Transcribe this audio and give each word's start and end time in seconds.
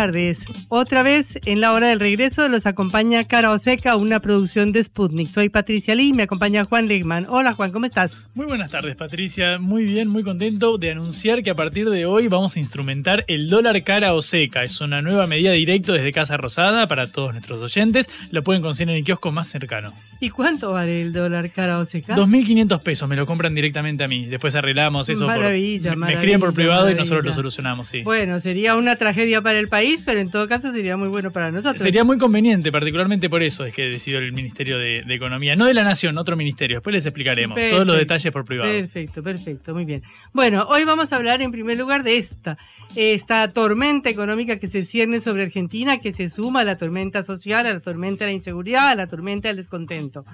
Tardes. 0.00 0.46
Otra 0.70 1.02
vez 1.02 1.38
en 1.44 1.60
la 1.60 1.74
hora 1.74 1.88
del 1.88 2.00
regreso 2.00 2.48
los 2.48 2.64
acompaña 2.64 3.24
Cara 3.24 3.50
Oseca, 3.50 3.96
una 3.96 4.20
producción 4.20 4.72
de 4.72 4.82
Sputnik. 4.82 5.28
Soy 5.28 5.50
Patricia 5.50 5.94
Lee 5.94 6.08
y 6.08 6.12
me 6.14 6.22
acompaña 6.22 6.64
Juan 6.64 6.88
Legman. 6.88 7.26
Hola 7.28 7.52
Juan, 7.52 7.70
¿cómo 7.70 7.84
estás? 7.84 8.12
Muy 8.32 8.46
buenas 8.46 8.70
tardes 8.70 8.96
Patricia, 8.96 9.58
muy 9.58 9.84
bien, 9.84 10.08
muy 10.08 10.22
contento 10.22 10.78
de 10.78 10.92
anunciar 10.92 11.42
que 11.42 11.50
a 11.50 11.54
partir 11.54 11.90
de 11.90 12.06
hoy 12.06 12.28
vamos 12.28 12.56
a 12.56 12.60
instrumentar 12.60 13.26
el 13.28 13.50
dólar 13.50 13.82
Cara 13.82 14.14
Oseca. 14.14 14.64
Es 14.64 14.80
una 14.80 15.02
nueva 15.02 15.26
medida 15.26 15.52
directo 15.52 15.92
desde 15.92 16.12
Casa 16.12 16.38
Rosada 16.38 16.86
para 16.86 17.12
todos 17.12 17.32
nuestros 17.32 17.60
oyentes. 17.60 18.08
Lo 18.30 18.42
pueden 18.42 18.62
conseguir 18.62 18.92
en 18.92 18.96
el 18.96 19.04
kiosco 19.04 19.32
más 19.32 19.48
cercano. 19.48 19.92
¿Y 20.18 20.30
cuánto 20.30 20.72
vale 20.72 21.02
el 21.02 21.12
dólar 21.12 21.50
Cara 21.50 21.78
Oseca? 21.78 22.16
2.500 22.16 22.80
pesos, 22.80 23.06
me 23.06 23.16
lo 23.16 23.26
compran 23.26 23.54
directamente 23.54 24.04
a 24.04 24.08
mí. 24.08 24.24
Después 24.24 24.54
arreglamos 24.54 25.10
eso. 25.10 25.26
Maravilla, 25.26 25.90
por, 25.90 25.98
maravilla. 25.98 26.06
Me 26.06 26.12
escriben 26.14 26.40
por 26.40 26.54
privado 26.54 26.84
maravilla. 26.84 26.96
y 26.96 27.00
nosotros 27.00 27.26
lo 27.26 27.32
solucionamos, 27.34 27.86
sí. 27.86 28.00
Bueno, 28.02 28.40
sería 28.40 28.76
una 28.76 28.96
tragedia 28.96 29.42
para 29.42 29.58
el 29.58 29.68
país, 29.68 29.89
pero 30.04 30.20
en 30.20 30.30
todo 30.30 30.48
caso 30.48 30.70
sería 30.72 30.96
muy 30.96 31.08
bueno 31.08 31.30
para 31.30 31.50
nosotros. 31.50 31.82
Sería 31.82 32.04
muy 32.04 32.18
conveniente, 32.18 32.70
particularmente 32.70 33.28
por 33.28 33.42
eso 33.42 33.64
es 33.64 33.74
que 33.74 33.88
decidió 33.88 34.18
el 34.18 34.32
Ministerio 34.32 34.78
de, 34.78 35.02
de 35.02 35.14
Economía. 35.14 35.56
No 35.56 35.66
de 35.66 35.74
la 35.74 35.82
Nación, 35.82 36.16
otro 36.18 36.36
ministerio. 36.36 36.76
Después 36.76 36.94
les 36.94 37.06
explicaremos 37.06 37.54
Perfecto. 37.54 37.76
todos 37.76 37.86
los 37.86 37.96
detalles 37.96 38.32
por 38.32 38.44
privado. 38.44 38.70
Perfecto, 38.70 39.22
perfecto, 39.22 39.74
muy 39.74 39.84
bien. 39.84 40.02
Bueno, 40.32 40.66
hoy 40.68 40.84
vamos 40.84 41.12
a 41.12 41.16
hablar 41.16 41.42
en 41.42 41.50
primer 41.50 41.78
lugar 41.78 42.02
de 42.02 42.18
esta, 42.18 42.56
esta 42.94 43.48
tormenta 43.48 44.08
económica 44.08 44.58
que 44.58 44.66
se 44.66 44.84
cierne 44.84 45.20
sobre 45.20 45.42
Argentina, 45.42 45.98
que 45.98 46.12
se 46.12 46.28
suma 46.28 46.60
a 46.60 46.64
la 46.64 46.76
tormenta 46.76 47.22
social, 47.22 47.66
a 47.66 47.74
la 47.74 47.80
tormenta 47.80 48.24
de 48.24 48.30
la 48.30 48.36
inseguridad, 48.36 48.88
a 48.88 48.94
la 48.94 49.06
tormenta 49.06 49.48
del 49.48 49.56
descontento. 49.56 50.24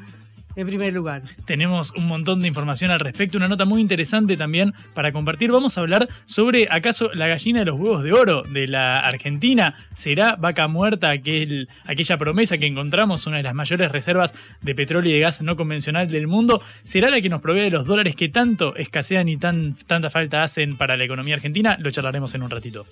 En 0.57 0.67
primer 0.67 0.93
lugar. 0.95 1.23
Tenemos 1.45 1.93
un 1.97 2.07
montón 2.07 2.41
de 2.41 2.49
información 2.49 2.91
al 2.91 2.99
respecto, 2.99 3.37
una 3.37 3.47
nota 3.47 3.67
muy 3.67 3.83
interesante 3.83 4.39
también 4.39 4.73
para 4.95 5.13
compartir. 5.13 5.53
Vamos 5.53 5.77
a 5.77 5.83
hablar 5.83 6.09
sobre 6.25 6.67
acaso 6.71 7.11
la 7.13 7.29
gallina 7.29 7.61
de 7.61 7.67
los 7.67 7.79
huevos 7.79 8.03
de 8.03 8.13
oro 8.13 8.43
de 8.43 8.67
la 8.67 9.01
Argentina. 9.01 9.75
¿Será 9.95 10.35
vaca 10.37 10.67
muerta 10.67 11.11
aquel, 11.11 11.69
aquella 11.85 12.17
promesa 12.17 12.57
que 12.57 12.67
encontramos, 12.67 13.27
una 13.27 13.37
de 13.37 13.43
las 13.43 13.55
mayores 13.55 13.93
reservas 13.93 14.35
de 14.63 14.75
petróleo 14.75 15.11
y 15.11 15.15
de 15.15 15.21
gas 15.21 15.43
no 15.43 15.57
convencional 15.57 16.09
del 16.09 16.27
mundo? 16.27 16.63
¿Será 16.85 17.11
la 17.11 17.21
que 17.21 17.29
nos 17.29 17.43
provee 17.43 17.69
los 17.69 17.85
dólares 17.85 18.17
que 18.17 18.31
tanto 18.31 18.75
escasean 18.77 19.29
y 19.29 19.37
tan, 19.37 19.75
tanta 19.87 20.09
falta 20.09 20.43
hacen 20.43 20.79
para 20.79 20.97
la 20.97 21.05
economía 21.05 21.35
argentina? 21.35 21.77
Lo 21.79 21.91
charlaremos 21.91 22.35
en 22.35 22.43
un 22.43 22.51
ratito. 22.51 22.87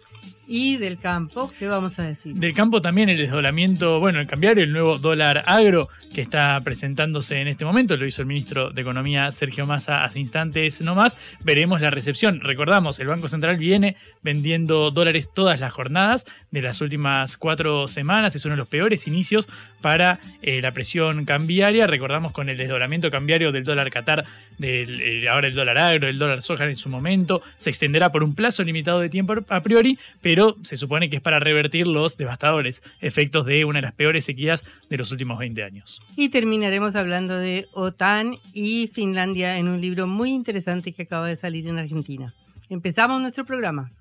Y 0.47 0.77
del 0.77 0.99
campo, 0.99 1.53
¿qué 1.59 1.66
vamos 1.66 1.99
a 1.99 2.03
decir? 2.03 2.34
Del 2.34 2.53
campo 2.53 2.82
también 2.82 3.09
el 3.09 3.16
desdoblamiento, 3.16 4.00
bueno, 4.00 4.21
el 4.21 4.27
cambiario, 4.27 4.62
el 4.62 4.72
nuevo 4.72 4.99
dólar 4.99 5.43
agro 5.47 5.88
que 6.15 6.21
está 6.21 6.60
presentándose 6.62 7.41
en 7.41 7.49
este 7.49 7.65
momento, 7.65 7.97
lo 7.97 8.06
hizo 8.06 8.22
el 8.22 8.28
ministro 8.28 8.71
de 8.71 8.82
Economía 8.82 9.31
Sergio 9.32 9.66
Massa 9.66 10.05
hace 10.05 10.19
instantes 10.19 10.81
nomás. 10.81 11.16
Veremos 11.43 11.81
la 11.81 11.91
recepción. 11.91 12.41
Recordamos, 12.41 12.99
el 12.99 13.06
Banco 13.06 13.28
Central 13.28 13.56
viene 13.56 13.97
vendiendo 14.22 14.91
dólares 14.91 15.31
todas 15.32 15.60
las 15.60 15.72
jornadas 15.72 16.27
de 16.50 16.62
las 16.62 16.81
últimas 16.81 17.37
cuatro 17.37 17.88
semanas. 17.88 18.37
Es 18.37 18.44
uno 18.44 18.55
de 18.55 18.59
los 18.59 18.69
peores 18.69 19.06
inicios 19.06 19.49
para 19.81 20.19
eh, 20.43 20.61
la 20.61 20.72
presión 20.72 21.25
cambiaria. 21.25 21.87
Recordamos 21.87 22.32
con 22.32 22.49
el 22.49 22.56
desdoblamiento 22.56 23.11
cambiario 23.11 23.53
del 23.53 23.65
dólar 23.65 23.91
Qatar, 23.91 24.25
del, 24.59 25.00
eh, 25.00 25.28
ahora 25.28 25.49
el 25.49 25.55
dólar 25.55 25.78
agro, 25.78 26.09
el 26.09 26.19
dólar 26.19 26.43
soja 26.43 26.65
en 26.65 26.76
su 26.76 26.88
momento. 26.88 27.43
Se 27.56 27.71
extenderá 27.71 28.11
por 28.11 28.22
un 28.22 28.34
plazo 28.34 28.62
limitado 28.62 29.00
de 29.00 29.09
tiempo 29.09 29.34
a 29.49 29.62
priori, 29.62 29.99
pero 30.21 30.34
se 30.62 30.77
supone 30.77 31.11
que 31.11 31.17
es 31.17 31.22
para 31.22 31.39
revertir 31.39 31.87
los 31.87 32.17
devastadores 32.17 32.83
efectos 33.00 33.47
de 33.47 33.65
una 33.65 33.78
de 33.78 33.83
las 33.83 33.93
peores 33.93 34.25
sequías 34.25 34.65
de 34.89 34.97
los 34.97 35.12
últimos 35.12 35.39
20 35.39 35.62
años. 35.62 36.00
Y 36.17 36.31
terminaremos 36.31 36.97
hablando 36.97 37.39
de 37.39 37.69
OTAN 37.72 38.37
y 38.53 38.89
Finlandia 38.89 39.59
en 39.59 39.69
un 39.69 39.81
libro 39.81 40.06
muy 40.06 40.33
interesante 40.33 40.93
que 40.93 41.03
acaba 41.03 41.28
de 41.28 41.37
salir 41.37 41.69
en 41.69 41.78
Argentina. 41.78 42.33
Empezamos 42.69 43.21
nuestro 43.21 43.44
programa. 43.44 43.93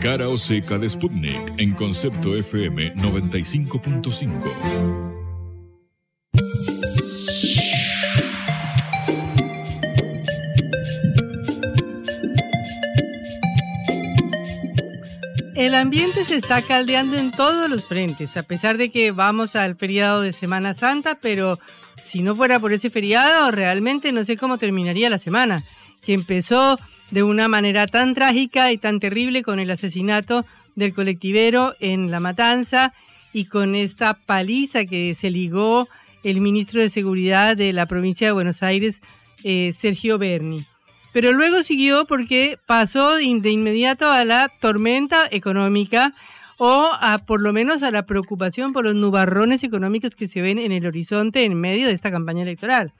Cara 0.00 0.28
o 0.28 0.36
seca 0.36 0.78
de 0.78 0.88
Sputnik 0.88 1.54
en 1.58 1.74
concepto 1.74 2.34
FM 2.34 2.94
95.5. 2.94 5.21
El 15.62 15.76
ambiente 15.76 16.24
se 16.24 16.34
está 16.34 16.60
caldeando 16.60 17.16
en 17.16 17.30
todos 17.30 17.70
los 17.70 17.84
frentes, 17.84 18.36
a 18.36 18.42
pesar 18.42 18.78
de 18.78 18.90
que 18.90 19.12
vamos 19.12 19.54
al 19.54 19.76
feriado 19.76 20.20
de 20.20 20.32
Semana 20.32 20.74
Santa, 20.74 21.20
pero 21.22 21.56
si 22.02 22.20
no 22.20 22.34
fuera 22.34 22.58
por 22.58 22.72
ese 22.72 22.90
feriado, 22.90 23.48
realmente 23.52 24.10
no 24.10 24.24
sé 24.24 24.36
cómo 24.36 24.58
terminaría 24.58 25.08
la 25.08 25.18
semana, 25.18 25.62
que 26.04 26.14
empezó 26.14 26.80
de 27.12 27.22
una 27.22 27.46
manera 27.46 27.86
tan 27.86 28.12
trágica 28.12 28.72
y 28.72 28.76
tan 28.76 28.98
terrible 28.98 29.44
con 29.44 29.60
el 29.60 29.70
asesinato 29.70 30.44
del 30.74 30.94
colectivero 30.94 31.76
en 31.78 32.10
La 32.10 32.18
Matanza 32.18 32.92
y 33.32 33.44
con 33.44 33.76
esta 33.76 34.14
paliza 34.14 34.84
que 34.84 35.14
se 35.14 35.30
ligó 35.30 35.86
el 36.24 36.40
ministro 36.40 36.80
de 36.80 36.88
Seguridad 36.88 37.56
de 37.56 37.72
la 37.72 37.86
provincia 37.86 38.26
de 38.26 38.32
Buenos 38.32 38.64
Aires, 38.64 39.00
eh, 39.44 39.72
Sergio 39.72 40.18
Berni. 40.18 40.66
Pero 41.12 41.32
luego 41.32 41.62
siguió 41.62 42.06
porque 42.06 42.58
pasó 42.66 43.16
de 43.16 43.50
inmediato 43.50 44.10
a 44.10 44.24
la 44.24 44.50
tormenta 44.60 45.28
económica 45.30 46.12
o 46.58 46.90
a 47.00 47.18
por 47.18 47.42
lo 47.42 47.52
menos 47.52 47.82
a 47.82 47.90
la 47.90 48.06
preocupación 48.06 48.72
por 48.72 48.84
los 48.84 48.94
nubarrones 48.94 49.64
económicos 49.64 50.14
que 50.14 50.28
se 50.28 50.40
ven 50.40 50.58
en 50.58 50.72
el 50.72 50.86
horizonte 50.86 51.44
en 51.44 51.54
medio 51.54 51.86
de 51.86 51.92
esta 51.92 52.10
campaña 52.10 52.42
electoral. 52.42 52.92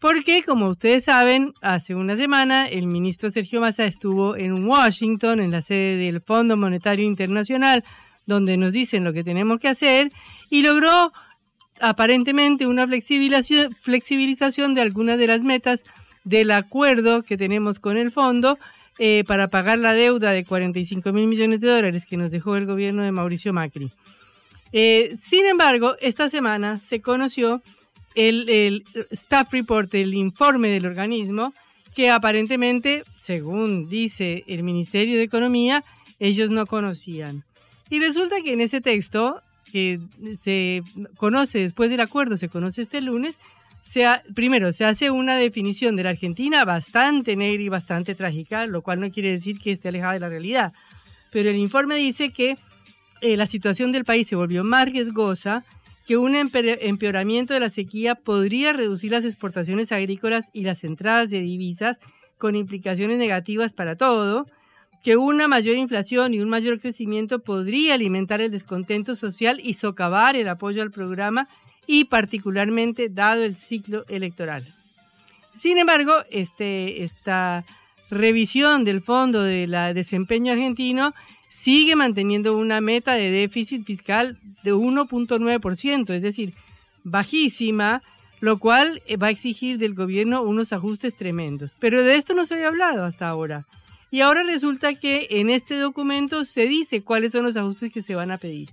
Porque, 0.00 0.42
como 0.42 0.68
ustedes 0.68 1.04
saben, 1.04 1.52
hace 1.60 1.94
una 1.94 2.16
semana 2.16 2.66
el 2.66 2.86
ministro 2.86 3.30
Sergio 3.30 3.60
Massa 3.60 3.84
estuvo 3.84 4.34
en 4.34 4.66
Washington, 4.66 5.40
en 5.40 5.50
la 5.50 5.60
sede 5.60 5.98
del 5.98 6.22
Fondo 6.22 6.56
Monetario 6.56 7.04
Internacional, 7.04 7.84
donde 8.26 8.56
nos 8.56 8.72
dicen 8.72 9.04
lo 9.04 9.12
que 9.12 9.24
tenemos 9.24 9.60
que 9.60 9.68
hacer, 9.68 10.10
y 10.48 10.62
logró 10.62 11.12
aparentemente 11.80 12.66
una 12.66 12.86
flexibilización, 12.86 13.74
flexibilización 13.82 14.74
de 14.74 14.80
algunas 14.80 15.18
de 15.18 15.26
las 15.26 15.42
metas 15.42 15.84
del 16.24 16.50
acuerdo 16.50 17.22
que 17.22 17.36
tenemos 17.36 17.78
con 17.78 17.96
el 17.96 18.10
fondo 18.10 18.58
eh, 18.98 19.24
para 19.26 19.48
pagar 19.48 19.78
la 19.78 19.94
deuda 19.94 20.30
de 20.32 20.44
45 20.44 21.12
mil 21.12 21.26
millones 21.26 21.60
de 21.60 21.68
dólares 21.68 22.04
que 22.04 22.16
nos 22.16 22.30
dejó 22.30 22.56
el 22.56 22.66
gobierno 22.66 23.02
de 23.02 23.12
Mauricio 23.12 23.52
Macri. 23.52 23.90
Eh, 24.72 25.14
sin 25.18 25.46
embargo, 25.46 25.96
esta 26.00 26.28
semana 26.28 26.78
se 26.78 27.00
conoció 27.00 27.62
el, 28.14 28.48
el, 28.48 28.84
staff 29.10 29.52
report, 29.52 29.94
el 29.94 30.14
informe 30.14 30.68
del 30.68 30.86
organismo, 30.86 31.54
que 31.94 32.10
aparentemente, 32.10 33.04
según 33.18 33.88
dice 33.88 34.44
el 34.46 34.62
Ministerio 34.62 35.16
de 35.16 35.24
Economía, 35.24 35.84
ellos 36.18 36.50
no 36.50 36.66
conocían. 36.66 37.44
Y 37.88 37.98
resulta 37.98 38.36
que 38.44 38.52
en 38.52 38.60
ese 38.60 38.80
texto, 38.80 39.40
que 39.72 39.98
se 40.40 40.82
conoce 41.16 41.58
después 41.58 41.90
del 41.90 42.00
acuerdo, 42.00 42.36
se 42.36 42.48
conoce 42.48 42.82
este 42.82 43.00
lunes, 43.00 43.36
se 43.84 44.06
primero 44.34 44.72
se 44.72 44.84
hace 44.84 45.10
una 45.10 45.36
definición 45.36 45.96
de 45.96 46.04
la 46.04 46.10
Argentina 46.10 46.64
bastante 46.64 47.36
negra 47.36 47.62
y 47.62 47.68
bastante 47.68 48.14
trágica, 48.14 48.66
lo 48.66 48.82
cual 48.82 49.00
no 49.00 49.10
quiere 49.10 49.32
decir 49.32 49.58
que 49.58 49.72
esté 49.72 49.88
alejada 49.88 50.14
de 50.14 50.20
la 50.20 50.28
realidad. 50.28 50.72
Pero 51.30 51.50
el 51.50 51.56
informe 51.56 51.96
dice 51.96 52.30
que 52.30 52.56
eh, 53.20 53.36
la 53.36 53.46
situación 53.46 53.92
del 53.92 54.04
país 54.04 54.26
se 54.26 54.36
volvió 54.36 54.64
más 54.64 54.88
riesgosa, 54.88 55.64
que 56.06 56.16
un 56.16 56.34
empeoramiento 56.34 57.54
de 57.54 57.60
la 57.60 57.70
sequía 57.70 58.14
podría 58.14 58.72
reducir 58.72 59.12
las 59.12 59.24
exportaciones 59.24 59.92
agrícolas 59.92 60.50
y 60.52 60.64
las 60.64 60.82
entradas 60.82 61.28
de 61.30 61.40
divisas 61.40 61.98
con 62.38 62.56
implicaciones 62.56 63.18
negativas 63.18 63.72
para 63.72 63.96
todo, 63.96 64.46
que 65.04 65.16
una 65.16 65.46
mayor 65.46 65.76
inflación 65.76 66.34
y 66.34 66.40
un 66.40 66.48
mayor 66.48 66.80
crecimiento 66.80 67.40
podría 67.40 67.94
alimentar 67.94 68.40
el 68.40 68.50
descontento 68.50 69.14
social 69.14 69.60
y 69.62 69.74
socavar 69.74 70.36
el 70.36 70.48
apoyo 70.48 70.82
al 70.82 70.90
programa 70.90 71.48
y 71.86 72.04
particularmente 72.04 73.08
dado 73.08 73.44
el 73.44 73.56
ciclo 73.56 74.04
electoral. 74.08 74.66
Sin 75.52 75.78
embargo, 75.78 76.12
este, 76.30 77.02
esta 77.02 77.64
revisión 78.10 78.84
del 78.84 79.00
Fondo 79.00 79.42
de 79.42 79.66
la 79.66 79.92
Desempeño 79.94 80.52
Argentino 80.52 81.14
sigue 81.48 81.96
manteniendo 81.96 82.56
una 82.56 82.80
meta 82.80 83.14
de 83.14 83.30
déficit 83.30 83.84
fiscal 83.84 84.38
de 84.62 84.72
1.9%, 84.72 86.10
es 86.14 86.22
decir, 86.22 86.54
bajísima, 87.02 88.02
lo 88.40 88.58
cual 88.58 89.02
va 89.20 89.26
a 89.26 89.30
exigir 89.30 89.78
del 89.78 89.94
gobierno 89.94 90.42
unos 90.42 90.72
ajustes 90.72 91.14
tremendos. 91.14 91.76
Pero 91.78 92.02
de 92.02 92.16
esto 92.16 92.34
no 92.34 92.46
se 92.46 92.54
había 92.54 92.68
hablado 92.68 93.04
hasta 93.04 93.28
ahora. 93.28 93.66
Y 94.10 94.22
ahora 94.22 94.42
resulta 94.42 94.94
que 94.94 95.28
en 95.30 95.50
este 95.50 95.76
documento 95.76 96.44
se 96.44 96.66
dice 96.66 97.02
cuáles 97.02 97.32
son 97.32 97.44
los 97.44 97.56
ajustes 97.56 97.92
que 97.92 98.02
se 98.02 98.14
van 98.14 98.30
a 98.30 98.38
pedir. 98.38 98.68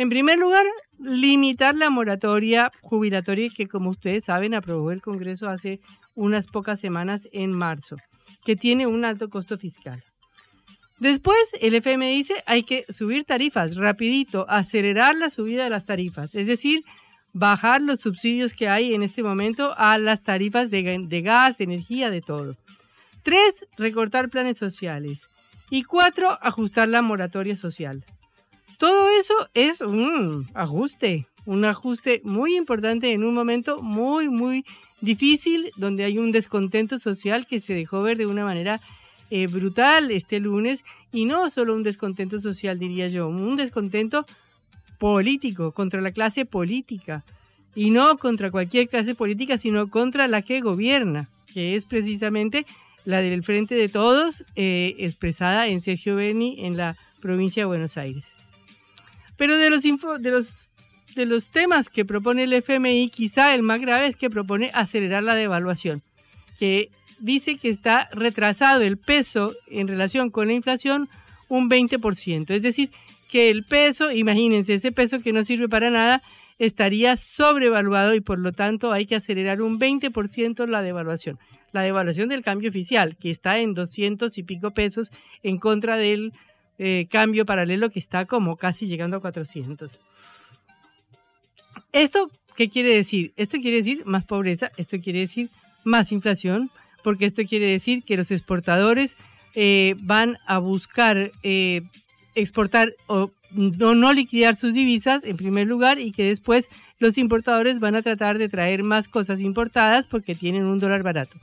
En 0.00 0.08
primer 0.08 0.38
lugar, 0.38 0.64
limitar 0.98 1.74
la 1.74 1.90
moratoria 1.90 2.72
jubilatoria 2.80 3.50
que, 3.54 3.68
como 3.68 3.90
ustedes 3.90 4.24
saben, 4.24 4.54
aprobó 4.54 4.92
el 4.92 5.02
Congreso 5.02 5.46
hace 5.46 5.78
unas 6.14 6.46
pocas 6.46 6.80
semanas 6.80 7.28
en 7.32 7.52
marzo, 7.52 7.96
que 8.42 8.56
tiene 8.56 8.86
un 8.86 9.04
alto 9.04 9.28
costo 9.28 9.58
fiscal. 9.58 10.02
Después, 11.00 11.52
el 11.60 11.74
FM 11.74 12.12
dice 12.12 12.42
hay 12.46 12.62
que 12.62 12.86
subir 12.88 13.24
tarifas 13.24 13.76
rapidito, 13.76 14.46
acelerar 14.48 15.16
la 15.16 15.28
subida 15.28 15.64
de 15.64 15.70
las 15.70 15.84
tarifas, 15.84 16.34
es 16.34 16.46
decir, 16.46 16.82
bajar 17.34 17.82
los 17.82 18.00
subsidios 18.00 18.54
que 18.54 18.70
hay 18.70 18.94
en 18.94 19.02
este 19.02 19.22
momento 19.22 19.74
a 19.76 19.98
las 19.98 20.22
tarifas 20.22 20.70
de, 20.70 21.04
de 21.06 21.20
gas, 21.20 21.58
de 21.58 21.64
energía, 21.64 22.08
de 22.08 22.22
todo. 22.22 22.56
Tres, 23.22 23.66
recortar 23.76 24.30
planes 24.30 24.56
sociales. 24.56 25.28
Y 25.68 25.82
cuatro, 25.82 26.38
ajustar 26.40 26.88
la 26.88 27.02
moratoria 27.02 27.54
social. 27.54 28.02
Todo 28.80 29.10
eso 29.10 29.34
es 29.52 29.82
un 29.82 30.48
ajuste, 30.54 31.26
un 31.44 31.66
ajuste 31.66 32.22
muy 32.24 32.56
importante 32.56 33.12
en 33.12 33.24
un 33.24 33.34
momento 33.34 33.82
muy, 33.82 34.30
muy 34.30 34.64
difícil, 35.02 35.70
donde 35.76 36.04
hay 36.04 36.16
un 36.16 36.32
descontento 36.32 36.98
social 36.98 37.46
que 37.46 37.60
se 37.60 37.74
dejó 37.74 38.00
ver 38.00 38.16
de 38.16 38.24
una 38.24 38.42
manera 38.42 38.80
eh, 39.28 39.48
brutal 39.48 40.10
este 40.10 40.40
lunes 40.40 40.82
y 41.12 41.26
no 41.26 41.50
solo 41.50 41.74
un 41.74 41.82
descontento 41.82 42.40
social, 42.40 42.78
diría 42.78 43.08
yo, 43.08 43.28
un 43.28 43.56
descontento 43.56 44.24
político, 44.98 45.72
contra 45.72 46.00
la 46.00 46.12
clase 46.12 46.46
política 46.46 47.22
y 47.74 47.90
no 47.90 48.16
contra 48.16 48.50
cualquier 48.50 48.88
clase 48.88 49.14
política, 49.14 49.58
sino 49.58 49.90
contra 49.90 50.26
la 50.26 50.40
que 50.40 50.62
gobierna, 50.62 51.28
que 51.52 51.74
es 51.74 51.84
precisamente 51.84 52.64
la 53.04 53.20
del 53.20 53.44
Frente 53.44 53.74
de 53.74 53.90
Todos, 53.90 54.46
eh, 54.56 54.94
expresada 55.00 55.68
en 55.68 55.82
Sergio 55.82 56.16
Beni 56.16 56.64
en 56.64 56.78
la 56.78 56.96
provincia 57.20 57.64
de 57.64 57.66
Buenos 57.66 57.98
Aires. 57.98 58.39
Pero 59.40 59.56
de 59.56 59.70
los, 59.70 59.82
de, 59.82 60.30
los, 60.30 60.70
de 61.14 61.24
los 61.24 61.48
temas 61.48 61.88
que 61.88 62.04
propone 62.04 62.42
el 62.42 62.52
FMI, 62.52 63.08
quizá 63.08 63.54
el 63.54 63.62
más 63.62 63.80
grave 63.80 64.06
es 64.06 64.14
que 64.14 64.28
propone 64.28 64.70
acelerar 64.74 65.22
la 65.22 65.34
devaluación, 65.34 66.02
que 66.58 66.90
dice 67.20 67.56
que 67.56 67.70
está 67.70 68.10
retrasado 68.12 68.82
el 68.82 68.98
peso 68.98 69.54
en 69.68 69.88
relación 69.88 70.28
con 70.28 70.48
la 70.48 70.52
inflación 70.52 71.08
un 71.48 71.70
20%. 71.70 72.50
Es 72.50 72.60
decir, 72.60 72.90
que 73.30 73.48
el 73.48 73.64
peso, 73.64 74.12
imagínense, 74.12 74.74
ese 74.74 74.92
peso 74.92 75.22
que 75.22 75.32
no 75.32 75.42
sirve 75.42 75.70
para 75.70 75.88
nada, 75.88 76.22
estaría 76.58 77.16
sobrevaluado 77.16 78.12
y 78.12 78.20
por 78.20 78.38
lo 78.38 78.52
tanto 78.52 78.92
hay 78.92 79.06
que 79.06 79.16
acelerar 79.16 79.62
un 79.62 79.80
20% 79.80 80.66
la 80.66 80.82
devaluación. 80.82 81.38
La 81.72 81.80
devaluación 81.80 82.28
del 82.28 82.42
cambio 82.42 82.68
oficial, 82.68 83.16
que 83.16 83.30
está 83.30 83.58
en 83.58 83.72
200 83.72 84.36
y 84.36 84.42
pico 84.42 84.72
pesos 84.72 85.12
en 85.42 85.56
contra 85.56 85.96
del 85.96 86.34
eh, 86.82 87.08
cambio 87.10 87.44
paralelo 87.44 87.90
que 87.90 87.98
está 87.98 88.24
como 88.24 88.56
casi 88.56 88.86
llegando 88.86 89.18
a 89.18 89.20
400. 89.20 90.00
¿Esto 91.92 92.30
qué 92.56 92.70
quiere 92.70 92.88
decir? 92.88 93.34
Esto 93.36 93.58
quiere 93.58 93.76
decir 93.76 94.02
más 94.06 94.24
pobreza, 94.24 94.70
esto 94.78 94.98
quiere 94.98 95.20
decir 95.20 95.50
más 95.84 96.10
inflación, 96.10 96.70
porque 97.04 97.26
esto 97.26 97.42
quiere 97.44 97.66
decir 97.66 98.02
que 98.02 98.16
los 98.16 98.30
exportadores 98.30 99.16
eh, 99.54 99.94
van 99.98 100.38
a 100.46 100.56
buscar 100.56 101.32
eh, 101.42 101.82
exportar 102.34 102.94
o 103.08 103.30
no, 103.50 103.94
no 103.94 104.14
liquidar 104.14 104.56
sus 104.56 104.72
divisas 104.72 105.24
en 105.24 105.36
primer 105.36 105.66
lugar 105.66 105.98
y 105.98 106.12
que 106.12 106.24
después 106.24 106.70
los 106.98 107.18
importadores 107.18 107.78
van 107.78 107.94
a 107.94 108.00
tratar 108.00 108.38
de 108.38 108.48
traer 108.48 108.84
más 108.84 109.06
cosas 109.06 109.42
importadas 109.42 110.06
porque 110.06 110.34
tienen 110.34 110.64
un 110.64 110.78
dólar 110.78 111.02
barato. 111.02 111.36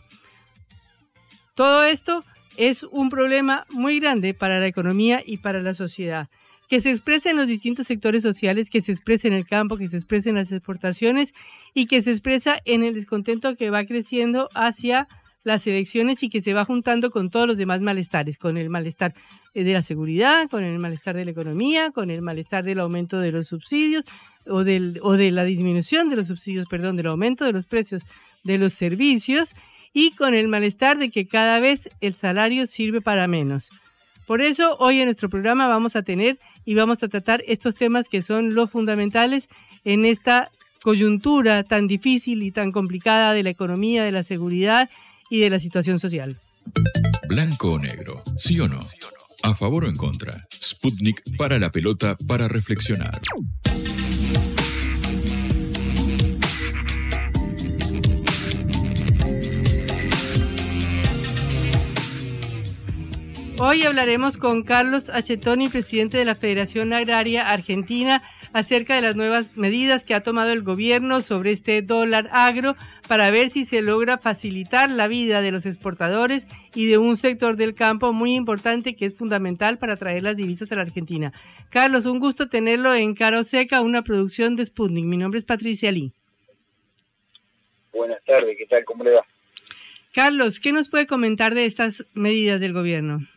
Todo 1.53 1.83
esto 1.83 2.23
es 2.57 2.83
un 2.83 3.09
problema 3.09 3.65
muy 3.69 3.99
grande 3.99 4.33
para 4.33 4.59
la 4.59 4.67
economía 4.67 5.23
y 5.25 5.37
para 5.37 5.61
la 5.61 5.73
sociedad. 5.73 6.27
Que 6.67 6.81
se 6.81 6.91
expresa 6.91 7.29
en 7.29 7.37
los 7.37 7.47
distintos 7.47 7.87
sectores 7.87 8.23
sociales, 8.23 8.69
que 8.69 8.81
se 8.81 8.91
expresa 8.91 9.27
en 9.27 9.33
el 9.33 9.47
campo, 9.47 9.77
que 9.77 9.87
se 9.87 9.95
expresa 9.95 10.29
en 10.29 10.35
las 10.35 10.51
exportaciones 10.51 11.33
y 11.73 11.85
que 11.85 12.01
se 12.01 12.11
expresa 12.11 12.57
en 12.65 12.83
el 12.83 12.93
descontento 12.93 13.55
que 13.55 13.69
va 13.69 13.85
creciendo 13.85 14.49
hacia 14.53 15.07
las 15.43 15.65
elecciones 15.65 16.21
y 16.23 16.29
que 16.29 16.41
se 16.41 16.53
va 16.53 16.65
juntando 16.65 17.09
con 17.09 17.29
todos 17.29 17.47
los 17.47 17.57
demás 17.57 17.81
malestares, 17.81 18.37
con 18.37 18.57
el 18.57 18.69
malestar 18.69 19.13
eh, 19.53 19.63
de 19.63 19.73
la 19.73 19.81
seguridad, 19.81 20.49
con 20.49 20.63
el 20.63 20.77
malestar 20.77 21.15
de 21.15 21.25
la 21.25 21.31
economía, 21.31 21.91
con 21.91 22.11
el 22.11 22.21
malestar 22.21 22.63
del 22.65 22.79
aumento 22.79 23.19
de 23.19 23.31
los 23.31 23.47
subsidios 23.47 24.03
o, 24.45 24.63
del, 24.63 24.99
o 25.01 25.13
de 25.13 25.31
la 25.31 25.45
disminución 25.45 26.09
de 26.09 26.17
los 26.17 26.27
subsidios, 26.27 26.67
perdón, 26.67 26.97
del 26.97 27.07
aumento 27.07 27.45
de 27.45 27.53
los 27.53 27.65
precios 27.65 28.03
de 28.43 28.57
los 28.57 28.73
servicios 28.73 29.55
y 29.93 30.11
con 30.11 30.33
el 30.33 30.47
malestar 30.47 30.97
de 30.97 31.09
que 31.09 31.27
cada 31.27 31.59
vez 31.59 31.89
el 32.01 32.13
salario 32.13 32.67
sirve 32.67 33.01
para 33.01 33.27
menos. 33.27 33.69
Por 34.25 34.41
eso 34.41 34.75
hoy 34.79 34.99
en 34.99 35.05
nuestro 35.05 35.29
programa 35.29 35.67
vamos 35.67 35.95
a 35.95 36.01
tener 36.01 36.37
y 36.65 36.75
vamos 36.75 37.01
a 37.01 37.07
tratar 37.07 37.43
estos 37.47 37.75
temas 37.75 38.09
que 38.09 38.21
son 38.21 38.53
los 38.53 38.69
fundamentales 38.69 39.47
en 39.85 40.05
esta 40.05 40.51
coyuntura 40.81 41.63
tan 41.63 41.87
difícil 41.87 42.43
y 42.43 42.51
tan 42.51 42.71
complicada 42.71 43.33
de 43.33 43.43
la 43.43 43.49
economía, 43.49 44.03
de 44.03 44.11
la 44.11 44.23
seguridad 44.23 44.89
y 45.29 45.39
de 45.39 45.49
la 45.49 45.59
situación 45.59 45.99
social. 45.99 46.37
Blanco 47.27 47.73
o 47.73 47.79
negro, 47.79 48.21
sí 48.37 48.59
o 48.59 48.67
no. 48.67 48.81
A 49.43 49.53
favor 49.53 49.85
o 49.85 49.87
en 49.87 49.95
contra. 49.95 50.45
Sputnik 50.51 51.21
para 51.37 51.57
la 51.59 51.71
pelota 51.71 52.17
para 52.27 52.47
reflexionar. 52.47 53.19
Hoy 63.59 63.81
hablaremos 63.85 64.37
con 64.37 64.61
Carlos 64.61 65.09
Achetoni, 65.09 65.67
presidente 65.67 66.19
de 66.19 66.25
la 66.25 66.35
Federación 66.35 66.93
Agraria 66.93 67.49
Argentina, 67.49 68.21
acerca 68.53 68.93
de 68.93 69.01
las 69.01 69.15
nuevas 69.15 69.57
medidas 69.57 70.05
que 70.05 70.13
ha 70.13 70.21
tomado 70.21 70.51
el 70.51 70.61
gobierno 70.61 71.23
sobre 71.23 71.53
este 71.53 71.81
dólar 71.81 72.29
agro 72.31 72.75
para 73.07 73.31
ver 73.31 73.49
si 73.49 73.65
se 73.65 73.81
logra 73.81 74.19
facilitar 74.19 74.91
la 74.91 75.07
vida 75.07 75.41
de 75.41 75.51
los 75.51 75.65
exportadores 75.65 76.47
y 76.75 76.85
de 76.85 76.99
un 76.99 77.17
sector 77.17 77.55
del 77.55 77.73
campo 77.73 78.13
muy 78.13 78.35
importante 78.35 78.95
que 78.95 79.05
es 79.05 79.15
fundamental 79.15 79.79
para 79.79 79.97
traer 79.97 80.21
las 80.21 80.37
divisas 80.37 80.71
a 80.71 80.75
la 80.75 80.83
Argentina. 80.83 81.33
Carlos, 81.71 82.05
un 82.05 82.19
gusto 82.19 82.49
tenerlo 82.49 82.93
en 82.93 83.15
Caro 83.15 83.43
Seca, 83.43 83.81
una 83.81 84.03
producción 84.03 84.55
de 84.55 84.65
Sputnik. 84.65 85.05
Mi 85.05 85.17
nombre 85.17 85.39
es 85.39 85.45
Patricia 85.45 85.91
Lee. 85.91 86.13
Buenas 87.91 88.23
tardes, 88.23 88.55
¿qué 88.55 88.67
tal? 88.67 88.85
¿Cómo 88.85 89.03
le 89.03 89.15
va? 89.15 89.25
Carlos, 90.13 90.59
¿qué 90.59 90.71
nos 90.71 90.89
puede 90.89 91.07
comentar 91.07 91.55
de 91.55 91.65
estas 91.65 92.05
medidas 92.13 92.59
del 92.59 92.73
gobierno? 92.73 93.27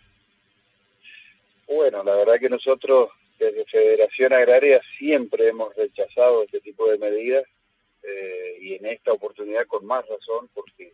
Bueno, 1.72 2.02
la 2.02 2.16
verdad 2.16 2.40
que 2.40 2.50
nosotros 2.50 3.10
desde 3.38 3.64
Federación 3.64 4.32
Agraria 4.32 4.80
siempre 4.98 5.46
hemos 5.46 5.72
rechazado 5.76 6.42
este 6.42 6.60
tipo 6.60 6.90
de 6.90 6.98
medidas 6.98 7.44
eh, 8.02 8.58
y 8.60 8.74
en 8.74 8.86
esta 8.86 9.12
oportunidad 9.12 9.66
con 9.66 9.86
más 9.86 10.04
razón 10.08 10.50
porque 10.52 10.92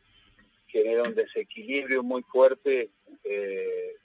genera 0.67 1.05
un 1.05 1.15
desequilibrio 1.15 2.03
muy 2.03 2.23
fuerte 2.25 2.91
eh, 3.25 3.97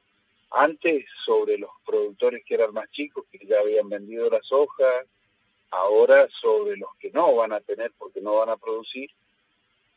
antes 0.51 1.03
sobre 1.25 1.57
los 1.57 1.71
productores 1.85 2.41
que 2.45 2.53
eran 2.53 2.71
más 2.71 2.89
chicos, 2.91 3.25
que 3.29 3.45
ya 3.45 3.59
habían 3.59 3.89
vendido 3.89 4.29
la 4.29 4.39
soja, 4.41 5.05
ahora 5.71 6.29
sobre 6.41 6.77
los 6.77 6.95
que 7.01 7.11
no 7.11 7.35
van 7.35 7.51
a 7.51 7.59
tener 7.59 7.91
porque 7.97 8.21
no 8.21 8.37
van 8.37 8.49
a 8.49 8.55
producir 8.55 9.09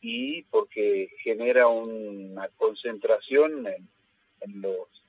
y 0.01 0.43
porque 0.43 1.09
genera 1.19 1.67
una 1.67 2.49
concentración 2.57 3.65
en, 3.65 3.89
los 4.61 5.04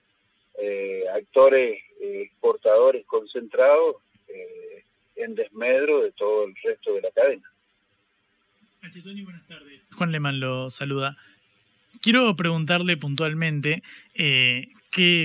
eh, 0.58 1.04
actores 1.14 1.82
eh, 2.00 2.22
exportadores 2.22 3.04
concentrados 3.06 3.96
eh, 4.28 4.84
en 5.16 5.34
desmedro 5.34 6.02
de 6.02 6.12
todo 6.12 6.44
el 6.44 6.54
resto 6.62 6.94
de 6.94 7.02
la 7.02 7.10
cadena. 7.10 7.50
buenas 9.24 9.46
tardes. 9.46 9.88
Juan 9.94 10.12
Leman 10.12 10.40
lo 10.40 10.70
saluda. 10.70 11.16
Quiero 12.02 12.36
preguntarle 12.36 12.96
puntualmente 12.96 13.82
eh, 14.14 14.68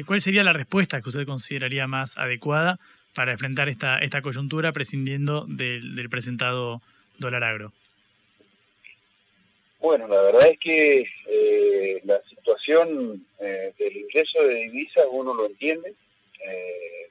cuál 0.06 0.22
sería 0.22 0.44
la 0.44 0.54
respuesta 0.54 1.02
que 1.02 1.10
usted 1.10 1.26
consideraría 1.26 1.88
más 1.88 2.18
adecuada 2.18 2.80
para 3.14 3.34
enfrentar 3.34 3.70
esta, 3.70 4.00
esta 4.00 4.22
coyuntura 4.22 4.72
prescindiendo 4.72 5.46
del, 5.48 6.10
presentado 6.10 6.82
dólar 7.18 7.44
agro. 7.44 7.74
Bueno, 9.82 10.08
la 10.08 10.22
verdad 10.22 10.48
es 10.48 10.60
que 10.60 11.10
eh, 11.26 12.02
la 12.04 12.22
situación 12.30 13.26
eh, 13.40 13.74
del 13.80 13.98
ingreso 13.98 14.44
de 14.44 14.54
divisas 14.54 15.08
uno 15.10 15.34
lo 15.34 15.48
entiende, 15.48 15.96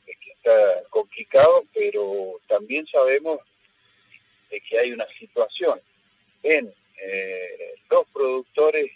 es 0.06 0.16
que 0.18 0.30
está 0.30 0.84
complicado, 0.88 1.64
pero 1.74 2.40
también 2.46 2.86
sabemos 2.86 3.40
que 4.48 4.78
hay 4.78 4.92
una 4.92 5.06
situación 5.18 5.80
en 6.44 6.72
los 7.90 8.04
productores 8.12 8.86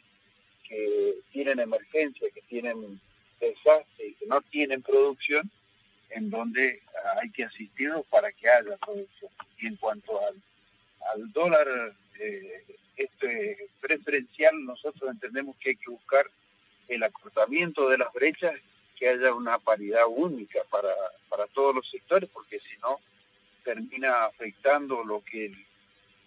que 0.69 1.15
tienen 1.33 1.59
emergencia, 1.59 2.29
que 2.33 2.43
tienen 2.43 3.01
desastre 3.41 4.07
y 4.07 4.15
que 4.15 4.27
no 4.27 4.41
tienen 4.43 4.83
producción, 4.83 5.51
en 6.11 6.31
donde 6.31 6.81
hay 7.21 7.31
que 7.33 7.45
asistirlos 7.45 8.07
para 8.07 8.31
que 8.31 8.49
haya 8.49 8.77
producción. 8.77 9.33
Y 9.59 9.67
en 9.67 9.77
cuanto 9.77 10.21
al, 10.21 10.41
al 11.13 11.33
dólar 11.33 11.97
eh, 12.21 12.65
este 12.97 13.69
preferencial, 13.81 14.65
nosotros 14.65 15.11
entendemos 15.11 15.57
que 15.59 15.71
hay 15.71 15.77
que 15.77 15.91
buscar 15.91 16.27
el 16.89 17.03
acortamiento 17.03 17.89
de 17.89 17.99
las 17.99 18.13
brechas, 18.13 18.55
que 18.97 19.09
haya 19.09 19.35
una 19.35 19.59
paridad 19.59 20.05
única 20.09 20.61
para, 20.71 20.93
para 21.29 21.47
todos 21.49 21.75
los 21.75 21.91
sectores, 21.91 22.29
porque 22.33 22.61
si 22.61 22.77
no, 22.79 23.01
termina 23.65 24.25
afectando 24.27 25.03
lo 25.03 25.23
que 25.25 25.53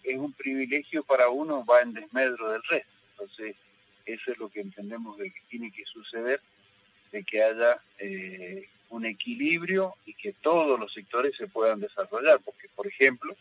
es 0.02 0.16
un 0.16 0.32
privilegio 0.32 1.02
para 1.04 1.28
uno, 1.28 1.64
va 1.64 1.80
en 1.80 1.94
desmedro 1.94 2.52
del 2.52 2.62
resto. 2.64 2.90
Entonces, 3.12 3.56
eso 4.04 4.32
es 4.32 4.38
lo 4.38 4.48
que 4.48 4.60
entendemos 4.60 5.16
de 5.18 5.30
que 5.30 5.40
tiene 5.48 5.70
que 5.70 5.84
suceder, 5.84 6.40
de 7.12 7.24
que 7.24 7.42
haya 7.42 7.80
eh, 7.98 8.68
un 8.90 9.06
equilibrio 9.06 9.94
y 10.04 10.14
que 10.14 10.32
todos 10.32 10.78
los 10.78 10.92
sectores 10.92 11.36
se 11.36 11.46
puedan 11.46 11.80
desarrollar, 11.80 12.40
porque 12.44 12.68
por 12.74 12.86
ejemplo, 12.86 13.36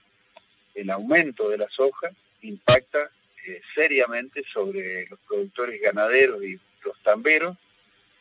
el 0.75 0.89
aumento 0.89 1.49
de 1.49 1.57
la 1.57 1.67
soja 1.69 2.11
impacta 2.41 3.11
eh, 3.45 3.61
seriamente 3.75 4.43
sobre 4.53 5.07
los 5.07 5.19
productores 5.27 5.81
ganaderos 5.81 6.43
y 6.43 6.59
los 6.83 7.01
tamberos, 7.03 7.57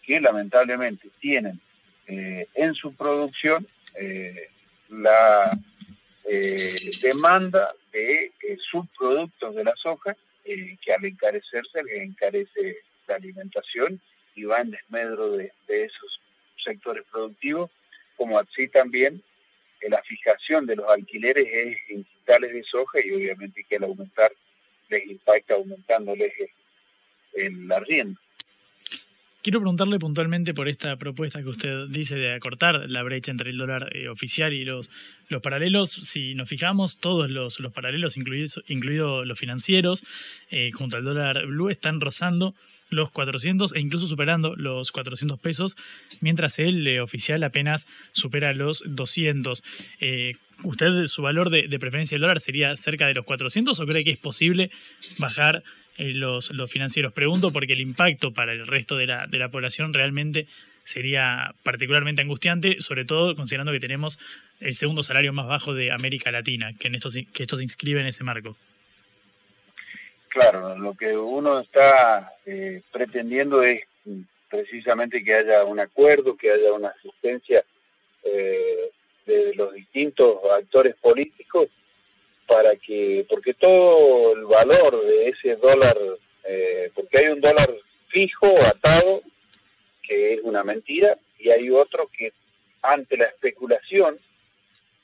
que 0.03 0.21
lamentablemente 0.21 1.09
tienen 1.21 1.61
eh, 2.07 2.47
en 2.55 2.75
su 2.75 2.95
producción 2.95 3.67
la 4.89 5.59
demanda 7.01 7.75
de 7.93 8.31
subproductos 8.61 9.55
de 9.55 9.65
la 9.65 9.73
soja 9.77 10.17
eh, 10.49 10.77
que 10.81 10.93
al 10.93 11.05
encarecerse 11.05 11.83
le 11.83 12.05
encarece 12.05 12.79
la 13.09 13.17
alimentación 13.17 14.01
y 14.37 14.45
va 14.45 14.61
en 14.61 14.71
desmedro 14.71 15.33
de, 15.33 15.53
esos 15.67 16.21
sectores 16.57 17.03
productivos, 17.11 17.69
como 18.17 18.39
así 18.39 18.69
también 18.69 19.21
eh, 19.81 19.89
la 19.91 20.01
fijación 20.03 20.65
de 20.67 20.77
los 20.77 20.89
alquileres 20.89 21.47
es 21.51 22.07
de 22.27 22.65
soja 22.65 22.99
y 23.05 23.13
obviamente 23.13 23.65
que 23.69 23.77
al 23.77 23.85
aumentar 23.85 24.33
les 24.89 25.07
impacta 25.07 25.55
aumentándoles 25.55 26.33
el 27.35 27.73
arriendo. 27.73 28.21
Quiero 29.43 29.61
preguntarle 29.61 30.01
puntualmente 30.01 30.55
por 30.55 30.69
esta 30.69 30.97
propuesta 30.97 31.41
que 31.41 31.49
usted 31.49 31.87
dice 31.89 32.17
de 32.17 32.35
acortar 32.35 32.91
la 32.91 33.05
brecha 33.05 33.31
entre 33.31 33.51
el 33.51 33.57
dólar 33.57 33.95
eh, 33.95 34.09
oficial 34.09 34.53
y 34.53 34.65
los, 34.65 34.91
los 35.29 35.41
paralelos. 35.41 35.91
Si 35.91 36.35
nos 36.35 36.49
fijamos, 36.49 36.99
todos 36.99 37.31
los, 37.31 37.61
los 37.61 37.73
paralelos, 37.73 38.17
incluidos 38.17 38.65
incluido 38.67 39.25
los 39.25 39.39
financieros, 39.39 40.03
eh, 40.51 40.73
junto 40.73 40.97
al 40.97 41.05
dólar 41.05 41.47
blue, 41.47 41.71
están 41.71 42.01
rozando 42.01 42.57
los 42.91 43.11
400 43.11 43.75
e 43.75 43.81
incluso 43.81 44.07
superando 44.07 44.55
los 44.57 44.93
400 44.93 45.39
pesos, 45.39 45.77
mientras 46.21 46.59
el 46.59 46.87
eh, 46.87 47.01
oficial 47.01 47.43
apenas 47.45 47.87
supera 48.13 48.53
los 48.55 48.83
200. 48.87 49.63
¿Usted, 50.63 51.05
su 51.07 51.23
valor 51.23 51.51
de, 51.51 51.79
preferencia 51.79 52.17
del 52.17 52.23
dólar 52.23 52.41
sería 52.41 52.75
cerca 52.77 53.07
de 53.07 53.15
los 53.15 53.25
400 53.25 53.79
o 53.79 53.87
cree 53.87 54.05
que 54.05 54.13
es 54.13 54.19
posible 54.19 54.71
bajar 55.19 55.63
eh, 55.99 56.15
los, 56.15 56.51
los, 56.51 56.71
financieros. 56.71 57.13
Pregunto 57.13 57.53
porque 57.53 57.75
el 57.75 57.81
impacto 57.81 58.33
para 58.33 58.53
el 58.53 58.67
resto 58.67 58.97
de 58.97 59.07
la, 59.07 59.27
de 59.27 59.39
la 59.39 59.51
población 59.51 59.93
realmente 59.93 60.47
sería 60.85 61.55
particularmente 61.63 62.23
angustiante, 62.23 62.81
sobre 62.81 63.05
todo 63.05 63.35
considerando 63.35 63.73
que 63.73 63.81
tenemos 63.81 64.19
el 64.61 64.77
segundo 64.77 65.03
salario 65.03 65.33
más 65.33 65.47
bajo 65.47 65.75
de 65.75 65.91
América 65.93 66.31
Latina, 66.31 66.73
que, 66.79 66.89
en 66.89 66.95
esto, 66.95 67.11
que 67.33 67.43
esto 67.43 67.57
se 67.57 67.63
inscribe 67.63 68.01
en 68.01 68.07
ese 68.07 68.25
marco. 68.25 68.57
Claro, 70.37 70.77
lo 70.77 70.93
que 70.93 71.17
uno 71.17 71.61
está 71.61 72.35
eh, 72.45 72.83
pretendiendo 72.93 73.63
es 73.63 73.81
precisamente 74.51 75.25
que 75.25 75.33
haya 75.33 75.65
un 75.65 75.81
acuerdo, 75.81 76.37
que 76.37 76.51
haya 76.51 76.75
una 76.75 76.89
asistencia 76.89 77.65
eh, 78.23 78.91
de 79.25 79.55
los 79.55 79.73
distintos 79.73 80.37
actores 80.53 80.95
políticos 80.97 81.69
para 82.47 82.77
que, 82.77 83.25
porque 83.31 83.55
todo 83.55 84.35
el 84.35 84.45
valor 84.45 85.03
de 85.07 85.31
ese 85.31 85.57
dólar, 85.57 85.97
eh, 86.45 86.91
porque 86.95 87.17
hay 87.17 87.29
un 87.29 87.41
dólar 87.41 87.75
fijo, 88.09 88.47
atado, 88.67 89.23
que 90.03 90.35
es 90.35 90.41
una 90.43 90.63
mentira, 90.63 91.17
y 91.39 91.49
hay 91.49 91.71
otro 91.71 92.11
que 92.15 92.35
ante 92.83 93.17
la 93.17 93.25
especulación 93.25 94.19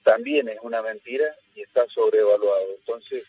también 0.03 0.51
es 0.51 0.59
una 0.61 0.83
mentira 0.83 1.25
y 1.55 1.63
está 1.63 1.87
sobrevaluado. 1.89 2.67
Entonces, 2.77 3.25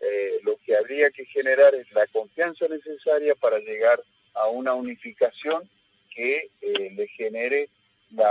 eh, 0.00 0.40
lo 0.44 0.56
que 0.64 0.76
habría 0.76 1.10
que 1.10 1.24
generar 1.26 1.74
es 1.74 1.90
la 1.92 2.06
confianza 2.08 2.66
necesaria 2.68 3.34
para 3.34 3.58
llegar 3.58 4.02
a 4.34 4.46
una 4.48 4.74
unificación 4.74 5.68
que 6.14 6.50
eh, 6.60 6.90
le 6.96 7.06
genere 7.08 7.68
la, 8.10 8.24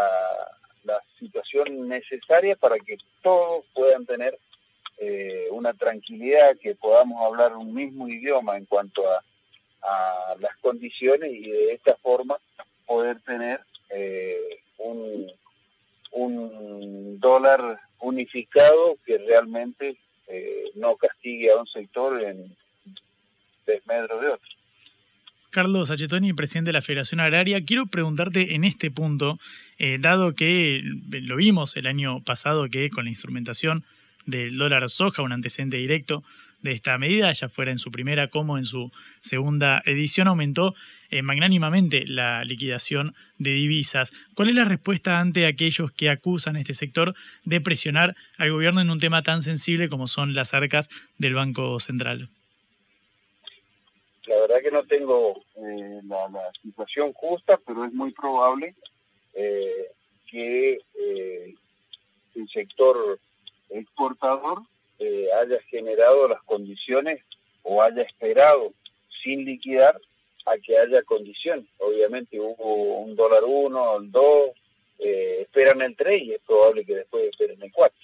situación 1.19 1.89
necesaria 1.89 2.55
para 2.55 2.77
que 2.77 2.97
todos 3.21 3.65
puedan 3.73 4.05
tener 4.05 4.37
eh, 4.99 5.47
una 5.51 5.73
tranquilidad, 5.73 6.55
que 6.61 6.75
podamos 6.75 7.21
hablar 7.21 7.53
un 7.57 7.73
mismo 7.73 8.07
idioma 8.07 8.55
en 8.55 8.65
cuanto 8.65 9.03
a, 9.09 9.23
las 10.39 10.55
condiciones 10.57 11.31
y 11.31 11.49
de 11.49 11.73
esta 11.73 11.95
forma 11.97 12.37
poder 12.85 13.21
tener 13.21 13.61
eh, 13.89 14.59
un, 14.77 15.31
un 16.11 17.19
dólar 17.19 17.79
unificado 17.99 18.97
que 19.05 19.17
realmente 19.17 19.97
eh, 20.27 20.71
no 20.75 20.95
castigue 20.95 21.51
a 21.51 21.57
un 21.57 21.67
sector 21.67 22.21
en 22.21 22.55
desmedro 23.65 24.19
de 24.19 24.27
otro. 24.29 24.49
Carlos 25.49 25.89
Achetoni, 25.89 26.33
presidente 26.33 26.69
de 26.69 26.73
la 26.73 26.81
Federación 26.81 27.19
Agraria, 27.19 27.63
quiero 27.63 27.87
preguntarte 27.87 28.53
en 28.53 28.63
este 28.63 28.91
punto, 28.91 29.39
dado 29.99 30.35
que 30.35 30.81
lo 30.83 31.37
vimos 31.37 31.77
el 31.77 31.87
año 31.87 32.21
pasado 32.23 32.67
que 32.69 32.89
con 32.89 33.05
la 33.05 33.09
instrumentación 33.09 33.83
del 34.25 34.57
dólar 34.57 34.89
soja, 34.89 35.23
un 35.23 35.31
antecedente 35.31 35.77
directo 35.77 36.23
de 36.61 36.71
esta 36.71 36.97
medida, 36.97 37.31
ya 37.31 37.49
fuera 37.49 37.71
en 37.71 37.79
su 37.79 37.91
primera 37.91 38.29
como 38.29 38.57
en 38.57 38.65
su 38.65 38.91
segunda 39.21 39.81
edición, 39.85 40.27
aumentó 40.27 40.73
eh, 41.09 41.21
magnánimamente 41.21 42.05
la 42.07 42.43
liquidación 42.43 43.15
de 43.37 43.51
divisas. 43.51 44.11
¿Cuál 44.33 44.49
es 44.49 44.55
la 44.55 44.63
respuesta 44.63 45.19
ante 45.19 45.45
aquellos 45.45 45.91
que 45.91 46.09
acusan 46.09 46.55
a 46.55 46.59
este 46.59 46.73
sector 46.73 47.13
de 47.45 47.61
presionar 47.61 48.15
al 48.37 48.51
gobierno 48.51 48.81
en 48.81 48.89
un 48.89 48.99
tema 48.99 49.23
tan 49.23 49.41
sensible 49.41 49.89
como 49.89 50.07
son 50.07 50.33
las 50.33 50.53
arcas 50.53 50.89
del 51.17 51.35
Banco 51.35 51.79
Central? 51.79 52.29
La 54.25 54.35
verdad 54.39 54.61
que 54.61 54.71
no 54.71 54.83
tengo 54.83 55.41
eh, 55.55 56.01
la, 56.05 56.27
situación 56.61 57.13
justa, 57.13 57.59
pero 57.65 57.85
es 57.85 57.93
muy 57.93 58.11
probable 58.11 58.75
eh, 59.33 59.91
que 60.29 60.79
el 62.35 62.49
sector 62.49 63.19
exportador 63.69 64.63
eh, 64.99 65.27
haya 65.39 65.59
generado 65.69 66.27
las 66.27 66.41
condiciones 66.43 67.23
o 67.63 67.81
haya 67.81 68.01
esperado 68.01 68.73
sin 69.23 69.45
liquidar 69.45 69.99
a 70.45 70.57
que 70.57 70.77
haya 70.77 71.03
condiciones. 71.03 71.65
Obviamente 71.77 72.39
hubo 72.39 72.99
un 72.99 73.15
dólar 73.15 73.43
uno, 73.45 73.97
el 73.97 74.11
dos, 74.11 74.51
eh, 74.99 75.39
esperan 75.41 75.81
el 75.81 75.95
tres 75.95 76.21
y 76.23 76.33
es 76.33 76.39
probable 76.39 76.85
que 76.85 76.95
después 76.95 77.25
esperen 77.25 77.61
el 77.61 77.71
cuatro. 77.71 77.99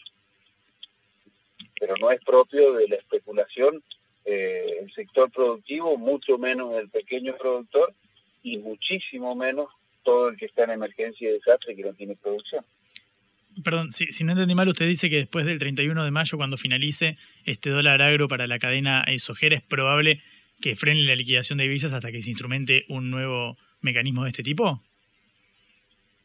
Pero 1.80 1.96
no 1.98 2.12
es 2.12 2.20
propio 2.24 2.74
de 2.74 2.88
la 2.88 2.96
especulación 2.96 3.84
eh, 4.26 4.78
el 4.80 4.94
sector 4.94 5.32
productivo, 5.32 5.98
mucho 5.98 6.38
menos 6.38 6.76
el 6.76 6.90
pequeño 6.90 7.36
productor 7.38 7.94
y 8.42 8.58
muchísimo 8.58 9.36
menos 9.36 9.68
todo 10.04 10.30
el 10.30 10.38
que 10.38 10.46
está 10.46 10.66
en 10.66 10.72
emergencia 10.72 11.30
y 11.30 11.34
desastre 11.34 11.76
que 11.76 11.84
no 11.84 11.94
tiene 11.94 12.16
producción 12.16 12.66
perdón, 13.64 13.92
si, 13.92 14.24
no 14.24 14.32
entendí 14.32 14.56
mal, 14.56 14.70
usted 14.70 14.88
dice 14.88 15.10
que 15.10 15.18
después 15.18 15.46
del 15.46 15.60
31 15.60 16.04
de 16.04 16.12
mayo, 16.12 16.38
cuando 16.38 16.58
finalice 16.58 17.18
este 17.46 17.70
dólar 17.70 18.02
agro 18.02 18.28
para 18.28 18.48
la 18.48 18.60
cadena 18.60 19.06
sojera, 19.18 19.56
es 19.56 19.62
probable 19.62 20.22
que 20.62 20.76
frene 20.76 21.04
la 21.04 21.16
liquidación 21.16 21.58
de 21.58 21.66
divisas 21.66 21.94
hasta 21.94 22.12
que 22.12 22.22
se 22.22 22.30
instrumente 22.30 22.86
un 22.88 23.12
nuevo 23.12 23.58
mecanismo 23.82 24.24
de 24.24 24.30
este 24.30 24.44
tipo? 24.44 24.82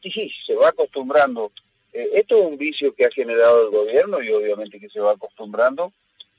Sí, 0.02 0.11
sí, 0.11 0.32
se 0.47 0.54
va 0.54 0.68
acostumbrando. 0.68 1.52
Eh, 1.92 2.11
esto 2.14 2.38
es 2.38 2.47
un 2.47 2.56
vicio 2.56 2.94
que 2.94 3.04
ha 3.04 3.11
generado 3.11 3.64
el 3.64 3.70
gobierno 3.70 4.23
y 4.23 4.30
obviamente 4.30 4.78
que 4.80 4.88
se 4.88 5.00
va 5.00 5.12
acostumbrando, 5.12 5.92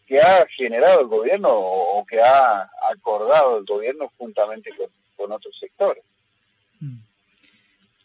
que 0.08 0.20
ha 0.20 0.48
generado 0.48 1.02
el 1.02 1.08
gobierno 1.08 1.50
o, 1.52 2.06
que 2.06 2.20
ha 2.22 2.70
acordado 2.92 3.60
el 3.60 3.66
gobierno 3.66 4.12
juntamente 4.18 4.72
con, 5.18 5.32
otros 5.32 5.56
sectores. 5.60 6.04
Mm. 6.80 7.00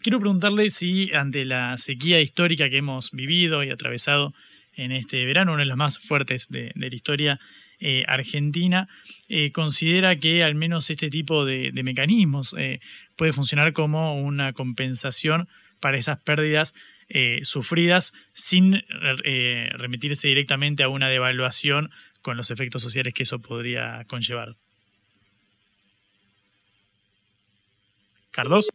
Quiero 0.05 0.21
preguntarle 0.21 0.69
si 0.69 1.11
ante 1.15 1.47
la 1.47 1.79
sequía 1.79 2.21
histórica 2.21 2.69
que 2.69 2.77
hemos 2.77 3.11
vivido 3.11 3.65
y 3.65 3.71
atravesado 3.71 4.35
en 4.75 4.93
este 4.93 5.25
verano, 5.25 5.53
uno 5.53 5.61
de 5.61 5.65
los 5.65 5.79
más 5.79 5.99
fuertes 5.99 6.49
de, 6.51 6.73
la 6.75 6.95
historia 6.95 7.41
eh, 7.81 8.05
argentina, 8.07 8.87
eh, 9.31 9.51
considera 9.51 10.17
que 10.17 10.45
al 10.45 10.57
menos 10.57 10.91
este 10.91 11.09
tipo 11.09 11.47
de, 11.47 11.73
mecanismos 11.83 12.55
eh, 12.59 12.81
puede 13.17 13.33
funcionar 13.33 13.73
como 13.73 14.21
una 14.21 14.53
compensación 14.53 15.49
para 15.81 15.97
esas 15.97 16.21
pérdidas 16.21 16.75
sufridas 17.43 18.13
sin 18.35 18.83
remitirse 19.73 20.29
directamente 20.29 20.83
a 20.83 20.89
una 20.89 21.09
devaluación 21.09 21.91
con 22.21 22.37
los 22.37 22.51
efectos 22.51 22.83
sociales 22.83 23.15
que 23.15 23.23
eso 23.23 23.39
podría 23.39 24.05
conllevar. 24.07 24.57
Carlos. 28.31 28.69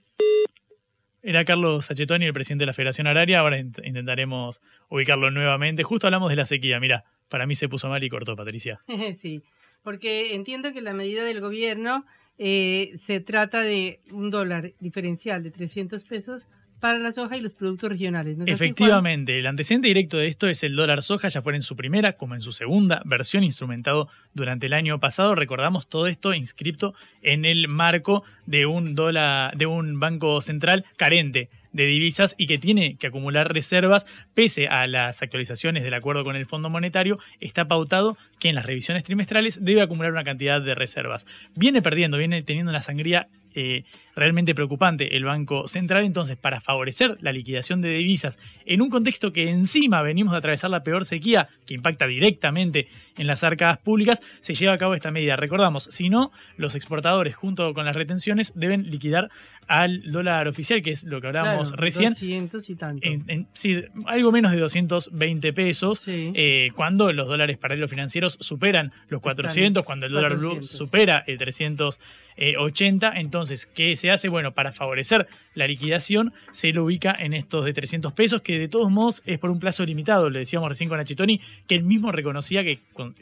Era 1.21 1.43
Carlos 1.43 1.85
Sachetoni, 1.85 2.25
el 2.25 2.33
presidente 2.33 2.63
de 2.63 2.67
la 2.67 2.73
Federación 2.73 3.07
Agraria. 3.07 3.39
Ahora 3.39 3.59
intentaremos 3.59 4.61
ubicarlo 4.89 5.31
nuevamente. 5.31 5.83
Justo 5.83 6.07
hablamos 6.07 6.29
de 6.29 6.37
la 6.37 6.45
sequía. 6.45 6.79
Mira, 6.79 7.03
para 7.27 7.45
mí 7.45 7.55
se 7.55 7.67
puso 7.67 7.89
mal 7.89 8.03
y 8.03 8.09
cortó, 8.09 8.35
Patricia. 8.35 8.79
sí, 9.15 9.41
porque 9.83 10.33
entiendo 10.33 10.71
que 10.71 10.81
la 10.81 10.93
medida 10.93 11.23
del 11.23 11.41
gobierno 11.41 12.05
eh, 12.37 12.93
se 12.97 13.19
trata 13.19 13.61
de 13.61 13.99
un 14.11 14.31
dólar 14.31 14.73
diferencial 14.79 15.43
de 15.43 15.51
300 15.51 16.03
pesos 16.03 16.47
para 16.79 16.99
la 16.99 17.13
soja 17.13 17.37
y 17.37 17.41
los 17.41 17.53
productos 17.53 17.89
regionales. 17.89 18.37
Efectivamente, 18.45 19.37
el 19.37 19.47
antecedente 19.47 19.87
directo 19.87 20.17
de 20.17 20.27
esto 20.27 20.47
es 20.47 20.63
el 20.63 20.75
dólar 20.75 21.03
soja, 21.03 21.27
ya 21.27 21.41
fuera 21.41 21.57
en 21.57 21.61
su 21.61 21.75
primera 21.75 22.13
como 22.13 22.35
en 22.35 22.41
su 22.41 22.51
segunda 22.51 23.01
versión 23.05 23.43
instrumentado 23.43 24.07
durante 24.33 24.67
el 24.67 24.73
año 24.73 24.99
pasado. 24.99 25.35
Recordamos 25.35 25.87
todo 25.87 26.07
esto 26.07 26.33
inscripto 26.33 26.93
en 27.21 27.45
el 27.45 27.67
marco 27.67 28.23
de 28.45 28.65
un 28.65 28.95
dólar, 28.95 29.55
de 29.57 29.65
un 29.65 29.99
banco 29.99 30.41
central 30.41 30.85
carente 30.97 31.49
de 31.71 31.85
divisas 31.85 32.35
y 32.37 32.47
que 32.47 32.57
tiene 32.57 32.97
que 32.97 33.07
acumular 33.07 33.53
reservas, 33.53 34.07
pese 34.33 34.67
a 34.67 34.87
las 34.87 35.21
actualizaciones 35.21 35.83
del 35.83 35.93
acuerdo 35.93 36.23
con 36.23 36.35
el 36.35 36.45
Fondo 36.45 36.69
Monetario, 36.69 37.19
está 37.39 37.67
pautado 37.67 38.17
que 38.39 38.49
en 38.49 38.55
las 38.55 38.65
revisiones 38.65 39.03
trimestrales 39.03 39.63
debe 39.63 39.81
acumular 39.81 40.11
una 40.11 40.23
cantidad 40.23 40.61
de 40.61 40.75
reservas. 40.75 41.27
Viene 41.55 41.81
perdiendo, 41.81 42.17
viene 42.17 42.41
teniendo 42.41 42.71
una 42.71 42.81
sangría 42.81 43.27
eh, 43.55 43.83
realmente 44.15 44.53
preocupante 44.53 45.15
el 45.15 45.23
Banco 45.23 45.67
Central. 45.67 46.03
Entonces, 46.03 46.37
para 46.37 46.61
favorecer 46.61 47.17
la 47.21 47.31
liquidación 47.31 47.81
de 47.81 47.89
divisas 47.89 48.37
en 48.65 48.81
un 48.81 48.89
contexto 48.89 49.31
que 49.31 49.49
encima 49.49 50.01
venimos 50.01 50.33
de 50.33 50.39
atravesar 50.39 50.69
la 50.69 50.83
peor 50.83 51.05
sequía, 51.05 51.47
que 51.65 51.73
impacta 51.73 52.05
directamente 52.05 52.87
en 53.17 53.27
las 53.27 53.43
arcadas 53.43 53.77
públicas, 53.77 54.21
se 54.41 54.53
lleva 54.53 54.73
a 54.73 54.77
cabo 54.77 54.93
esta 54.93 55.11
medida. 55.11 55.35
Recordamos, 55.35 55.85
si 55.85 56.09
no, 56.09 56.31
los 56.57 56.75
exportadores 56.75 57.35
junto 57.35 57.73
con 57.73 57.85
las 57.85 57.95
retenciones 57.95 58.51
deben 58.55 58.89
liquidar 58.91 59.29
al 59.67 60.11
dólar 60.11 60.47
oficial, 60.47 60.81
que 60.81 60.91
es 60.91 61.03
lo 61.03 61.21
que 61.21 61.27
hablábamos 61.27 61.71
recién. 61.73 62.09
200 62.13 62.69
y 62.69 62.75
tanto. 62.75 63.07
En, 63.07 63.47
sí, 63.53 63.83
algo 64.05 64.31
menos 64.31 64.51
de 64.51 64.57
220 64.57 65.53
pesos, 65.53 66.03
eh, 66.07 66.71
cuando 66.75 67.13
los 67.13 67.27
dólares 67.27 67.57
paralelos 67.57 67.89
financieros 67.89 68.37
superan 68.41 68.91
los 69.07 69.21
400, 69.21 69.85
cuando 69.85 70.07
el 70.07 70.11
dólar 70.11 70.35
blue 70.35 70.61
supera 70.61 71.23
el 71.25 71.37
380. 71.37 73.13
Entonces, 73.15 73.38
¿qué 73.73 73.95
se 73.95 74.11
hace? 74.11 74.29
Bueno, 74.29 74.53
para 74.53 74.71
favorecer 74.71 75.27
la 75.53 75.67
liquidación, 75.67 76.33
se 76.51 76.71
lo 76.73 76.85
ubica 76.85 77.15
en 77.17 77.33
estos 77.33 77.65
de 77.65 77.73
300 77.73 78.13
pesos, 78.13 78.41
que 78.41 78.59
de 78.59 78.67
todos 78.67 78.91
modos 78.91 79.23
es 79.25 79.39
por 79.39 79.49
un 79.49 79.59
plazo 79.59 79.85
limitado. 79.85 80.29
Le 80.29 80.39
decíamos 80.39 80.69
recién 80.69 80.89
con 80.89 80.99
Achitoni 80.99 81.39
que 81.67 81.75
él 81.75 81.83
mismo 81.83 82.11
reconocía 82.11 82.63
que 82.63 82.79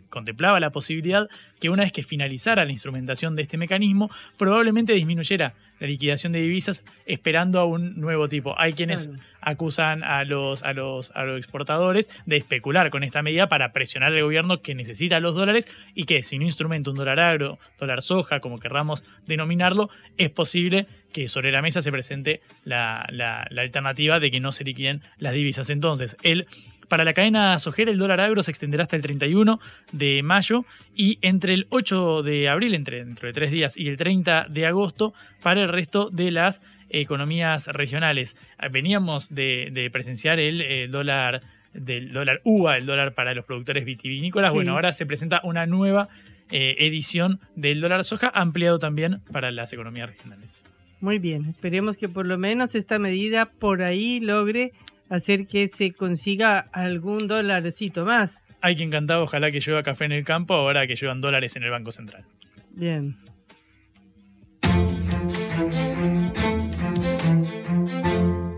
contemplaba 0.10 0.60
la 0.60 0.72
posibilidad 0.72 1.30
que 1.60 1.70
una 1.70 1.84
vez 1.84 1.92
que 1.92 2.04
finalizara 2.04 2.66
la 2.66 2.72
instrumentación 2.72 3.36
de 3.36 3.44
este 3.44 3.58
mecanismo, 3.58 4.10
probablemente 4.38 4.94
disminuyera 4.94 5.54
la 5.80 5.88
liquidación 5.88 6.34
de 6.34 6.42
divisas 6.42 6.84
esperando 7.06 7.60
a 7.60 7.66
un 7.66 8.00
nuevo 8.00 8.28
tipo. 8.28 8.60
Hay 8.60 8.74
quienes 8.74 9.10
acusan 9.42 10.04
a 10.04 10.24
los, 10.24 10.64
a, 10.64 10.74
los, 10.74 11.12
a 11.12 11.24
los 11.24 11.38
exportadores 11.38 12.10
de 12.26 12.38
especular 12.38 12.90
con 12.90 13.04
esta 13.04 13.22
medida 13.22 13.48
para 13.48 13.72
presionar 13.72 14.14
al 14.14 14.22
gobierno 14.22 14.62
que 14.62 14.76
necesita 14.76 15.20
los 15.20 15.36
dólares 15.36 15.70
y 15.96 16.06
que 16.06 16.24
si 16.24 16.38
no 16.38 16.46
instrumenta 16.46 16.90
un 16.90 16.98
dólar 16.98 17.20
agro, 17.20 17.60
dólar 17.80 18.02
soja, 18.02 18.40
como 18.40 18.60
querramos 18.60 19.04
denominarlo, 19.26 19.90
es 20.18 20.30
posible 20.30 20.88
que 21.14 21.30
sobre 21.30 21.52
la 21.52 21.62
mesa 21.62 21.82
se 21.82 21.92
presente 21.92 22.42
la, 22.64 23.08
la, 23.12 23.48
la 23.50 23.62
alternativa 23.62 24.20
de 24.20 24.30
que 24.30 24.40
no 24.40 24.52
se 24.52 24.64
liquiden 24.64 25.02
las 25.18 25.34
divisas. 25.34 25.70
Entonces, 25.70 26.18
el 26.24 26.48
para 26.88 27.04
la 27.04 27.14
cadena 27.14 27.58
sojera, 27.60 27.92
el 27.92 27.98
dólar 27.98 28.22
agro 28.22 28.44
se 28.44 28.52
extenderá 28.52 28.84
hasta 28.84 28.96
el 28.96 29.02
31 29.02 29.60
de 29.92 30.24
mayo 30.24 30.66
y 30.96 31.20
entre 31.22 31.54
el 31.54 31.68
8 31.70 32.24
de 32.24 32.50
abril, 32.50 32.74
entre 32.74 33.04
dentro 33.04 33.28
de 33.28 33.34
tres 33.34 33.52
días, 33.52 33.78
y 33.78 33.88
el 33.88 33.98
30 33.98 34.48
de 34.50 34.66
agosto 34.66 35.14
para 35.42 35.62
el 35.62 35.70
resto 35.70 36.10
de 36.10 36.32
las 36.32 36.62
economías 36.90 37.68
regionales. 37.68 38.38
Veníamos 38.72 39.34
de, 39.34 39.90
presenciar 39.92 40.40
el, 40.40 40.90
dólar 40.92 41.42
del 41.74 42.12
dólar 42.14 42.42
UVA, 42.44 42.78
el 42.78 42.86
dólar 42.86 43.14
para 43.14 43.34
los 43.34 43.46
productores 43.46 43.86
vitivinícolas. 43.86 44.54
Bueno, 44.54 44.74
ahora 44.74 44.94
se 44.94 45.06
presenta 45.06 45.42
una 45.44 45.66
nueva 45.66 46.10
eh, 46.50 46.76
edición 46.80 47.40
del 47.56 47.82
dólar 47.82 48.04
soja, 48.04 48.32
ampliado 48.34 48.80
también 48.80 49.20
para 49.32 49.52
las 49.52 49.74
economías 49.74 50.10
regionales. 50.10 50.64
Muy 51.00 51.20
bien, 51.20 51.46
esperemos 51.46 51.98
que 51.98 52.10
por 52.10 52.26
lo 52.26 52.38
menos 52.38 52.74
esta 52.74 52.98
medida 52.98 53.46
por 53.46 53.84
ahí 53.84 54.20
logre 54.20 54.72
hacer 55.10 55.48
que 55.48 55.68
se 55.68 55.94
consiga 55.94 56.60
algún 56.72 57.28
dólarcito 57.28 58.06
más. 58.06 58.38
Hay 58.62 58.76
quien 58.76 58.90
cantaba, 58.90 59.24
ojalá 59.24 59.52
que 59.52 59.60
llueva 59.60 59.84
café 59.84 60.06
en 60.06 60.12
el 60.14 60.24
campo, 60.24 60.54
ahora 60.54 60.88
que 60.88 60.96
lluevan 60.96 61.22
dólares 61.22 61.56
en 61.56 61.64
el 61.64 61.70
Banco 61.70 61.92
Central. 61.92 62.26
Bien. 62.72 63.18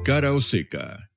Cara 0.05 0.31
o 0.31 0.39
seca. 0.39 1.08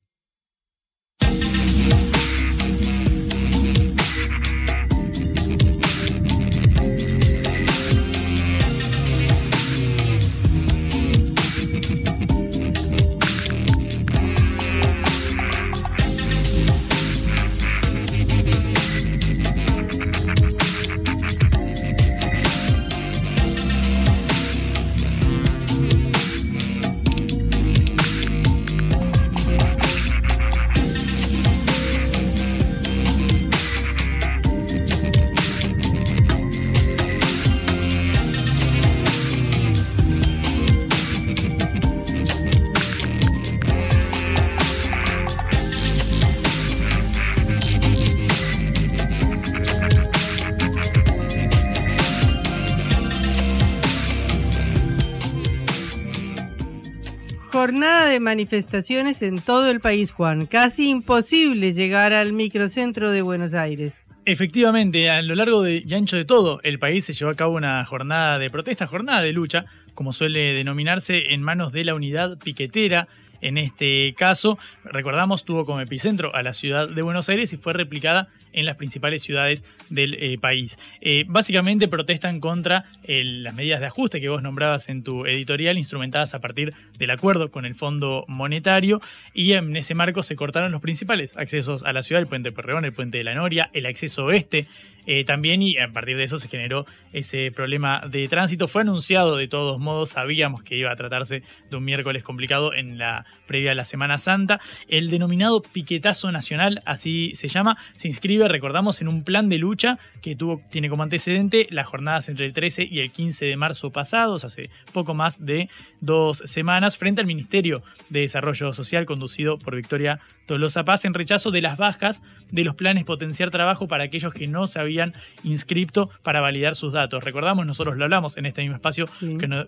De 58.12 58.20
manifestaciones 58.20 59.22
en 59.22 59.40
todo 59.40 59.70
el 59.70 59.81
país, 59.81 60.12
Juan. 60.12 60.46
Casi 60.46 60.90
imposible 60.90 61.72
llegar 61.72 62.12
al 62.12 62.35
microcentro 62.35 63.11
de 63.11 63.22
Buenos 63.22 63.55
Aires. 63.55 64.03
Efectivamente, 64.27 65.09
a 65.09 65.22
lo 65.22 65.35
largo 65.35 65.62
de, 65.62 65.83
y 65.85 65.94
ancho 65.94 66.16
de 66.16 66.27
todo 66.27 66.61
el 66.62 66.79
país 66.79 67.07
se 67.07 67.14
llevó 67.14 67.31
a 67.31 67.35
cabo 67.35 67.55
una 67.55 67.85
jornada 67.87 68.38
de 68.38 68.51
protesta, 68.51 68.87
jornada 68.87 69.22
de 69.22 69.33
lucha, 69.33 69.64
como 69.94 70.12
suele 70.12 70.53
denominarse, 70.53 71.33
en 71.33 71.42
manos 71.42 71.72
de 71.72 71.85
la 71.85 71.94
unidad 71.94 72.38
piquetera 72.38 73.09
en 73.40 73.57
este 73.57 74.14
caso. 74.14 74.59
Recordamos, 74.85 75.44
tuvo 75.44 75.64
como 75.64 75.81
epicentro 75.81 76.35
a 76.35 76.42
la 76.42 76.53
ciudad 76.53 76.88
de 76.88 77.03
Buenos 77.03 77.31
Aires 77.31 77.53
y 77.53 77.57
fue 77.57 77.72
replicada 77.72 78.29
en 78.52 78.66
las 78.66 78.76
principales 78.76 79.22
ciudades 79.22 79.64
del 79.90 80.14
eh, 80.14 80.38
país. 80.38 80.78
Eh, 81.00 81.24
básicamente 81.26 81.88
protestan 81.88 82.40
contra 82.40 82.84
las 83.06 83.54
medidas 83.54 83.80
de 83.80 83.86
ajuste 83.86 84.20
que 84.20 84.28
vos 84.28 84.42
nombrabas 84.42 84.88
en 84.88 85.02
tu 85.02 85.26
editorial, 85.26 85.76
instrumentadas 85.76 86.34
a 86.34 86.40
partir 86.40 86.74
del 86.98 87.10
acuerdo 87.10 87.50
con 87.50 87.64
el 87.64 87.74
Fondo 87.74 88.24
Monetario, 88.28 89.00
y 89.34 89.52
en 89.52 89.76
ese 89.76 89.94
marco 89.94 90.22
se 90.22 90.36
cortaron 90.36 90.72
los 90.72 90.80
principales 90.80 91.36
accesos 91.36 91.82
a 91.84 91.92
la 91.92 92.02
ciudad, 92.02 92.22
el 92.22 92.28
puente 92.28 92.52
Perreón, 92.52 92.84
el 92.84 92.92
puente 92.92 93.18
de 93.18 93.24
la 93.24 93.34
Noria, 93.34 93.70
el 93.72 93.86
acceso 93.86 94.24
oeste 94.24 94.66
eh, 95.04 95.24
también 95.24 95.62
y 95.62 95.78
a 95.78 95.88
partir 95.88 96.16
de 96.16 96.24
eso 96.24 96.36
se 96.36 96.48
generó 96.48 96.86
ese 97.12 97.50
problema 97.50 98.02
de 98.08 98.28
tránsito. 98.28 98.68
Fue 98.68 98.82
anunciado 98.82 99.36
de 99.36 99.48
todos 99.48 99.80
modos, 99.80 100.10
sabíamos 100.10 100.62
que 100.62 100.76
iba 100.76 100.92
a 100.92 100.96
tratarse 100.96 101.42
de 101.70 101.76
un 101.76 101.84
miércoles 101.84 102.22
complicado 102.22 102.72
en 102.72 102.98
la 102.98 103.26
previa 103.46 103.72
a 103.72 103.74
la 103.74 103.84
Semana 103.84 104.18
Santa. 104.18 104.60
El 104.88 105.10
denominado 105.10 105.60
piquetazo 105.60 106.30
nacional, 106.30 106.82
así 106.84 107.32
se 107.34 107.48
llama, 107.48 107.76
se 107.94 108.08
inscribe, 108.08 108.41
recordamos, 108.48 109.00
en 109.00 109.09
un 109.09 109.24
plan 109.24 109.48
de 109.48 109.59
lucha 109.59 109.98
que 110.20 110.37
tuvo, 110.37 110.61
tiene 110.70 110.88
como 110.88 111.02
antecedente 111.02 111.66
las 111.70 111.87
jornadas 111.87 112.28
entre 112.28 112.46
el 112.46 112.52
13 112.52 112.88
y 112.90 113.00
el 113.00 113.11
15 113.11 113.46
de 113.46 113.57
marzo 113.57 113.90
pasados, 113.90 114.44
hace 114.44 114.70
poco 114.92 115.14
más 115.14 115.44
de 115.44 115.68
dos 116.00 116.42
semanas, 116.44 116.96
frente 116.96 117.20
al 117.20 117.26
Ministerio 117.26 117.83
de 118.09 118.20
Desarrollo 118.20 118.72
Social 118.72 119.07
conducido 119.07 119.59
por 119.59 119.76
Victoria 119.76 120.20
Tolosa 120.46 120.85
Paz 120.85 121.05
en 121.05 121.14
rechazo 121.14 121.50
de 121.50 121.62
las 121.62 121.76
bajas 121.76 122.22
de 122.50 122.64
los 122.64 122.74
planes 122.74 123.05
potenciar 123.05 123.50
trabajo 123.50 123.87
para 123.88 124.05
aquellos 124.05 124.35
que 124.35 124.46
no 124.46 124.66
se 124.66 124.81
habían 124.81 125.14
inscrito 125.44 126.11
para 126.22 126.40
validar 126.40 126.76
sus 126.76 126.92
datos. 126.92 127.22
Recordamos, 127.24 127.64
nosotros 127.64 127.96
lo 127.96 128.05
hablamos 128.05 128.37
en 128.37 128.46
este 128.46 128.62
mismo 128.62 128.76
espacio 128.76 129.07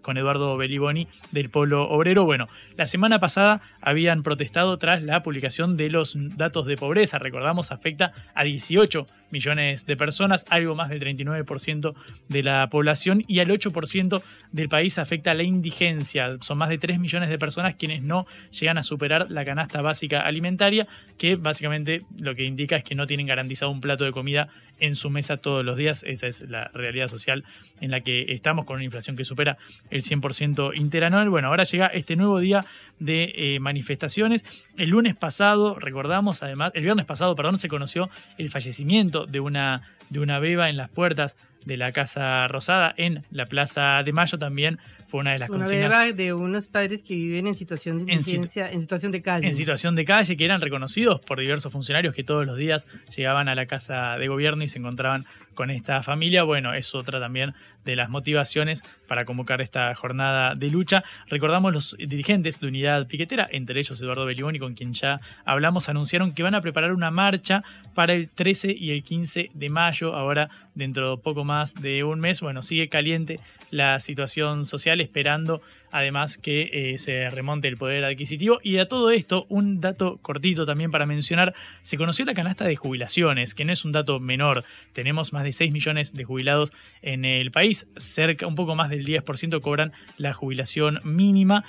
con 0.03 0.19
Eduardo 0.19 0.57
Beliboni 0.57 1.09
del 1.31 1.51
Polo 1.51 1.89
Obrero. 1.89 2.25
Bueno, 2.25 2.49
la 2.77 2.87
semana 2.87 3.19
pasada 3.21 3.61
habían 3.81 4.23
protestado 4.23 4.77
tras 4.79 5.03
la 5.03 5.23
publicación 5.23 5.77
de 5.77 5.91
los 5.91 6.17
datos 6.37 6.67
de 6.67 6.77
pobreza. 6.77 7.19
Recordamos, 7.19 7.71
afecta 7.71 8.13
a 8.35 8.45
18 8.69 9.07
millones 9.35 9.85
de 9.85 9.97
personas, 9.97 10.47
algo 10.49 10.75
más 10.77 10.89
del 10.89 11.01
39% 11.01 11.95
de 12.29 12.43
la 12.43 12.69
población 12.69 13.25
y 13.27 13.41
al 13.41 13.49
8% 13.49 14.23
del 14.53 14.69
país 14.69 14.99
afecta 14.99 15.33
a 15.33 15.35
la 15.35 15.43
indigencia. 15.43 16.37
Son 16.41 16.57
más 16.57 16.69
de 16.69 16.79
3 16.79 17.01
millones 17.01 17.29
de 17.29 17.39
personas 17.39 17.75
quienes 17.75 18.03
no 18.03 18.27
llegan 18.53 18.79
a 18.79 18.83
superar 18.85 19.31
la 19.31 19.45
canasta 19.45 19.83
básica 19.83 20.21
alimentaria, 20.21 20.87
que 21.19 21.35
básicamente 21.35 22.03
lo 22.21 22.35
que 22.37 22.45
indica 22.45 22.77
es 22.77 22.85
que 22.85 22.95
no 22.95 23.07
tienen 23.07 23.27
garantizado 23.27 23.73
un 23.73 23.81
plato 23.81 24.05
de 24.05 24.13
comida 24.13 24.49
en 24.79 24.95
su 24.95 25.11
mesa 25.11 25.37
todos 25.37 25.65
los 25.65 25.77
días. 25.77 26.05
Esa 26.05 26.29
es 26.29 26.43
la 26.43 26.71
realidad 26.73 27.09
social 27.09 27.45
en 27.81 27.91
la 27.91 28.01
que 28.01 28.27
estamos 28.29 28.65
con 28.65 28.77
una 28.77 28.85
inflación 28.85 29.17
que 29.17 29.25
supera 29.25 29.59
el 29.91 30.03
100% 30.03 30.77
interanual. 30.77 31.29
Bueno, 31.29 31.49
ahora 31.49 31.65
llega 31.65 31.89
este 31.89 32.15
nuevo 32.15 32.39
día 32.39 32.65
de 33.01 33.33
eh, 33.37 33.61
manifestaciones. 33.61 34.45
El 34.77 34.91
lunes 34.91 35.17
pasado, 35.17 35.75
recordamos 35.75 36.43
además, 36.45 36.71
el 36.75 36.85
viernes 36.85 37.07
pasado, 37.07 37.35
perdón, 37.35 37.59
se 37.59 37.69
conoció 37.69 38.09
el 38.39 38.49
fallecimiento 38.55 39.27
de 39.27 39.41
una, 39.41 39.83
de 40.11 40.21
una 40.21 40.39
beba 40.39 40.69
en 40.69 40.77
las 40.77 40.89
puertas 40.89 41.37
de 41.65 41.77
la 41.77 41.91
Casa 41.91 42.47
Rosada 42.47 42.95
en 42.97 43.25
la 43.33 43.47
Plaza 43.47 44.01
de 44.05 44.13
Mayo 44.13 44.39
también 44.39 44.79
fue 45.15 45.21
una 45.21 45.35
de 45.35 45.39
las 45.39 45.49
una 45.49 45.69
Beba 45.69 46.13
de 46.13 46.33
unos 46.33 46.67
padres 46.67 47.03
que 47.03 47.15
viven 47.15 47.47
en 47.47 47.55
situación 47.55 48.05
de 48.05 48.15
en, 48.15 48.19
en 48.19 48.81
situación 48.81 49.13
de 49.13 49.23
calle. 49.23 49.47
En 49.47 49.55
situación 49.55 49.95
de 49.95 50.05
calle, 50.05 50.37
que 50.37 50.45
eran 50.45 50.61
reconocidos 50.61 51.21
por 51.21 51.39
diversos 51.39 51.73
funcionarios 51.73 52.17
que 52.17 52.25
todos 52.25 52.45
los 52.45 52.57
días 52.57 52.89
llegaban 53.17 53.49
a 53.49 53.55
la 53.55 53.67
casa 53.67 54.19
de 54.19 54.27
gobierno 54.27 54.65
y 54.65 54.69
se 54.69 54.81
encontraban 54.81 55.25
con 55.55 55.71
esta 55.71 56.03
familia. 56.03 56.43
Bueno, 56.43 56.75
es 56.75 56.97
otra 56.97 57.21
también 57.21 57.55
de 57.85 57.95
las 57.95 58.09
motivaciones 58.11 58.83
para 59.07 59.25
convocar 59.25 59.61
esta 59.61 59.95
jornada 59.95 60.57
de 60.57 60.69
lucha. 60.69 61.05
Recordamos 61.29 61.73
los 61.73 61.97
dirigentes 61.99 62.59
de 62.59 62.67
Unidad 62.67 63.07
Piquetera, 63.07 63.47
entre 63.53 63.79
ellos 63.79 64.01
Eduardo 64.01 64.27
Beliboni, 64.27 64.59
con 64.59 64.75
quien 64.75 64.95
ya 64.95 65.21
hablamos, 65.45 65.89
anunciaron 65.89 66.33
que 66.33 66.43
van 66.43 66.55
a 66.55 66.61
preparar 66.61 66.93
una 66.93 67.11
marcha 67.11 67.63
para 67.95 68.15
el 68.15 68.29
13 68.29 68.73
y 68.73 68.91
el 68.91 69.05
15 69.05 69.51
de 69.55 69.71
mayo, 69.71 70.15
ahora 70.15 70.49
dentro 70.75 71.17
de 71.17 71.23
poco 71.23 71.45
más 71.45 71.75
de 71.75 72.03
un 72.03 72.21
mes. 72.21 72.41
Bueno, 72.41 72.63
sigue 72.63 72.89
caliente 72.89 73.39
la 73.71 74.01
situación 74.01 74.65
social, 74.65 75.04
esperando 75.05 75.63
además 75.95 76.39
que 76.39 76.71
eh, 76.73 76.99
se 76.99 77.31
remonte 77.31 77.69
el 77.69 77.77
poder 77.77 78.05
adquisitivo. 78.05 78.59
Y 78.65 78.79
a 78.79 78.89
todo 78.89 79.13
esto, 79.13 79.47
un 79.49 79.81
dato 79.81 80.19
cortito 80.21 80.67
también 80.67 80.91
para 80.91 81.07
mencionar, 81.07 81.55
se 81.83 81.97
conoció 81.97 82.25
la 82.25 82.35
canasta 82.35 82.65
de 82.65 82.75
jubilaciones, 82.75 83.55
que 83.55 83.65
no 83.65 83.73
es 83.73 83.85
un 83.85 83.93
dato 83.93 84.19
menor. 84.19 84.65
Tenemos 84.93 85.33
más 85.33 85.45
de 85.45 85.53
6 85.53 85.73
millones 85.73 86.13
de 86.13 86.25
jubilados 86.25 86.73
en 87.01 87.25
el 87.25 87.53
país, 87.53 87.87
cerca, 87.97 88.49
un 88.49 88.57
poco 88.57 88.75
más 88.75 88.91
del 88.91 89.07
10% 89.07 89.61
cobran 89.61 89.93
la 90.19 90.33
jubilación 90.33 91.01
mínima 91.05 91.65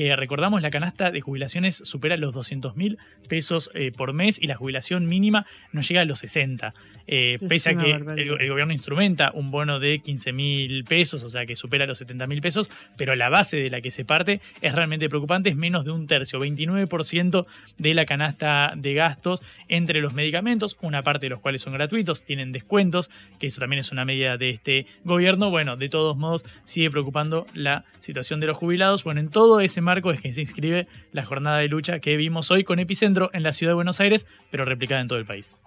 que 0.00 0.16
recordamos 0.16 0.62
la 0.62 0.70
canasta 0.70 1.10
de 1.10 1.20
jubilaciones 1.20 1.76
supera 1.76 2.16
los 2.16 2.32
200 2.32 2.76
mil 2.76 2.98
pesos 3.28 3.70
eh, 3.74 3.92
por 3.92 4.12
mes 4.12 4.40
y 4.40 4.46
la 4.46 4.56
jubilación 4.56 5.06
mínima 5.06 5.46
no 5.72 5.82
llega 5.82 6.00
a 6.00 6.04
los 6.04 6.20
60. 6.20 6.72
Eh, 7.06 7.38
pese 7.48 7.70
a 7.70 7.74
que 7.74 7.90
el, 7.90 8.48
gobierno 8.48 8.72
instrumenta 8.72 9.32
un 9.34 9.50
bono 9.50 9.78
de 9.78 9.98
15 9.98 10.32
mil 10.32 10.84
pesos, 10.84 11.22
o 11.24 11.28
sea 11.28 11.44
que 11.44 11.54
supera 11.54 11.86
los 11.86 11.98
70 11.98 12.26
mil 12.28 12.40
pesos, 12.40 12.70
pero 12.96 13.16
la 13.16 13.28
base 13.28 13.56
de 13.56 13.69
la 13.70 13.80
que 13.80 13.90
se 13.90 14.04
parte 14.04 14.40
es 14.60 14.74
realmente 14.74 15.08
preocupante, 15.08 15.50
es 15.50 15.56
menos 15.56 15.84
de 15.84 15.90
un 15.90 16.06
tercio, 16.06 16.40
29% 16.40 17.46
de 17.78 17.94
la 17.94 18.04
canasta 18.06 18.72
de 18.76 18.94
gastos 18.94 19.42
entre 19.68 20.00
los 20.00 20.12
medicamentos, 20.12 20.76
una 20.80 21.02
parte 21.02 21.26
de 21.26 21.30
los 21.30 21.40
cuales 21.40 21.62
son 21.62 21.72
gratuitos, 21.72 22.24
tienen 22.24 22.52
descuentos, 22.52 23.10
que 23.38 23.46
eso 23.46 23.60
también 23.60 23.80
es 23.80 23.92
una 23.92 24.04
medida 24.04 24.36
de 24.36 24.50
este 24.50 24.86
gobierno. 25.04 25.50
Bueno, 25.50 25.76
de 25.76 25.88
todos 25.88 26.16
modos 26.16 26.44
sigue 26.64 26.90
preocupando 26.90 27.46
la 27.54 27.84
situación 28.00 28.40
de 28.40 28.46
los 28.46 28.56
jubilados. 28.56 29.04
Bueno, 29.04 29.20
en 29.20 29.28
todo 29.28 29.60
ese 29.60 29.80
marco 29.80 30.10
es 30.12 30.20
que 30.20 30.32
se 30.32 30.40
inscribe 30.40 30.86
la 31.12 31.24
jornada 31.24 31.58
de 31.58 31.68
lucha 31.68 32.00
que 32.00 32.16
vimos 32.16 32.50
hoy 32.50 32.64
con 32.64 32.78
epicentro 32.78 33.30
en 33.32 33.42
la 33.42 33.52
ciudad 33.52 33.70
de 33.70 33.74
Buenos 33.74 34.00
Aires, 34.00 34.26
pero 34.50 34.64
replicada 34.64 35.00
en 35.00 35.08
todo 35.08 35.18
el 35.18 35.26
país. 35.26 35.58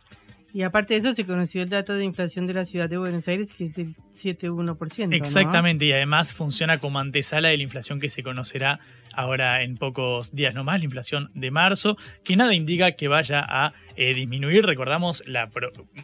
Y 0.53 0.61
aparte 0.61 0.93
de 0.93 0.99
eso, 0.99 1.13
se 1.13 1.25
conoció 1.25 1.63
el 1.63 1.69
dato 1.69 1.95
de 1.95 2.03
inflación 2.03 2.45
de 2.45 2.53
la 2.53 2.63
ciudad 2.63 2.87
de 2.87 2.97
Buenos 2.97 3.27
Aires, 3.27 3.51
que 3.51 3.63
es 3.63 3.75
del 3.75 3.95
7,1%. 4.13 5.15
Exactamente, 5.15 5.85
y 5.85 5.91
además 5.91 6.35
funciona 6.35 6.77
como 6.77 6.99
antesala 6.99 7.49
de 7.49 7.57
la 7.57 7.63
inflación 7.63 7.99
que 7.99 8.07
se 8.07 8.21
conocerá 8.21 8.79
ahora 9.15 9.63
en 9.63 9.77
pocos 9.77 10.35
días 10.35 10.53
nomás, 10.53 10.79
la 10.79 10.85
inflación 10.85 11.31
de 11.33 11.49
marzo, 11.49 11.97
que 12.23 12.35
nada 12.35 12.53
indica 12.53 12.91
que 12.91 13.07
vaya 13.07 13.43
a 13.43 13.73
eh, 13.95 14.13
disminuir. 14.13 14.65
Recordamos 14.65 15.23
la 15.27 15.49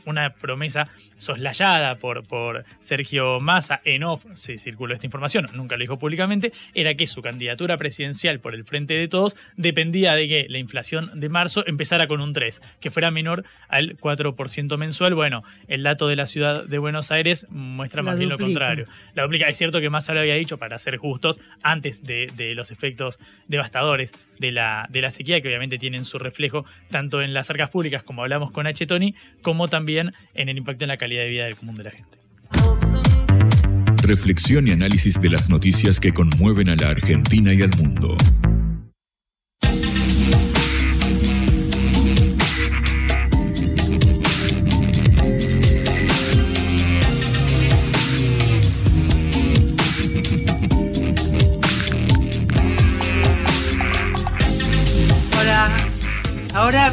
una 0.05 0.33
promesa 0.33 0.87
soslayada 1.17 1.95
por, 1.95 2.25
por 2.25 2.65
Sergio 2.79 3.39
Massa 3.39 3.81
en 3.83 4.03
off, 4.03 4.25
se 4.33 4.57
circuló 4.57 4.93
esta 4.93 5.05
información, 5.05 5.47
nunca 5.53 5.75
lo 5.75 5.81
dijo 5.81 5.99
públicamente, 5.99 6.51
era 6.73 6.93
que 6.95 7.07
su 7.07 7.21
candidatura 7.21 7.77
presidencial 7.77 8.39
por 8.39 8.53
el 8.53 8.63
Frente 8.65 8.93
de 8.93 9.07
Todos 9.07 9.37
dependía 9.57 10.13
de 10.13 10.27
que 10.27 10.45
la 10.49 10.57
inflación 10.57 11.19
de 11.19 11.29
marzo 11.29 11.65
empezara 11.67 12.07
con 12.07 12.21
un 12.21 12.33
3, 12.33 12.61
que 12.79 12.91
fuera 12.91 13.11
menor 13.11 13.43
al 13.67 13.97
4% 13.97 14.77
mensual. 14.77 15.15
Bueno, 15.15 15.43
el 15.67 15.83
dato 15.83 16.07
de 16.07 16.15
la 16.15 16.25
ciudad 16.25 16.65
de 16.65 16.77
Buenos 16.77 17.11
Aires 17.11 17.47
muestra 17.49 18.03
más 18.03 18.17
bien 18.17 18.29
lo 18.29 18.37
contrario. 18.37 18.85
La 19.13 19.23
duplica. 19.23 19.47
Es 19.47 19.57
cierto 19.57 19.81
que 19.81 19.89
Massa 19.89 20.13
lo 20.13 20.19
había 20.19 20.35
dicho, 20.35 20.57
para 20.57 20.77
ser 20.77 20.97
justos, 20.97 21.41
antes 21.63 22.03
de, 22.03 22.31
de 22.35 22.55
los 22.55 22.71
efectos 22.71 23.19
devastadores 23.47 24.13
de 24.37 24.51
la, 24.51 24.87
de 24.89 25.01
la 25.01 25.11
sequía, 25.11 25.41
que 25.41 25.47
obviamente 25.47 25.77
tienen 25.77 26.05
su 26.05 26.19
reflejo 26.19 26.65
tanto 26.89 27.21
en 27.21 27.33
las 27.33 27.49
arcas 27.49 27.69
públicas, 27.69 27.78
como 28.03 28.21
hablamos 28.21 28.51
con 28.51 28.67
H. 28.67 28.85
Tony, 28.85 29.15
como 29.41 29.67
también 29.67 30.13
en 30.33 30.49
el 30.49 30.57
impacto 30.57 30.85
en 30.85 30.89
la 30.89 30.97
calidad 30.97 31.23
de 31.23 31.29
vida 31.29 31.45
del 31.45 31.55
común 31.55 31.75
de 31.75 31.83
la 31.83 31.91
gente. 31.91 32.17
Reflexión 34.03 34.67
y 34.67 34.71
análisis 34.71 35.19
de 35.19 35.29
las 35.29 35.49
noticias 35.49 35.99
que 35.99 36.11
conmueven 36.13 36.69
a 36.69 36.75
la 36.75 36.89
Argentina 36.89 37.53
y 37.53 37.61
al 37.61 37.71
mundo. 37.77 38.17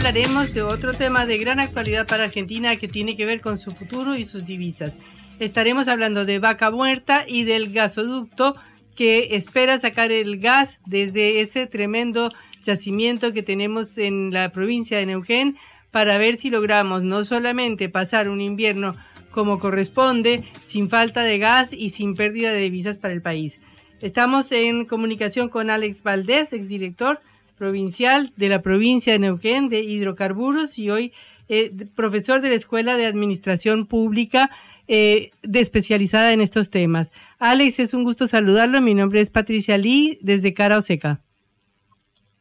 Hablaremos 0.07 0.55
de 0.55 0.63
otro 0.63 0.95
tema 0.95 1.27
de 1.27 1.37
gran 1.37 1.59
actualidad 1.59 2.07
para 2.07 2.23
Argentina 2.23 2.77
que 2.77 2.87
tiene 2.87 3.17
que 3.17 3.27
ver 3.27 3.41
con 3.41 3.59
su 3.59 3.73
futuro 3.73 4.17
y 4.17 4.25
sus 4.25 4.47
divisas. 4.47 4.95
Estaremos 5.41 5.89
hablando 5.89 6.25
de 6.25 6.39
vaca 6.39 6.71
muerta 6.71 7.25
y 7.27 7.43
del 7.43 7.73
gasoducto 7.73 8.55
que 8.95 9.35
espera 9.35 9.81
sacar 9.81 10.13
el 10.13 10.39
gas 10.39 10.81
desde 10.87 11.41
ese 11.41 11.67
tremendo 11.67 12.29
yacimiento 12.63 13.33
que 13.33 13.43
tenemos 13.43 13.99
en 13.99 14.33
la 14.33 14.53
provincia 14.53 14.97
de 14.97 15.07
Neuquén 15.07 15.57
para 15.91 16.19
ver 16.19 16.37
si 16.37 16.51
logramos 16.51 17.03
no 17.03 17.25
solamente 17.25 17.89
pasar 17.89 18.29
un 18.29 18.41
invierno 18.41 18.95
como 19.33 19.59
corresponde, 19.59 20.45
sin 20.63 20.89
falta 20.89 21.23
de 21.23 21.39
gas 21.39 21.73
y 21.73 21.91
sin 21.91 22.15
pérdida 22.15 22.53
de 22.53 22.61
divisas 22.61 22.97
para 22.97 23.13
el 23.13 23.23
país. 23.23 23.59
Estamos 24.01 24.53
en 24.53 24.85
comunicación 24.85 25.49
con 25.49 25.69
Alex 25.69 26.05
Valdés, 26.05 26.53
exdirector 26.53 27.19
provincial 27.57 28.33
de 28.37 28.49
la 28.49 28.63
provincia 28.63 29.13
de 29.13 29.19
Neuquén 29.19 29.69
de 29.69 29.81
hidrocarburos 29.81 30.79
y 30.79 30.91
hoy 30.91 31.13
eh, 31.49 31.73
profesor 31.95 32.41
de 32.41 32.49
la 32.49 32.55
Escuela 32.57 32.97
de 32.97 33.07
Administración 33.07 33.87
Pública 33.87 34.51
eh, 34.89 35.31
de 35.43 35.61
especializada 35.61 36.33
en 36.33 36.41
estos 36.41 36.71
temas. 36.71 37.13
Alex, 37.39 37.79
es 37.79 37.95
un 37.95 38.05
gusto 38.05 38.27
saludarlo. 38.27 38.81
Mi 38.81 38.95
nombre 38.95 39.21
es 39.21 39.31
Patricia 39.31 39.79
Lee 39.79 40.19
desde 40.23 40.55
Cara 40.55 40.79
Oseca. 40.79 41.23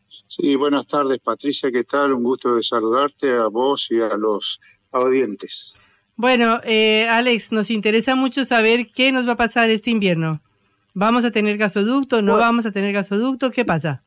Sí, 0.08 0.56
buenas 0.56 0.88
tardes, 0.88 1.20
Patricia, 1.20 1.72
¿qué 1.72 1.84
tal? 1.84 2.14
Un 2.14 2.24
gusto 2.24 2.56
de 2.56 2.64
saludarte 2.64 3.32
a 3.32 3.48
vos 3.48 3.88
y 3.92 4.00
a 4.00 4.16
los 4.18 4.60
audientes. 4.92 5.76
Bueno, 6.16 6.62
eh, 6.64 7.08
Alex, 7.10 7.52
nos 7.52 7.70
interesa 7.70 8.16
mucho 8.16 8.46
saber 8.46 8.90
qué 8.94 9.12
nos 9.12 9.28
va 9.28 9.34
a 9.34 9.38
pasar 9.38 9.70
este 9.70 9.92
invierno. 9.92 10.42
¿Vamos 10.94 11.26
a 11.26 11.32
tener 11.32 11.58
gasoducto? 11.58 12.22
¿No 12.22 12.38
vamos 12.38 12.66
a 12.66 12.72
tener 12.72 12.94
gasoducto? 12.94 13.52
¿Qué 13.52 13.66
pasa? 13.66 14.05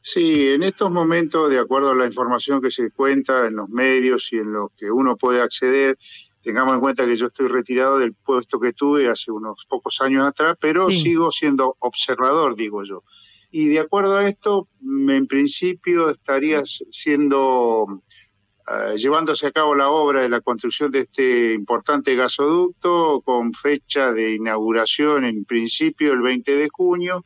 Sí, 0.00 0.48
en 0.48 0.62
estos 0.62 0.90
momentos, 0.90 1.50
de 1.50 1.58
acuerdo 1.58 1.90
a 1.90 1.94
la 1.94 2.06
información 2.06 2.60
que 2.60 2.70
se 2.70 2.90
cuenta 2.90 3.46
en 3.46 3.56
los 3.56 3.68
medios 3.68 4.32
y 4.32 4.38
en 4.38 4.52
lo 4.52 4.72
que 4.76 4.90
uno 4.90 5.16
puede 5.16 5.40
acceder, 5.40 5.96
tengamos 6.42 6.74
en 6.74 6.80
cuenta 6.80 7.06
que 7.06 7.16
yo 7.16 7.26
estoy 7.26 7.48
retirado 7.48 7.98
del 7.98 8.14
puesto 8.14 8.58
que 8.58 8.72
tuve 8.72 9.08
hace 9.08 9.30
unos 9.30 9.64
pocos 9.68 10.00
años 10.00 10.26
atrás, 10.26 10.56
pero 10.60 10.90
sigo 10.90 11.30
siendo 11.30 11.76
observador, 11.78 12.56
digo 12.56 12.84
yo. 12.84 13.04
Y 13.50 13.68
de 13.68 13.80
acuerdo 13.80 14.16
a 14.16 14.26
esto, 14.26 14.68
en 14.82 15.26
principio 15.26 16.10
estaría 16.10 16.62
siendo 16.64 17.86
eh, 18.68 18.96
llevándose 18.96 19.46
a 19.46 19.52
cabo 19.52 19.74
la 19.74 19.90
obra 19.90 20.22
de 20.22 20.28
la 20.28 20.40
construcción 20.40 20.90
de 20.90 21.00
este 21.00 21.52
importante 21.52 22.14
gasoducto 22.14 23.20
con 23.24 23.52
fecha 23.52 24.12
de 24.12 24.34
inauguración 24.34 25.24
en 25.24 25.44
principio 25.44 26.12
el 26.12 26.22
20 26.22 26.56
de 26.56 26.68
junio 26.68 27.24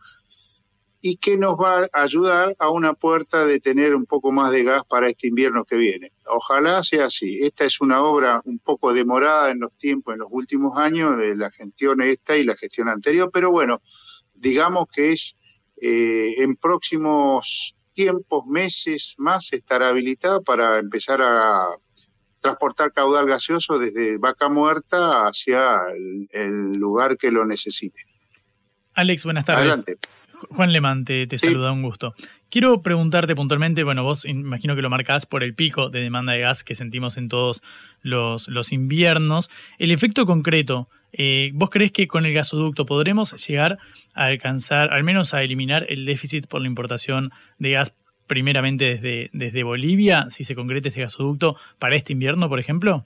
y 1.08 1.18
que 1.18 1.38
nos 1.38 1.56
va 1.56 1.84
a 1.92 2.02
ayudar 2.02 2.56
a 2.58 2.68
una 2.68 2.92
puerta 2.94 3.46
de 3.46 3.60
tener 3.60 3.94
un 3.94 4.06
poco 4.06 4.32
más 4.32 4.50
de 4.50 4.64
gas 4.64 4.82
para 4.88 5.08
este 5.08 5.28
invierno 5.28 5.64
que 5.64 5.76
viene. 5.76 6.10
Ojalá 6.26 6.82
sea 6.82 7.04
así. 7.04 7.38
Esta 7.42 7.64
es 7.64 7.80
una 7.80 8.02
obra 8.02 8.42
un 8.44 8.58
poco 8.58 8.92
demorada 8.92 9.52
en 9.52 9.60
los 9.60 9.76
tiempos, 9.76 10.14
en 10.14 10.18
los 10.18 10.28
últimos 10.32 10.76
años 10.76 11.16
de 11.16 11.36
la 11.36 11.52
gestión 11.52 12.02
esta 12.02 12.36
y 12.36 12.42
la 12.42 12.56
gestión 12.56 12.88
anterior, 12.88 13.30
pero 13.32 13.52
bueno, 13.52 13.80
digamos 14.34 14.86
que 14.92 15.12
es 15.12 15.36
eh, 15.80 16.34
en 16.38 16.56
próximos 16.56 17.76
tiempos, 17.92 18.44
meses 18.46 19.14
más, 19.18 19.52
estará 19.52 19.90
habilitado 19.90 20.42
para 20.42 20.80
empezar 20.80 21.22
a 21.22 21.68
transportar 22.40 22.92
caudal 22.92 23.26
gaseoso 23.26 23.78
desde 23.78 24.18
Vaca 24.18 24.48
Muerta 24.48 25.28
hacia 25.28 25.82
el, 26.32 26.72
lugar 26.72 27.16
que 27.16 27.30
lo 27.30 27.46
necesite. 27.46 28.00
Alex, 28.94 29.22
buenas 29.22 29.44
tardes. 29.44 29.86
Adelante. 29.86 29.98
Juan 30.50 30.72
Lemán 30.72 31.04
te, 31.04 31.26
saluda, 31.38 31.72
un 31.72 31.82
gusto. 31.82 32.14
Quiero 32.50 32.82
preguntarte 32.82 33.34
puntualmente, 33.34 33.84
bueno, 33.84 34.04
vos 34.04 34.24
imagino 34.24 34.76
que 34.76 34.82
lo 34.82 34.90
marcás 34.90 35.26
por 35.26 35.42
el 35.42 35.54
pico 35.54 35.88
de 35.88 36.00
demanda 36.00 36.32
de 36.32 36.40
gas 36.40 36.64
que 36.64 36.74
sentimos 36.74 37.16
en 37.16 37.28
todos 37.28 37.62
los, 38.02 38.48
los 38.48 38.72
inviernos. 38.72 39.50
El 39.78 39.90
efecto 39.90 40.26
concreto, 40.26 40.88
eh, 41.12 41.50
¿vos 41.54 41.70
crees 41.70 41.92
que 41.92 42.06
con 42.06 42.26
el 42.26 42.34
gasoducto 42.34 42.86
podremos 42.86 43.32
llegar 43.46 43.78
a 44.14 44.26
alcanzar, 44.26 44.92
al 44.92 45.04
menos 45.04 45.34
a 45.34 45.42
eliminar 45.42 45.86
el 45.88 46.04
déficit 46.04 46.46
por 46.46 46.60
la 46.60 46.66
importación 46.66 47.30
de 47.58 47.72
gas 47.72 47.96
primeramente 48.26 48.84
desde, 48.84 49.30
desde 49.32 49.62
Bolivia, 49.62 50.26
si 50.30 50.44
se 50.44 50.54
concreta 50.54 50.88
este 50.88 51.00
gasoducto, 51.00 51.56
para 51.78 51.96
este 51.96 52.12
invierno, 52.12 52.48
por 52.48 52.58
ejemplo? 52.58 53.04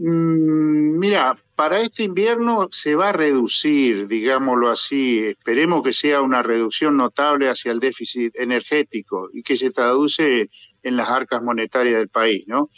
Mm, 0.00 0.96
mira, 1.00 1.36
para 1.56 1.80
este 1.80 2.04
invierno 2.04 2.68
se 2.70 2.94
va 2.94 3.08
a 3.08 3.12
reducir, 3.12 4.06
digámoslo 4.06 4.68
así, 4.70 5.18
esperemos 5.26 5.82
que 5.82 5.92
sea 5.92 6.20
una 6.22 6.40
reducción 6.40 6.96
notable 6.96 7.48
hacia 7.48 7.72
el 7.72 7.80
déficit 7.80 8.32
energético 8.38 9.28
y 9.32 9.42
que 9.42 9.56
se 9.56 9.70
traduce 9.70 10.48
en 10.84 10.96
las 10.96 11.10
arcas 11.10 11.42
monetarias 11.42 11.96
del 11.96 12.08
país, 12.10 12.44
¿no? 12.46 12.68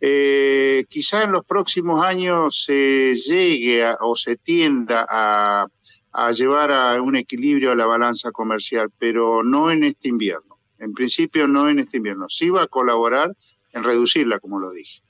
Eh, 0.00 0.86
quizá 0.88 1.22
en 1.22 1.30
los 1.32 1.44
próximos 1.46 2.04
años 2.04 2.64
se 2.64 3.14
llegue 3.14 3.88
o 4.00 4.16
se 4.16 4.36
tienda 4.36 5.06
a, 5.08 5.68
a 6.10 6.32
llevar 6.32 6.72
a 6.72 7.00
un 7.00 7.14
equilibrio 7.14 7.70
a 7.70 7.76
la 7.76 7.86
balanza 7.86 8.32
comercial, 8.32 8.88
pero 8.98 9.44
no 9.44 9.70
en 9.70 9.84
este 9.84 10.08
invierno. 10.08 10.58
En 10.80 10.94
principio 10.94 11.46
no 11.46 11.68
en 11.68 11.78
este 11.78 11.98
invierno. 11.98 12.28
Sí 12.28 12.50
va 12.50 12.62
a 12.62 12.66
colaborar 12.66 13.30
en 13.72 13.84
reducirla, 13.84 14.40
como 14.40 14.58
lo 14.58 14.72
dije. 14.72 15.05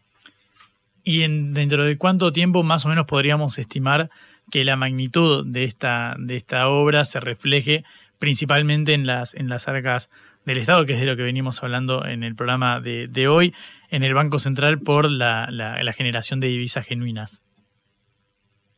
¿Y 1.09 1.23
en, 1.23 1.55
dentro 1.55 1.85
de 1.85 1.97
cuánto 1.97 2.33
tiempo 2.33 2.65
más 2.65 2.85
o 2.85 2.89
menos 2.89 3.07
podríamos 3.07 3.59
estimar 3.59 4.11
que 4.51 4.65
la 4.65 4.75
magnitud 4.75 5.47
de 5.47 5.63
esta, 5.63 6.17
de 6.19 6.35
esta 6.35 6.69
obra 6.69 7.05
se 7.05 7.21
refleje 7.21 7.85
principalmente 8.19 8.93
en 8.93 9.07
las, 9.07 9.33
en 9.35 9.49
las 9.49 9.69
arcas 9.69 10.11
del 10.45 10.59
Estado, 10.59 10.85
que 10.85 10.95
es 10.95 11.01
de 11.01 11.07
lo 11.07 11.17
que 11.17 11.23
venimos 11.23 11.63
hablando 11.63 12.05
en 12.05 12.25
el 12.25 12.35
programa 12.35 12.81
de, 12.81 13.29
hoy, 13.29 13.55
en 13.89 14.03
el 14.03 14.15
Banco 14.15 14.41
Central 14.41 14.81
por 14.81 15.09
la, 15.09 15.49
la 15.49 15.93
generación 15.93 16.41
de 16.41 16.49
divisas 16.49 16.85
genuinas? 16.85 17.46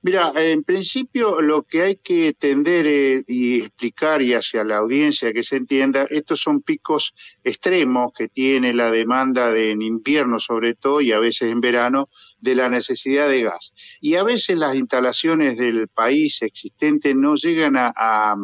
Mira, 0.08 0.32
en 0.36 0.62
principio 0.62 1.42
lo 1.42 1.64
que 1.64 1.82
hay 1.82 1.96
que 1.96 2.32
tender 2.32 2.86
eh, 2.86 3.24
y 3.26 3.60
explicar 3.60 4.22
y 4.22 4.32
hacia 4.32 4.64
la 4.64 4.78
audiencia 4.78 5.34
que 5.34 5.42
se 5.42 5.56
entienda, 5.56 6.06
estos 6.08 6.40
son 6.40 6.62
picos 6.62 7.12
extremos 7.44 8.14
que 8.16 8.28
tiene 8.28 8.72
la 8.72 8.90
demanda 8.90 9.50
de, 9.50 9.72
en 9.72 9.82
invierno 9.82 10.38
sobre 10.38 10.72
todo 10.72 11.02
y 11.02 11.12
a 11.12 11.18
veces 11.18 11.52
en 11.52 11.60
verano 11.60 12.08
de 12.38 12.54
la 12.54 12.70
necesidad 12.70 13.28
de 13.28 13.42
gas. 13.42 13.74
Y 14.00 14.14
a 14.14 14.22
veces 14.22 14.56
las 14.56 14.76
instalaciones 14.76 15.58
del 15.58 15.88
país 15.88 16.40
existentes 16.40 17.14
no 17.14 17.34
llegan 17.34 17.76
a, 17.76 18.34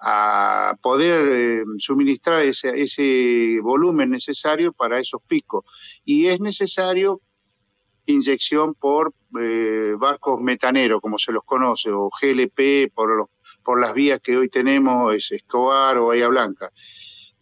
a 0.00 0.76
poder 0.80 1.32
eh, 1.32 1.64
suministrar 1.78 2.44
ese, 2.44 2.80
ese 2.80 3.58
volumen 3.60 4.10
necesario 4.10 4.72
para 4.72 5.00
esos 5.00 5.20
picos. 5.26 5.64
Y 6.04 6.26
es 6.26 6.40
necesario 6.40 7.22
inyección 8.10 8.74
por 8.74 9.12
eh, 9.40 9.94
barcos 9.98 10.40
metaneros, 10.40 11.00
como 11.00 11.18
se 11.18 11.32
los 11.32 11.44
conoce, 11.44 11.90
o 11.90 12.10
GLP 12.10 12.92
por, 12.94 13.16
los, 13.16 13.28
por 13.62 13.80
las 13.80 13.94
vías 13.94 14.20
que 14.22 14.36
hoy 14.36 14.48
tenemos, 14.48 15.14
es 15.14 15.32
Escobar 15.32 15.98
o 15.98 16.06
Bahía 16.06 16.28
Blanca. 16.28 16.70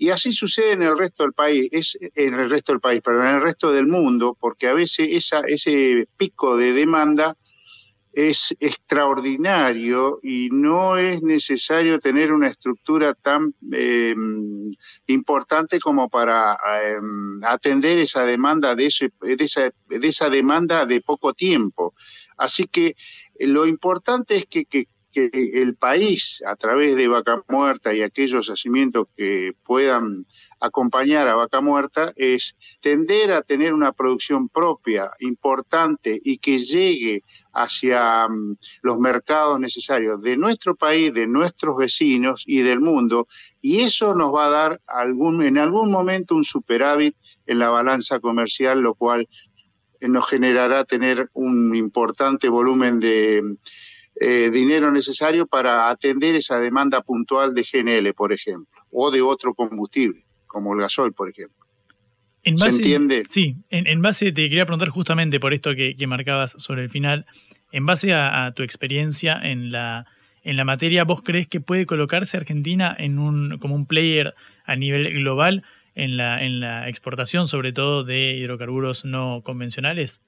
Y 0.00 0.10
así 0.10 0.30
sucede 0.30 0.72
en 0.72 0.82
el 0.82 0.96
resto 0.96 1.24
del 1.24 1.32
país, 1.32 1.68
es 1.72 1.98
en 2.14 2.34
el 2.34 2.48
resto 2.48 2.72
del 2.72 2.80
país, 2.80 3.00
pero 3.04 3.20
en 3.20 3.34
el 3.34 3.40
resto 3.40 3.72
del 3.72 3.88
mundo, 3.88 4.36
porque 4.38 4.68
a 4.68 4.74
veces 4.74 5.08
esa, 5.10 5.40
ese 5.40 6.06
pico 6.16 6.56
de 6.56 6.72
demanda 6.72 7.36
es 8.18 8.56
extraordinario 8.58 10.18
y 10.24 10.48
no 10.50 10.96
es 10.96 11.22
necesario 11.22 12.00
tener 12.00 12.32
una 12.32 12.48
estructura 12.48 13.14
tan 13.14 13.54
em, 13.70 14.64
importante 15.06 15.78
como 15.78 16.08
para 16.08 16.58
em, 16.82 17.40
atender 17.44 18.00
esa 18.00 18.24
demanda 18.24 18.74
de, 18.74 18.86
ese, 18.86 19.12
de, 19.20 19.44
esa, 19.44 19.70
de 19.86 20.08
esa 20.08 20.28
demanda 20.30 20.84
de 20.84 21.00
poco 21.00 21.32
tiempo. 21.32 21.94
Así 22.36 22.64
que 22.66 22.96
lo 23.38 23.66
importante 23.66 24.34
es 24.34 24.46
que 24.46 24.88
que 25.12 25.30
el 25.32 25.74
país, 25.74 26.42
a 26.46 26.56
través 26.56 26.96
de 26.96 27.08
Vaca 27.08 27.42
Muerta 27.48 27.94
y 27.94 28.02
aquellos 28.02 28.48
yacimientos 28.48 29.08
que 29.16 29.52
puedan 29.64 30.26
acompañar 30.60 31.28
a 31.28 31.34
Vaca 31.34 31.60
Muerta, 31.60 32.12
es 32.16 32.56
tender 32.80 33.32
a 33.32 33.42
tener 33.42 33.72
una 33.72 33.92
producción 33.92 34.48
propia, 34.48 35.10
importante 35.20 36.18
y 36.22 36.38
que 36.38 36.58
llegue 36.58 37.22
hacia 37.52 38.28
mm, 38.28 38.56
los 38.82 38.98
mercados 38.98 39.58
necesarios 39.60 40.22
de 40.22 40.36
nuestro 40.36 40.76
país, 40.76 41.12
de 41.14 41.26
nuestros 41.26 41.76
vecinos 41.76 42.44
y 42.46 42.62
del 42.62 42.80
mundo. 42.80 43.26
Y 43.60 43.80
eso 43.80 44.14
nos 44.14 44.34
va 44.34 44.46
a 44.46 44.50
dar 44.50 44.80
algún, 44.86 45.42
en 45.42 45.58
algún 45.58 45.90
momento 45.90 46.34
un 46.34 46.44
superávit 46.44 47.16
en 47.46 47.58
la 47.58 47.70
balanza 47.70 48.20
comercial, 48.20 48.80
lo 48.80 48.94
cual 48.94 49.28
nos 50.00 50.28
generará 50.28 50.84
tener 50.84 51.28
un 51.32 51.74
importante 51.74 52.48
volumen 52.48 53.00
de 53.00 53.42
eh, 54.20 54.50
dinero 54.50 54.90
necesario 54.90 55.46
para 55.46 55.88
atender 55.88 56.34
esa 56.34 56.58
demanda 56.58 57.02
puntual 57.02 57.54
de 57.54 57.62
GNL, 57.62 58.14
por 58.14 58.32
ejemplo, 58.32 58.80
o 58.90 59.10
de 59.10 59.22
otro 59.22 59.54
combustible, 59.54 60.24
como 60.46 60.74
el 60.74 60.80
gasoil, 60.80 61.12
por 61.12 61.30
ejemplo. 61.30 61.56
¿Se 62.56 62.68
entiende? 62.68 63.24
Sí, 63.28 63.56
en, 63.68 64.00
base, 64.00 64.32
te 64.32 64.48
quería 64.48 64.64
preguntar 64.64 64.88
justamente 64.88 65.38
por 65.38 65.52
esto 65.52 65.74
que, 65.74 65.94
marcabas 66.06 66.52
sobre 66.58 66.82
el 66.82 66.90
final, 66.90 67.26
en 67.72 67.84
base 67.84 68.14
a, 68.14 68.52
tu 68.56 68.62
experiencia 68.62 69.38
en 69.42 69.70
la, 69.70 70.06
en 70.42 70.56
la 70.56 70.64
materia, 70.64 71.04
¿vos 71.04 71.22
crees 71.22 71.46
que 71.46 71.60
puede 71.60 71.86
colocarse 71.86 72.36
Argentina 72.36 72.94
en 72.98 73.18
un, 73.18 73.58
como 73.58 73.74
un 73.74 73.86
player 73.86 74.34
a 74.64 74.76
nivel 74.76 75.12
global 75.12 75.62
en 75.94 76.16
la, 76.16 76.42
en 76.42 76.60
la 76.60 76.88
exportación, 76.88 77.46
sobre 77.46 77.72
todo 77.72 78.04
de 78.04 78.34
hidrocarburos 78.36 79.04
no 79.04 79.42
convencionales? 79.44 80.22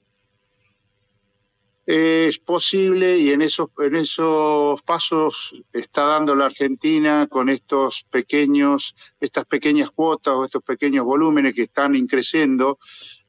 Es 1.86 2.38
posible 2.38 3.18
y 3.18 3.30
en 3.30 3.42
esos, 3.42 3.68
en 3.78 3.96
esos 3.96 4.82
pasos 4.82 5.54
está 5.72 6.04
dando 6.04 6.36
la 6.36 6.46
Argentina 6.46 7.26
con 7.28 7.48
estos 7.48 8.04
pequeños, 8.10 8.94
estas 9.18 9.44
pequeñas 9.44 9.90
cuotas 9.90 10.34
o 10.34 10.44
estos 10.44 10.62
pequeños 10.62 11.04
volúmenes 11.04 11.54
que 11.54 11.62
están 11.62 11.96
increciendo 11.96 12.78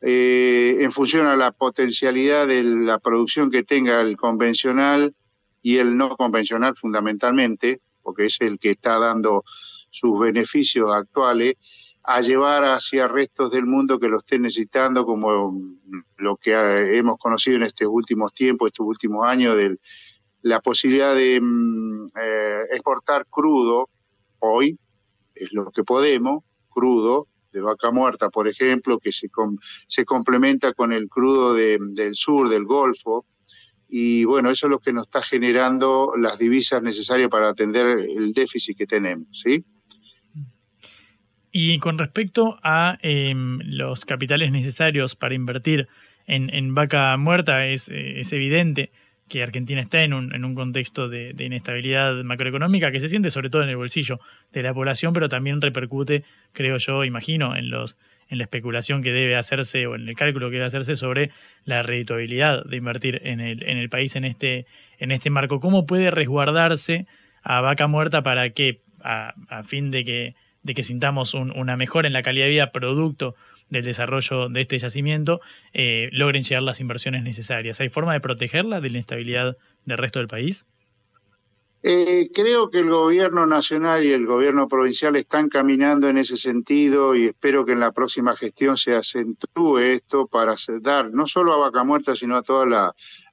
eh, 0.01 0.77
en 0.79 0.91
función 0.91 1.27
a 1.27 1.35
la 1.35 1.51
potencialidad 1.51 2.47
de 2.47 2.63
la 2.63 2.99
producción 2.99 3.49
que 3.49 3.63
tenga 3.63 4.01
el 4.01 4.17
convencional 4.17 5.15
y 5.61 5.77
el 5.77 5.95
no 5.95 6.15
convencional 6.17 6.75
fundamentalmente, 6.75 7.81
porque 8.01 8.25
es 8.25 8.41
el 8.41 8.59
que 8.59 8.71
está 8.71 8.99
dando 8.99 9.43
sus 9.45 10.19
beneficios 10.19 10.91
actuales 10.93 11.55
a 12.03 12.21
llevar 12.21 12.63
hacia 12.65 13.07
restos 13.07 13.51
del 13.51 13.65
mundo 13.65 13.99
que 13.99 14.09
lo 14.09 14.17
estén 14.17 14.41
necesitando, 14.43 15.05
como 15.05 15.53
lo 16.17 16.37
que 16.37 16.97
hemos 16.97 17.17
conocido 17.17 17.57
en 17.57 17.63
estos 17.63 17.87
últimos 17.89 18.33
tiempos, 18.33 18.69
estos 18.69 18.87
últimos 18.87 19.25
años, 19.25 19.55
de 19.55 19.77
la 20.41 20.59
posibilidad 20.59 21.15
de 21.15 21.39
mm, 21.41 22.07
eh, 22.19 22.61
exportar 22.71 23.27
crudo 23.29 23.89
hoy 24.39 24.79
es 25.35 25.53
lo 25.53 25.71
que 25.71 25.83
podemos, 25.83 26.43
crudo, 26.69 27.27
de 27.51 27.61
vaca 27.61 27.91
muerta, 27.91 28.29
por 28.29 28.47
ejemplo, 28.47 28.99
que 28.99 29.11
se, 29.11 29.27
se 29.87 30.05
complementa 30.05 30.73
con 30.73 30.93
el 30.93 31.09
crudo 31.09 31.53
del 31.53 32.15
sur, 32.15 32.49
del 32.49 32.63
Golfo, 32.63 33.25
y 33.89 34.23
bueno, 34.23 34.49
eso 34.49 34.67
es 34.67 34.71
lo 34.71 34.79
que 34.79 34.93
nos 34.93 35.07
está 35.07 35.21
generando 35.21 36.13
las 36.17 36.37
divisas 36.37 36.81
necesarias 36.81 37.29
para 37.29 37.49
atender 37.49 37.85
el 37.99 38.31
déficit 38.31 38.77
que 38.77 38.87
tenemos, 38.87 39.27
¿sí? 39.31 39.65
Y 41.51 41.79
con 41.79 41.97
respecto 41.97 42.59
a 42.63 42.97
em, 43.01 43.59
los 43.65 44.05
capitales 44.05 44.51
necesarios 44.51 45.15
para 45.15 45.35
invertir 45.35 45.87
en, 46.27 46.73
vaca 46.75 47.17
muerta, 47.17 47.65
es, 47.67 47.89
es 47.89 48.31
evidente 48.31 48.91
que 49.31 49.41
Argentina 49.41 49.79
está 49.79 50.03
en 50.03 50.13
un, 50.13 50.35
en 50.35 50.43
un 50.43 50.55
contexto 50.55 51.07
de, 51.07 51.33
inestabilidad 51.39 52.21
macroeconómica 52.23 52.91
que 52.91 52.99
se 52.99 53.07
siente 53.07 53.29
sobre 53.29 53.49
todo 53.49 53.63
en 53.63 53.69
el 53.69 53.77
bolsillo 53.77 54.19
de 54.51 54.61
la 54.61 54.73
población, 54.73 55.13
pero 55.13 55.29
también 55.29 55.61
repercute, 55.61 56.25
creo 56.51 56.75
yo, 56.77 57.05
imagino, 57.05 57.55
en 57.55 57.69
los 57.69 57.97
en 58.29 58.37
la 58.37 58.45
especulación 58.45 59.03
que 59.03 59.11
debe 59.11 59.35
hacerse 59.35 59.87
o 59.87 59.95
en 59.95 60.07
el 60.07 60.15
cálculo 60.15 60.47
que 60.47 60.53
debe 60.53 60.65
hacerse 60.65 60.95
sobre 60.95 61.31
la 61.65 61.81
redituabilidad 61.81 62.63
de 62.63 62.77
invertir 62.77 63.21
en 63.25 63.41
el, 63.41 63.63
en 63.63 63.77
el 63.77 63.89
país 63.89 64.15
en 64.15 64.23
este, 64.23 64.65
en 64.99 65.11
este 65.11 65.29
marco. 65.29 65.59
¿Cómo 65.59 65.85
puede 65.85 66.11
resguardarse 66.11 67.07
a 67.43 67.59
vaca 67.59 67.87
muerta 67.87 68.21
para 68.21 68.49
que, 68.51 68.79
a, 69.01 69.33
fin 69.65 69.91
de 69.91 70.05
que, 70.05 70.35
de 70.63 70.73
que 70.73 70.83
sintamos 70.83 71.33
una 71.33 71.77
mejora 71.77 72.07
en 72.07 72.13
la 72.13 72.21
calidad 72.21 72.45
de 72.45 72.51
vida 72.51 72.71
producto 72.71 73.35
del 73.69 73.83
desarrollo 73.83 74.49
de 74.49 74.61
este 74.61 74.77
yacimiento 74.77 75.41
eh, 75.73 76.09
logren 76.11 76.43
llegar 76.43 76.63
las 76.63 76.81
inversiones 76.81 77.23
necesarias. 77.23 77.79
¿Hay 77.81 77.89
forma 77.89 78.13
de 78.13 78.19
protegerla 78.19 78.81
de 78.81 78.89
la 78.89 78.97
inestabilidad 78.97 79.57
del 79.85 79.97
resto 79.97 80.19
del 80.19 80.27
país? 80.27 80.67
Eh, 81.83 82.29
creo 82.31 82.69
que 82.69 82.77
el 82.77 82.91
gobierno 82.91 83.47
nacional 83.47 84.05
y 84.05 84.11
el 84.11 84.27
gobierno 84.27 84.67
provincial 84.67 85.15
están 85.15 85.49
caminando 85.49 86.09
en 86.09 86.19
ese 86.19 86.37
sentido 86.37 87.15
y 87.15 87.25
espero 87.25 87.65
que 87.65 87.71
en 87.71 87.79
la 87.79 87.91
próxima 87.91 88.35
gestión 88.35 88.77
se 88.77 88.93
acentúe 88.93 89.79
esto 89.79 90.27
para 90.27 90.55
dar 90.79 91.11
no 91.11 91.25
solo 91.25 91.53
a 91.53 91.57
Vaca 91.57 91.83
Muerta, 91.83 92.15
sino 92.15 92.35
a 92.35 92.43
todo 92.43 92.67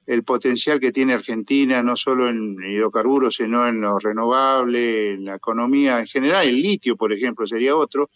el 0.07 0.23
potencial 0.23 0.79
que 0.79 0.91
tiene 0.91 1.13
Argentina, 1.13 1.83
no 1.83 1.95
solo 1.95 2.27
en 2.27 2.55
hidrocarburos, 2.59 3.35
sino 3.35 3.67
en 3.67 3.81
lo 3.81 3.99
renovable, 3.99 5.11
en 5.11 5.25
la 5.25 5.35
economía 5.35 5.99
en 5.99 6.07
general, 6.07 6.47
el 6.47 6.59
litio, 6.59 6.97
por 6.97 7.13
ejemplo, 7.13 7.45
sería 7.45 7.75
otro, 7.75 8.09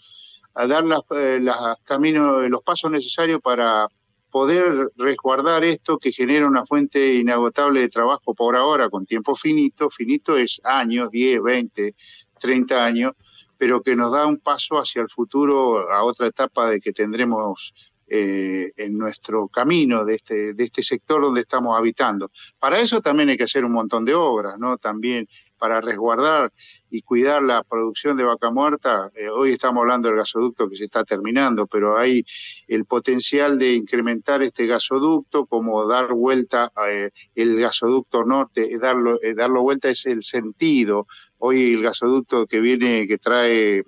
a 0.55 0.65
dar 0.65 0.83
las, 0.83 1.01
eh, 1.11 1.37
las 1.39 1.77
caminos, 1.83 2.49
los 2.49 2.63
pasos 2.63 2.89
necesarios 2.89 3.39
para 3.39 3.87
poder 4.33 4.89
resguardar 4.97 5.63
esto 5.63 5.99
que 5.99 6.11
genera 6.11 6.47
una 6.47 6.65
fuente 6.65 7.13
inagotable 7.13 7.81
de 7.81 7.87
trabajo 7.87 8.33
por 8.33 8.55
ahora 8.55 8.89
con 8.89 9.05
tiempo 9.05 9.35
finito, 9.35 9.91
finito 9.91 10.35
es 10.35 10.59
años, 10.63 11.11
10, 11.11 11.43
20, 11.43 11.93
30 12.39 12.83
años, 12.83 13.11
pero 13.59 13.83
que 13.83 13.95
nos 13.95 14.11
da 14.11 14.25
un 14.25 14.39
paso 14.39 14.79
hacia 14.79 15.03
el 15.03 15.09
futuro, 15.09 15.87
a 15.91 16.03
otra 16.03 16.25
etapa 16.25 16.67
de 16.67 16.79
que 16.79 16.93
tendremos 16.93 17.92
eh, 18.07 18.71
en 18.75 18.97
nuestro 18.97 19.47
camino 19.47 20.05
de 20.05 20.15
este, 20.15 20.53
de 20.53 20.63
este 20.63 20.83
sector 20.83 21.21
donde 21.21 21.41
estamos 21.41 21.77
habitando. 21.77 22.29
Para 22.59 22.79
eso 22.79 23.01
también 23.01 23.29
hay 23.29 23.37
que 23.37 23.45
hacer 23.45 23.65
un 23.65 23.71
montón 23.71 24.05
de 24.05 24.13
obras, 24.13 24.55
¿no? 24.59 24.77
También 24.77 25.27
para 25.57 25.79
resguardar 25.79 26.51
y 26.89 27.01
cuidar 27.01 27.41
la 27.41 27.63
producción 27.63 28.17
de 28.17 28.25
vaca 28.25 28.51
muerta. 28.51 29.09
Eh, 29.15 29.29
hoy 29.29 29.51
estamos 29.51 29.81
hablando 29.81 30.09
del 30.09 30.17
gasoducto 30.17 30.69
que 30.69 30.75
se 30.75 30.83
está 30.83 31.05
terminando, 31.05 31.67
pero 31.67 31.97
hay 31.97 32.25
el 32.67 32.85
potencial 32.85 33.57
de 33.57 33.73
incrementar 33.73 34.43
este 34.43 34.67
gasoducto, 34.67 35.45
como 35.45 35.87
dar 35.87 36.13
vuelta 36.13 36.71
eh, 36.89 37.09
el 37.35 37.59
gasoducto 37.59 38.25
norte, 38.25 38.77
darlo, 38.77 39.19
darlo 39.35 39.61
vuelta 39.61 39.89
es 39.89 40.05
el 40.05 40.23
sentido. 40.23 41.07
Hoy 41.37 41.73
el 41.73 41.81
gasoducto 41.81 42.45
que 42.45 42.59
viene, 42.59 43.07
que 43.07 43.17
trae 43.17 43.83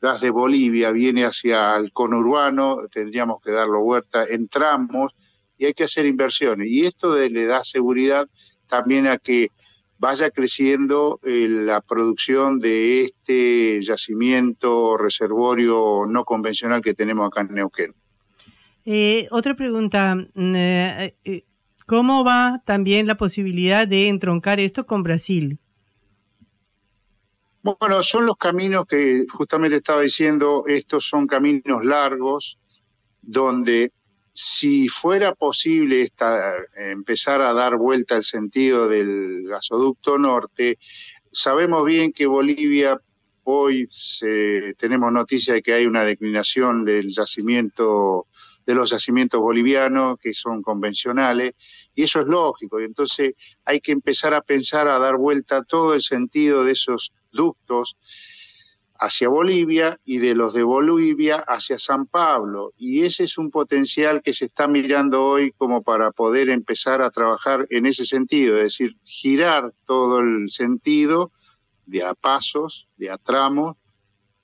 gas 0.00 0.20
de 0.20 0.30
Bolivia 0.30 0.90
viene 0.92 1.24
hacia 1.24 1.76
el 1.76 1.92
conurbano, 1.92 2.88
tendríamos 2.90 3.40
que 3.42 3.52
darlo 3.52 3.82
vuelta, 3.82 4.24
entramos 4.24 5.14
y 5.58 5.66
hay 5.66 5.74
que 5.74 5.84
hacer 5.84 6.06
inversiones. 6.06 6.68
Y 6.68 6.86
esto 6.86 7.16
le 7.16 7.44
da 7.44 7.62
seguridad 7.62 8.26
también 8.66 9.06
a 9.06 9.18
que 9.18 9.48
vaya 9.98 10.30
creciendo 10.30 11.20
eh, 11.22 11.46
la 11.48 11.82
producción 11.82 12.58
de 12.58 13.00
este 13.00 13.82
yacimiento 13.82 14.96
reservorio 14.96 16.04
no 16.08 16.24
convencional 16.24 16.80
que 16.80 16.94
tenemos 16.94 17.26
acá 17.26 17.42
en 17.42 17.54
Neuquén. 17.54 17.92
Eh, 18.86 19.28
otra 19.30 19.54
pregunta, 19.54 20.14
mm, 20.14 20.54
eh, 20.56 21.44
¿cómo 21.86 22.24
va 22.24 22.62
también 22.64 23.06
la 23.06 23.18
posibilidad 23.18 23.86
de 23.86 24.08
entroncar 24.08 24.58
esto 24.58 24.86
con 24.86 25.02
Brasil? 25.02 25.58
Bueno, 27.62 28.02
son 28.02 28.24
los 28.24 28.36
caminos 28.36 28.86
que 28.86 29.26
justamente 29.30 29.76
estaba 29.76 30.00
diciendo, 30.00 30.64
estos 30.66 31.06
son 31.06 31.26
caminos 31.26 31.84
largos 31.84 32.58
donde 33.20 33.92
si 34.32 34.88
fuera 34.88 35.34
posible 35.34 36.00
esta, 36.00 36.54
empezar 36.74 37.42
a 37.42 37.52
dar 37.52 37.76
vuelta 37.76 38.16
el 38.16 38.24
sentido 38.24 38.88
del 38.88 39.46
gasoducto 39.46 40.16
norte, 40.16 40.78
sabemos 41.30 41.84
bien 41.84 42.12
que 42.12 42.26
Bolivia 42.26 42.96
hoy 43.44 43.88
tenemos 44.78 45.12
noticia 45.12 45.54
de 45.54 45.62
que 45.62 45.74
hay 45.74 45.86
una 45.86 46.04
declinación 46.04 46.84
del 46.84 47.10
yacimiento 47.10 48.26
de 48.66 48.74
los 48.74 48.90
yacimientos 48.90 49.40
bolivianos 49.40 50.18
que 50.20 50.32
son 50.34 50.62
convencionales, 50.62 51.54
y 51.94 52.04
eso 52.04 52.20
es 52.20 52.26
lógico, 52.26 52.80
y 52.80 52.84
entonces 52.84 53.34
hay 53.64 53.80
que 53.80 53.92
empezar 53.92 54.34
a 54.34 54.42
pensar 54.42 54.88
a 54.88 54.98
dar 54.98 55.16
vuelta 55.16 55.62
todo 55.62 55.94
el 55.94 56.02
sentido 56.02 56.64
de 56.64 56.72
esos 56.72 57.12
ductos 57.32 57.96
hacia 59.00 59.30
Bolivia 59.30 59.98
y 60.04 60.18
de 60.18 60.34
los 60.34 60.52
de 60.52 60.62
Bolivia 60.62 61.36
hacia 61.36 61.78
San 61.78 62.06
Pablo. 62.06 62.74
Y 62.76 63.04
ese 63.04 63.24
es 63.24 63.38
un 63.38 63.50
potencial 63.50 64.20
que 64.22 64.34
se 64.34 64.44
está 64.44 64.68
mirando 64.68 65.24
hoy 65.24 65.52
como 65.52 65.82
para 65.82 66.10
poder 66.10 66.50
empezar 66.50 67.00
a 67.00 67.10
trabajar 67.10 67.66
en 67.70 67.86
ese 67.86 68.04
sentido, 68.04 68.56
es 68.58 68.64
decir, 68.64 68.96
girar 69.02 69.72
todo 69.86 70.20
el 70.20 70.50
sentido 70.50 71.32
de 71.86 72.04
a 72.04 72.12
pasos, 72.12 72.88
de 72.98 73.10
a 73.10 73.16
tramos, 73.16 73.76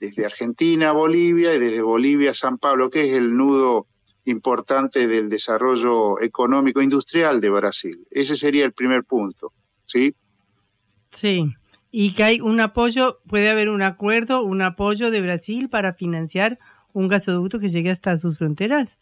desde 0.00 0.24
Argentina 0.24 0.88
a 0.88 0.92
Bolivia 0.92 1.54
y 1.54 1.58
desde 1.58 1.82
Bolivia 1.82 2.30
a 2.30 2.34
San 2.34 2.56
Pablo, 2.56 2.88
que 2.88 3.10
es 3.10 3.14
el 3.14 3.36
nudo 3.36 3.86
importante 4.26 5.06
del 5.08 5.28
desarrollo 5.28 6.20
económico 6.20 6.82
industrial 6.82 7.40
de 7.40 7.50
Brasil. 7.50 8.06
Ese 8.10 8.36
sería 8.36 8.64
el 8.64 8.72
primer 8.72 9.04
punto, 9.04 9.52
¿sí? 9.84 10.14
Sí. 11.10 11.54
Y 11.90 12.12
que 12.12 12.24
hay 12.24 12.40
un 12.40 12.60
apoyo, 12.60 13.20
puede 13.26 13.48
haber 13.48 13.68
un 13.68 13.82
acuerdo, 13.82 14.42
un 14.42 14.60
apoyo 14.62 15.10
de 15.10 15.22
Brasil 15.22 15.68
para 15.68 15.94
financiar 15.94 16.58
un 16.92 17.08
gasoducto 17.08 17.58
que 17.58 17.68
llegue 17.68 17.90
hasta 17.90 18.16
sus 18.16 18.36
fronteras. 18.36 18.98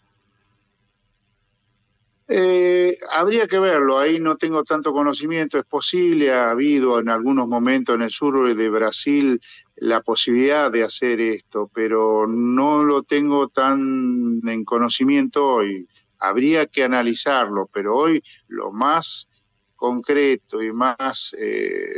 Eh, 2.27 2.97
habría 3.11 3.47
que 3.47 3.59
verlo, 3.59 3.99
ahí 3.99 4.19
no 4.19 4.37
tengo 4.37 4.65
tanto 4.65 4.93
conocimiento, 4.95 5.59
es 5.59 5.65
posible, 5.67 6.33
ha 6.33 6.51
habido 6.51 6.99
en 6.99 7.11
algunos 7.11 7.47
momentos 7.49 7.95
en 7.95 8.01
el 8.01 8.11
sur 8.11 8.55
de 8.55 8.69
Brasil 8.71 9.39
la 9.77 10.01
posibilidad 10.01 10.73
de 10.73 10.85
hacer 10.85 11.21
esto, 11.21 11.71
pero 11.75 12.27
no 12.27 12.83
lo 12.83 13.03
tengo 13.03 13.49
tan 13.49 14.41
en 14.47 14.65
conocimiento 14.65 15.47
hoy. 15.47 15.87
Habría 16.19 16.67
que 16.67 16.85
analizarlo, 16.85 17.69
pero 17.71 17.95
hoy 17.95 18.23
lo 18.49 18.73
más 18.73 19.29
concreto 19.77 20.63
y 20.63 20.73
más 20.73 21.37
eh, 21.39 21.93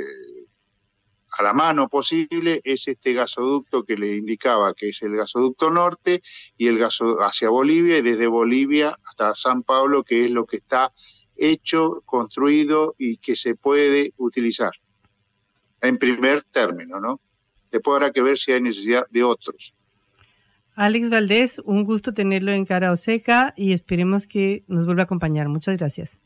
a 1.38 1.42
la 1.42 1.53
mano 1.53 1.88
posible 1.88 2.61
es 2.64 2.88
este 2.88 3.12
gasoducto 3.12 3.85
que 3.85 3.96
le 3.96 4.16
indicaba, 4.16 4.75
que 4.75 4.88
es 4.88 5.03
el 5.03 5.16
gasoducto 5.16 5.70
norte 5.70 6.22
y 6.57 6.66
el 6.66 6.79
gaso 6.79 7.18
hacia 7.20 7.51
Bolivia 7.51 7.99
y 7.99 8.03
desde 8.03 8.27
Bolivia 8.27 8.99
hasta 9.05 9.35
San 9.35 9.62
Pablo, 9.62 10.03
que 10.03 10.25
es 10.25 10.31
lo 10.31 10.46
que 10.46 10.57
está 10.57 10.92
hecho, 11.37 12.03
construido 12.07 12.94
y 12.99 13.18
que 13.18 13.37
se 13.37 13.55
puede 13.55 14.12
utilizar 14.16 14.72
en 15.83 15.99
primer 15.99 16.42
término, 16.44 17.01
¿no? 17.01 17.20
Después 17.70 17.96
habrá 17.96 18.12
que 18.12 18.22
ver 18.22 18.38
si 18.38 18.53
hay 18.53 18.62
necesidad 18.62 19.07
de 19.11 19.22
otros. 19.22 19.75
Alex 20.75 21.11
Valdés, 21.11 21.59
un 21.64 21.85
gusto 21.85 22.12
tenerlo 22.12 22.53
en 22.53 22.64
cara 22.64 22.92
o 22.92 22.96
seca 22.96 23.55
y 23.57 23.72
esperemos 23.72 24.27
que 24.27 24.64
nos 24.68 24.85
vuelva 24.85 25.03
a 25.03 25.05
acompañar. 25.05 25.49
Muchas 25.49 25.79
gracias. 25.79 26.18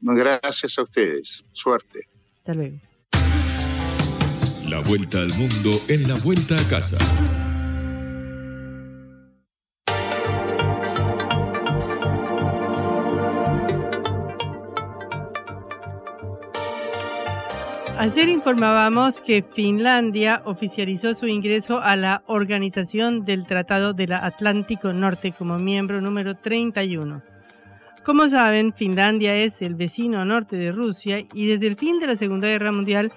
Gracias 0.00 0.78
a 0.78 0.82
ustedes. 0.82 1.44
Suerte. 1.52 2.08
Hasta 2.38 2.54
luego. 2.54 2.78
La 4.70 4.80
vuelta 4.80 5.18
al 5.18 5.28
mundo 5.34 5.70
en 5.88 6.08
la 6.08 6.16
vuelta 6.24 6.54
a 6.54 6.68
casa. 6.68 6.96
Ayer 17.98 18.28
informábamos 18.30 19.20
que 19.20 19.42
Finlandia 19.42 20.40
oficializó 20.46 21.14
su 21.14 21.26
ingreso 21.26 21.80
a 21.80 21.96
la 21.96 22.22
Organización 22.26 23.22
del 23.22 23.46
Tratado 23.46 23.92
del 23.92 24.12
Atlántico 24.12 24.94
Norte 24.94 25.32
como 25.32 25.58
miembro 25.58 26.00
número 26.00 26.36
31. 26.36 27.22
Como 28.02 28.28
saben, 28.28 28.72
Finlandia 28.72 29.36
es 29.36 29.60
el 29.60 29.74
vecino 29.74 30.24
norte 30.24 30.56
de 30.56 30.72
Rusia 30.72 31.24
y 31.34 31.48
desde 31.48 31.66
el 31.66 31.76
fin 31.76 31.98
de 32.00 32.06
la 32.06 32.16
Segunda 32.16 32.48
Guerra 32.48 32.72
Mundial 32.72 33.12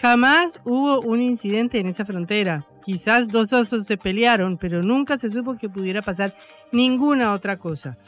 Jamás 0.00 0.60
hubo 0.64 1.00
un 1.00 1.20
incidente 1.20 1.78
en 1.78 1.86
esa 1.86 2.04
frontera. 2.04 2.66
Quizás 2.84 3.28
dos 3.28 3.52
osos 3.52 3.86
se 3.86 3.96
pelearon, 3.96 4.56
pero 4.58 4.82
nunca 4.82 5.18
se 5.18 5.28
supo 5.28 5.56
que 5.56 5.68
pudiera 5.68 6.02
pasar 6.02 6.34
ninguna 6.72 7.32
otra 7.32 7.58
cosa. 7.58 7.98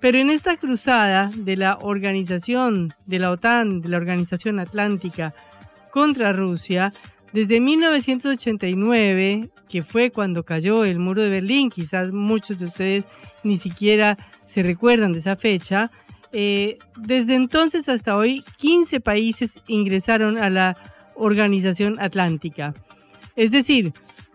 Pero 0.00 0.18
en 0.18 0.30
esta 0.30 0.56
cruzada 0.56 1.30
de 1.34 1.56
la 1.56 1.78
organización 1.80 2.94
de 3.06 3.18
la 3.18 3.30
OTAN, 3.30 3.80
de 3.80 3.88
la 3.88 3.96
Organización 3.96 4.60
Atlántica 4.60 5.34
contra 5.90 6.32
Rusia, 6.32 6.92
desde 7.32 7.60
1989, 7.60 9.50
que 9.68 9.82
fue 9.82 10.10
cuando 10.10 10.44
cayó 10.44 10.84
el 10.84 10.98
muro 10.98 11.22
de 11.22 11.28
Berlín, 11.28 11.68
quizás 11.68 12.12
muchos 12.12 12.58
de 12.58 12.66
ustedes 12.66 13.04
ni 13.42 13.56
siquiera 13.56 14.16
se 14.46 14.62
recuerdan 14.62 15.12
de 15.12 15.18
esa 15.18 15.36
fecha, 15.36 15.90
eh, 16.32 16.78
desde 16.96 17.34
entonces 17.34 17.88
hasta 17.88 18.16
hoy 18.16 18.44
15 18.58 19.00
países 19.00 19.60
ingresaron 19.66 20.38
a 20.38 20.48
la 20.48 20.76
Organización 21.18 21.98
Atlántica. 22.00 22.74
Es 23.36 23.50
decir, 23.50 23.92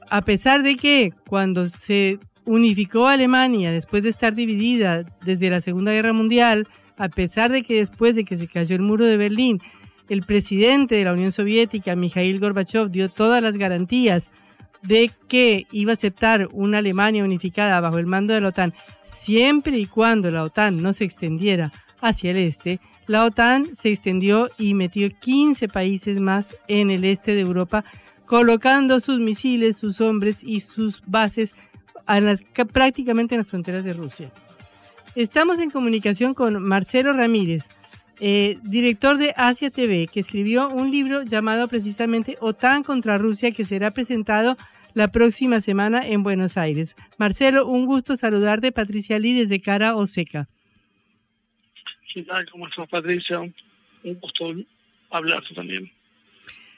a 0.10 0.22
pesar 0.22 0.64
de 0.64 0.76
que 0.76 1.12
cuando 1.28 1.68
se 1.68 2.20
unificó 2.46 3.08
Alemania 3.08 3.72
después 3.72 4.04
de 4.04 4.10
estar 4.10 4.36
dividida 4.36 5.04
desde 5.26 5.50
la 5.50 5.62
Segunda 5.62 5.92
Guerra 5.92 6.14
Mundial, 6.14 6.68
a 6.98 7.10
pesar 7.10 7.52
de 7.52 7.64
que 7.64 7.76
después 7.76 8.16
de 8.16 8.24
que 8.24 8.36
se 8.36 8.48
cayó 8.48 8.76
el 8.76 8.82
muro 8.82 9.06
de 9.06 9.18
Berlín, 9.18 9.62
el 10.10 10.24
presidente 10.24 10.96
de 10.96 11.06
la 11.06 11.14
Unión 11.14 11.32
Soviética, 11.32 11.96
Mikhail 11.96 12.40
Gorbachev, 12.40 12.90
dio 12.90 13.10
todas 13.10 13.42
las 13.42 13.58
garantías 13.58 14.30
de 14.84 15.12
que 15.30 15.66
iba 15.72 15.92
a 15.92 15.96
aceptar 15.96 16.50
una 16.52 16.80
Alemania 16.80 17.24
unificada 17.24 17.80
bajo 17.80 17.98
el 17.98 18.06
mando 18.06 18.34
de 18.34 18.42
la 18.42 18.50
OTAN, 18.50 18.74
siempre 19.04 19.78
y 19.78 19.86
cuando 19.86 20.30
la 20.30 20.44
OTAN 20.44 20.82
no 20.82 20.92
se 20.94 21.06
extendiera 21.06 21.72
hacia 22.02 22.32
el 22.32 22.38
este, 22.38 22.82
la 23.08 23.26
OTAN 23.26 23.76
se 23.76 23.90
extendió 23.90 24.50
y 24.58 24.74
metió 24.74 25.10
15 25.10 25.68
países 25.68 26.20
más 26.20 26.56
en 26.68 26.90
el 26.90 27.06
este 27.06 27.36
de 27.36 27.42
Europa, 27.42 27.84
colocando 28.26 29.00
sus 29.00 29.20
misiles, 29.20 29.78
sus 29.78 30.02
hombres 30.02 30.44
y 30.44 30.62
sus 30.62 31.02
bases 31.06 31.54
prácticamente 32.72 33.36
en 33.36 33.40
las 33.40 33.48
fronteras 33.48 33.84
de 33.84 33.94
Rusia. 33.94 34.32
Estamos 35.16 35.60
en 35.60 35.70
comunicación 35.70 36.34
con 36.34 36.62
Marcelo 36.62 37.14
Ramírez, 37.14 37.70
eh, 38.20 38.58
director 38.64 39.18
de 39.18 39.34
Asia 39.36 39.70
TV, 39.70 40.08
que 40.08 40.20
escribió 40.20 40.70
un 40.70 40.92
libro 40.92 41.24
llamado 41.24 41.68
precisamente 41.68 42.38
OTAN 42.40 42.84
contra 42.84 43.18
Rusia, 43.18 43.52
que 43.52 43.64
será 43.64 43.92
presentado 43.92 44.58
la 44.94 45.10
próxima 45.10 45.60
semana 45.60 46.08
en 46.08 46.24
Buenos 46.24 46.58
Aires. 46.58 46.96
Marcelo, 47.18 47.68
un 47.68 47.86
gusto 47.86 48.16
saludarte, 48.16 48.72
Patricia 48.72 49.20
Lee, 49.20 49.34
desde 49.34 49.60
Cara 49.60 49.96
Oseca. 49.96 50.48
¿Qué 52.14 52.22
tal? 52.22 52.48
¿Cómo 52.52 52.68
estás, 52.68 52.88
Patricia? 52.88 53.40
Un 53.40 53.54
gusto 54.22 54.54
hablarte 55.10 55.56
también. 55.56 55.90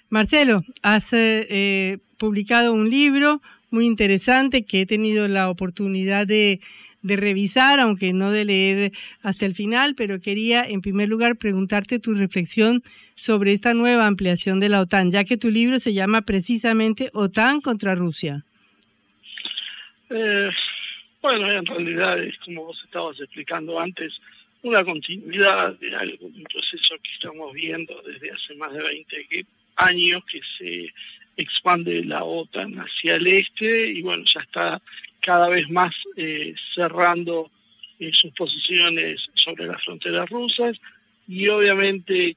Marcelo, 0.09 0.63
has 0.81 1.11
eh, 1.11 1.45
eh, 1.49 1.97
publicado 2.17 2.71
un 2.71 2.89
libro 2.89 3.41
muy 3.69 3.85
interesante 3.85 4.63
que 4.63 4.81
he 4.81 4.85
tenido 4.85 5.27
la 5.27 5.49
oportunidad 5.49 6.25
de, 6.25 6.61
de 7.01 7.17
revisar, 7.17 7.81
aunque 7.81 8.13
no 8.13 8.31
de 8.31 8.45
leer 8.45 8.91
hasta 9.23 9.45
el 9.45 9.55
final, 9.55 9.95
pero 9.95 10.21
quería 10.21 10.63
en 10.63 10.81
primer 10.81 11.09
lugar 11.09 11.35
preguntarte 11.35 11.99
tu 11.99 12.13
reflexión 12.13 12.81
sobre 13.15 13.51
esta 13.51 13.73
nueva 13.73 14.07
ampliación 14.07 14.61
de 14.61 14.69
la 14.69 14.79
OTAN, 14.79 15.11
ya 15.11 15.25
que 15.25 15.35
tu 15.35 15.49
libro 15.49 15.79
se 15.79 15.93
llama 15.93 16.21
precisamente 16.21 17.09
OTAN 17.13 17.59
contra 17.59 17.93
Rusia. 17.95 18.45
Eh, 20.09 20.49
bueno, 21.21 21.51
en 21.51 21.65
realidad 21.65 22.19
es 22.19 22.37
como 22.37 22.65
vos 22.65 22.81
estabas 22.85 23.19
explicando 23.19 23.79
antes, 23.79 24.21
una 24.65 24.83
continuidad 24.83 25.77
de 25.77 25.95
algo, 25.95 26.25
un 26.25 26.43
proceso 26.51 26.95
que 27.03 27.11
estamos 27.11 27.53
viendo 27.53 28.01
desde 28.01 28.31
hace 28.31 28.55
más 28.55 28.73
de 28.73 28.81
20 28.81 29.45
años 29.75 30.23
que 30.25 30.41
se 30.57 30.91
expande 31.37 32.03
la 32.03 32.23
OTAN 32.23 32.73
hacia 32.79 33.17
el 33.17 33.27
este 33.27 33.91
y 33.91 34.01
bueno, 34.01 34.23
ya 34.25 34.39
está 34.39 34.81
cada 35.19 35.49
vez 35.49 35.69
más 35.69 35.93
eh, 36.17 36.55
cerrando 36.73 37.51
eh, 37.99 38.09
sus 38.11 38.31
posiciones 38.31 39.29
sobre 39.35 39.67
las 39.67 39.83
fronteras 39.83 40.27
rusas 40.31 40.75
y 41.27 41.47
obviamente 41.47 42.35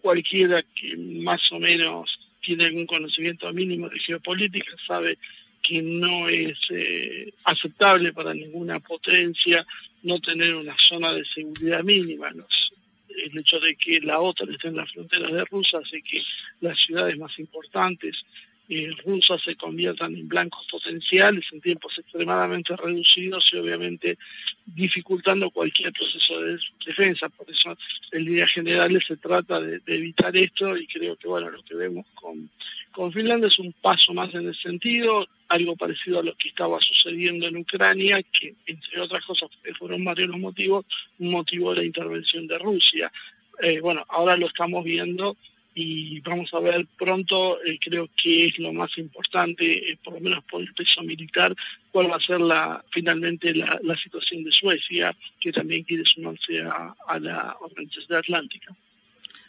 cualquiera 0.00 0.62
que 0.62 0.96
más 0.96 1.52
o 1.52 1.58
menos 1.58 2.18
tiene 2.40 2.64
algún 2.64 2.86
conocimiento 2.86 3.52
mínimo 3.52 3.90
de 3.90 4.00
geopolítica 4.00 4.72
sabe 4.86 5.18
que 5.60 5.82
no 5.82 6.26
es 6.26 6.56
eh, 6.70 7.34
aceptable 7.44 8.14
para 8.14 8.32
ninguna 8.32 8.80
potencia 8.80 9.66
no 10.06 10.20
tener 10.20 10.54
una 10.54 10.76
zona 10.78 11.12
de 11.12 11.24
seguridad 11.24 11.82
mínima. 11.82 12.28
el 12.28 13.38
hecho 13.38 13.58
de 13.60 13.74
que 13.74 14.00
la 14.00 14.20
OTAN 14.20 14.52
esté 14.52 14.68
en 14.68 14.76
las 14.76 14.92
fronteras 14.92 15.32
de 15.32 15.44
Rusia 15.46 15.80
hace 15.80 16.00
que 16.02 16.22
las 16.60 16.80
ciudades 16.80 17.18
más 17.18 17.36
importantes 17.38 18.24
eh, 18.68 18.90
rusas 19.04 19.42
se 19.42 19.54
conviertan 19.54 20.14
en 20.16 20.26
blancos 20.26 20.66
potenciales 20.70 21.44
en 21.52 21.60
tiempos 21.60 21.92
extremadamente 21.98 22.74
reducidos 22.76 23.48
y 23.52 23.58
obviamente 23.58 24.18
dificultando 24.64 25.50
cualquier 25.50 25.92
proceso 25.92 26.40
de 26.40 26.58
defensa. 26.84 27.28
Por 27.28 27.48
eso 27.50 27.76
en 28.12 28.24
líneas 28.24 28.50
generales 28.50 29.04
se 29.06 29.16
trata 29.16 29.60
de, 29.60 29.80
evitar 29.86 30.36
esto 30.36 30.76
y 30.76 30.86
creo 30.86 31.16
que 31.16 31.28
bueno 31.28 31.50
lo 31.50 31.62
que 31.62 31.76
vemos 31.76 32.06
con, 32.14 32.50
con 32.90 33.12
Finlandia 33.12 33.48
es 33.48 33.58
un 33.58 33.72
paso 33.72 34.12
más 34.14 34.34
en 34.34 34.48
ese 34.48 34.62
sentido, 34.62 35.28
algo 35.48 35.76
parecido 35.76 36.20
a 36.20 36.22
lo 36.22 36.36
que 36.36 36.48
estaba 36.48 36.80
sucediendo 36.80 37.46
en 37.46 37.56
Ucrania, 37.58 38.22
que 38.22 38.54
entre 38.66 39.00
otras 39.00 39.24
cosas 39.24 39.50
fueron 39.78 40.04
varios 40.04 40.28
los 40.28 40.38
motivos, 40.38 40.84
un 41.18 41.30
motivo 41.30 41.72
de 41.72 41.80
la 41.80 41.86
intervención 41.86 42.46
de 42.46 42.58
Rusia. 42.58 43.12
Eh, 43.62 43.80
bueno, 43.80 44.04
ahora 44.08 44.36
lo 44.36 44.46
estamos 44.46 44.84
viendo 44.84 45.36
y 45.78 46.20
vamos 46.20 46.48
a 46.54 46.60
ver 46.60 46.86
pronto, 46.98 47.62
eh, 47.62 47.78
creo 47.78 48.08
que 48.16 48.46
es 48.46 48.58
lo 48.58 48.72
más 48.72 48.96
importante, 48.96 49.90
eh, 49.90 49.98
por 50.02 50.14
lo 50.14 50.20
menos 50.20 50.42
por 50.44 50.62
el 50.62 50.72
peso 50.72 51.02
militar, 51.02 51.54
cuál 51.92 52.10
va 52.10 52.16
a 52.16 52.20
ser 52.20 52.40
la 52.40 52.82
finalmente 52.90 53.54
la, 53.54 53.96
situación 54.02 54.42
de 54.42 54.50
Suecia, 54.50 55.14
que 55.38 55.52
también 55.52 55.84
quiere 55.84 56.02
sumarse 56.06 56.62
a, 56.62 57.18
la 57.20 57.54
Organización 57.60 58.18
Atlántica. 58.18 58.74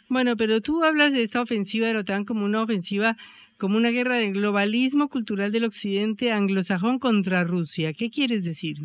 Bueno, 0.08 0.36
pero 0.36 0.60
tú 0.60 0.84
hablas 0.84 1.14
de 1.14 1.22
esta 1.22 1.40
ofensiva 1.40 1.86
de 1.86 1.94
la 1.94 2.00
OTAN 2.00 2.26
como 2.26 2.44
una 2.44 2.62
ofensiva, 2.62 3.16
como 3.58 3.76
una 3.76 3.90
guerra 3.90 4.16
del 4.16 4.32
globalismo 4.32 5.08
cultural 5.08 5.52
del 5.52 5.64
occidente 5.64 6.32
anglosajón 6.32 6.98
contra 6.98 7.44
Rusia. 7.44 7.92
¿Qué 7.92 8.10
quieres 8.10 8.44
decir? 8.44 8.78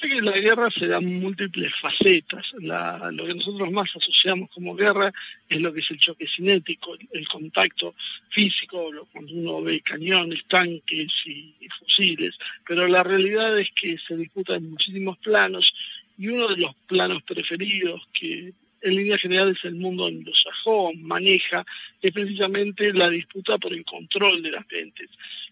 que 0.00 0.20
la 0.20 0.38
guerra 0.38 0.68
se 0.70 0.86
da 0.86 1.00
múltiples 1.00 1.72
facetas. 1.80 2.46
lo 2.58 3.26
que 3.26 3.34
nosotros 3.34 3.70
más 3.72 3.88
asociamos 3.94 4.50
como 4.50 4.74
guerra 4.74 5.12
es 5.48 5.60
lo 5.60 5.72
que 5.72 5.80
es 5.80 5.90
el 5.90 5.98
choque 5.98 6.26
cinético, 6.28 6.96
el, 7.12 7.28
contacto 7.28 7.94
físico, 8.30 8.90
cuando 9.12 9.34
uno 9.34 9.62
ve 9.62 9.80
cañones, 9.80 10.44
tanques 10.48 11.12
y, 11.26 11.54
fusiles. 11.78 12.36
Pero 12.66 12.86
la 12.86 13.02
realidad 13.02 13.58
es 13.58 13.70
que 13.70 13.96
se 14.06 14.16
disputa 14.16 14.54
en 14.54 14.70
muchísimos 14.70 15.18
planos 15.18 15.74
y 16.18 16.28
uno 16.28 16.48
de 16.48 16.56
los 16.56 16.74
planos 16.86 17.22
preferidos 17.22 18.06
que 18.12 18.52
en 18.82 18.96
línea 18.96 19.18
general 19.18 19.50
es 19.56 19.64
el 19.64 19.74
mundo 19.76 20.06
anglosajón 20.06 21.02
maneja 21.02 21.64
es 22.00 22.12
precisamente 22.12 22.92
la 22.92 23.10
disputa 23.10 23.58
por 23.58 23.72
el 23.72 23.84
control 23.84 24.42
de 24.42 24.52
las 24.52 24.66
gentes. 24.68 25.10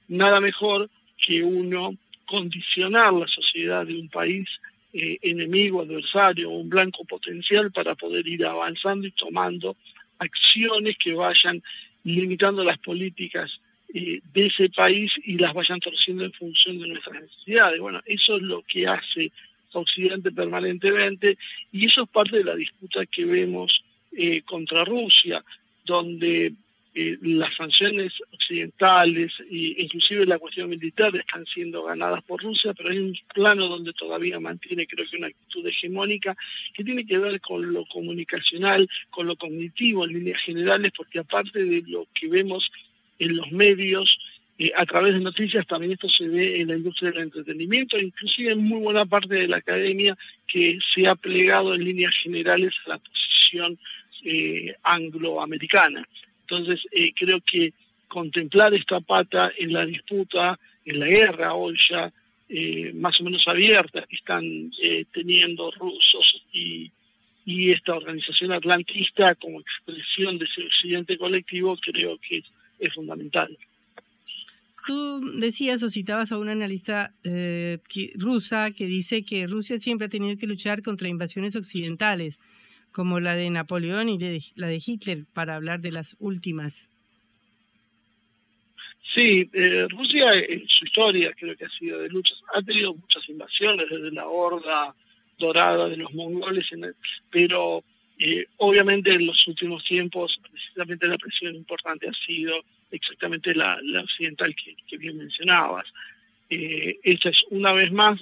Nada 0.08 0.40
mejor 0.40 0.90
que 1.16 1.42
uno 1.42 1.96
condicionar 2.26 3.12
la 3.12 3.28
sociedad 3.28 3.86
de 3.86 3.98
un 3.98 4.08
país 4.08 4.48
eh, 4.92 5.18
enemigo, 5.22 5.82
adversario 5.82 6.50
o 6.50 6.58
un 6.58 6.68
blanco 6.68 7.04
potencial 7.04 7.72
para 7.72 7.94
poder 7.94 8.26
ir 8.28 8.44
avanzando 8.44 9.06
y 9.06 9.10
tomando 9.10 9.76
acciones 10.18 10.96
que 10.96 11.14
vayan 11.14 11.62
limitando 12.04 12.62
las 12.62 12.78
políticas 12.78 13.60
eh, 13.92 14.20
de 14.32 14.46
ese 14.46 14.68
país 14.70 15.12
y 15.24 15.38
las 15.38 15.52
vayan 15.52 15.80
torciendo 15.80 16.24
en 16.24 16.32
función 16.32 16.78
de 16.78 16.88
nuestras 16.88 17.22
necesidades. 17.22 17.80
Bueno, 17.80 18.00
eso 18.06 18.36
es 18.36 18.42
lo 18.42 18.62
que 18.62 18.86
hace 18.86 19.32
Occidente 19.80 20.32
permanentemente 20.32 21.38
y 21.72 21.86
eso 21.86 22.02
es 22.02 22.08
parte 22.08 22.38
de 22.38 22.44
la 22.44 22.54
disputa 22.54 23.06
que 23.06 23.24
vemos 23.24 23.84
eh, 24.12 24.42
contra 24.42 24.84
Rusia, 24.84 25.44
donde 25.84 26.54
eh, 26.96 27.18
las 27.22 27.52
sanciones 27.56 28.12
occidentales 28.32 29.32
e 29.50 29.74
inclusive 29.82 30.24
la 30.26 30.38
cuestión 30.38 30.68
militar 30.68 31.14
están 31.16 31.44
siendo 31.46 31.82
ganadas 31.82 32.22
por 32.22 32.40
Rusia, 32.40 32.72
pero 32.72 32.90
hay 32.90 32.98
un 32.98 33.16
plano 33.34 33.66
donde 33.66 33.92
todavía 33.92 34.38
mantiene 34.38 34.86
creo 34.86 35.04
que 35.10 35.16
una 35.16 35.26
actitud 35.26 35.66
hegemónica 35.66 36.36
que 36.72 36.84
tiene 36.84 37.04
que 37.04 37.18
ver 37.18 37.40
con 37.40 37.72
lo 37.72 37.84
comunicacional, 37.86 38.88
con 39.10 39.26
lo 39.26 39.34
cognitivo 39.34 40.04
en 40.04 40.12
líneas 40.12 40.40
generales, 40.42 40.92
porque 40.96 41.18
aparte 41.18 41.64
de 41.64 41.82
lo 41.84 42.06
que 42.14 42.28
vemos 42.28 42.70
en 43.18 43.36
los 43.36 43.50
medios, 43.50 44.20
a 44.76 44.86
través 44.86 45.14
de 45.14 45.20
noticias 45.20 45.66
también 45.66 45.92
esto 45.92 46.08
se 46.08 46.28
ve 46.28 46.60
en 46.60 46.68
la 46.68 46.76
industria 46.76 47.10
del 47.10 47.24
entretenimiento, 47.24 47.98
inclusive 47.98 48.52
en 48.52 48.62
muy 48.62 48.80
buena 48.80 49.04
parte 49.04 49.34
de 49.34 49.48
la 49.48 49.56
academia 49.56 50.16
que 50.46 50.78
se 50.80 51.08
ha 51.08 51.16
plegado 51.16 51.74
en 51.74 51.84
líneas 51.84 52.14
generales 52.16 52.74
a 52.86 52.90
la 52.90 52.98
posición 52.98 53.78
eh, 54.24 54.74
angloamericana. 54.84 56.06
Entonces, 56.42 56.80
eh, 56.92 57.12
creo 57.14 57.40
que 57.40 57.72
contemplar 58.06 58.72
esta 58.74 59.00
pata 59.00 59.52
en 59.58 59.72
la 59.72 59.84
disputa, 59.84 60.58
en 60.84 61.00
la 61.00 61.06
guerra 61.06 61.54
hoy 61.54 61.76
ya 61.90 62.12
eh, 62.48 62.92
más 62.94 63.20
o 63.20 63.24
menos 63.24 63.48
abierta 63.48 64.06
que 64.06 64.16
están 64.16 64.70
teniendo 65.12 65.70
rusos 65.72 66.42
y, 66.52 66.92
y 67.44 67.70
esta 67.70 67.94
organización 67.94 68.52
atlantista 68.52 69.34
como 69.34 69.60
expresión 69.60 70.38
de 70.38 70.46
ese 70.46 70.62
occidente 70.62 71.18
colectivo 71.18 71.76
creo 71.76 72.18
que 72.18 72.42
es, 72.78 72.94
fundamental. 72.94 73.56
Tú 74.86 75.20
decías 75.38 75.82
o 75.82 75.88
citabas 75.88 76.30
a 76.30 76.38
una 76.38 76.52
analista 76.52 77.14
eh, 77.24 77.78
rusa 78.16 78.70
que 78.72 78.86
dice 78.86 79.24
que 79.24 79.46
Rusia 79.46 79.78
siempre 79.78 80.06
ha 80.06 80.10
tenido 80.10 80.36
que 80.36 80.46
luchar 80.46 80.82
contra 80.82 81.08
invasiones 81.08 81.56
occidentales, 81.56 82.38
como 82.92 83.18
la 83.18 83.34
de 83.34 83.48
Napoleón 83.48 84.08
y 84.10 84.18
la 84.54 84.66
de 84.66 84.82
Hitler, 84.84 85.24
para 85.32 85.56
hablar 85.56 85.80
de 85.80 85.92
las 85.92 86.16
últimas. 86.18 86.90
Sí, 89.14 89.48
eh, 89.52 89.86
Rusia 89.88 90.34
en 90.34 90.68
su 90.68 90.84
historia 90.84 91.32
creo 91.32 91.56
que 91.56 91.64
ha 91.64 91.70
sido 91.70 92.00
de 92.00 92.08
luchas, 92.08 92.38
ha 92.52 92.60
tenido 92.60 92.94
muchas 92.94 93.28
invasiones 93.28 93.86
desde 93.88 94.10
la 94.10 94.26
horda 94.26 94.94
dorada 95.38 95.88
de 95.88 95.96
los 95.96 96.12
mongoles, 96.12 96.66
pero 97.30 97.84
eh, 98.18 98.46
obviamente 98.58 99.12
en 99.12 99.26
los 99.26 99.46
últimos 99.46 99.84
tiempos 99.84 100.40
precisamente 100.50 101.06
la 101.06 101.18
presión 101.18 101.54
importante 101.54 102.08
ha 102.08 102.12
sido 102.12 102.56
exactamente 102.96 103.54
la, 103.54 103.78
occidental 104.02 104.54
que, 104.54 104.96
bien 104.96 105.18
mencionabas. 105.18 105.86
Eh, 106.50 106.98
esta 107.02 107.30
es 107.30 107.44
una 107.50 107.72
vez 107.72 107.90
más, 107.90 108.20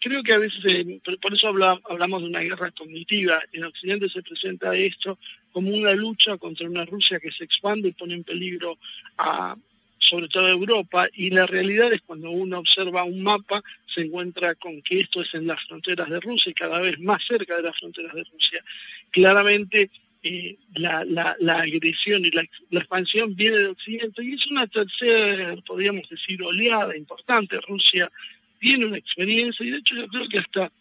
creo 0.00 0.22
que 0.22 0.32
a 0.32 0.38
veces, 0.38 0.84
por 1.20 1.32
eso 1.32 1.48
hablamos 1.48 2.22
de 2.22 2.28
una 2.28 2.40
guerra 2.40 2.70
cognitiva, 2.72 3.40
en 3.52 3.64
Occidente 3.64 4.08
se 4.08 4.22
presenta 4.22 4.74
esto 4.74 5.18
como 5.52 5.70
una 5.70 5.92
lucha 5.92 6.36
contra 6.36 6.68
una 6.68 6.84
Rusia 6.84 7.20
que 7.20 7.30
se 7.30 7.44
expande 7.44 7.88
y 7.88 7.92
pone 7.92 8.14
en 8.14 8.24
peligro 8.24 8.76
sobre 9.98 10.28
todo 10.28 10.48
Europa, 10.48 11.08
y 11.14 11.30
la 11.30 11.46
realidad 11.46 11.92
es 11.92 12.02
cuando 12.02 12.30
uno 12.30 12.58
observa 12.58 13.04
un 13.04 13.22
mapa, 13.22 13.62
se 13.94 14.02
encuentra 14.02 14.54
con 14.54 14.82
que 14.82 15.00
esto 15.00 15.22
es 15.22 15.32
en 15.32 15.46
las 15.46 15.62
fronteras 15.66 16.10
de 16.10 16.20
Rusia 16.20 16.50
y 16.50 16.54
cada 16.54 16.78
vez 16.80 16.98
más 17.00 17.24
cerca 17.24 17.56
de 17.56 17.62
las 17.62 17.78
fronteras 17.78 18.14
de 18.14 18.24
Rusia. 18.24 18.62
Claramente 19.10 19.90
eh, 20.24 20.56
la, 20.76 21.36
agresión 21.58 22.24
y 22.24 22.30
la, 22.30 22.44
expansión 22.70 23.36
viene 23.36 23.58
de 23.58 23.68
Occidente 23.68 24.24
y 24.24 24.32
es 24.32 24.46
una 24.46 24.66
tercera, 24.66 25.54
podríamos 25.66 26.08
decir, 26.08 26.42
oleada 26.42 26.96
importante. 26.96 27.60
Rusia 27.68 28.10
tiene 28.58 28.86
una 28.86 28.96
experiencia 28.96 29.66
y 29.66 29.70
de 29.70 29.76
hecho 29.76 29.94
yo 29.94 30.08
creo 30.08 30.26
que 30.28 30.38
hasta 30.38 30.72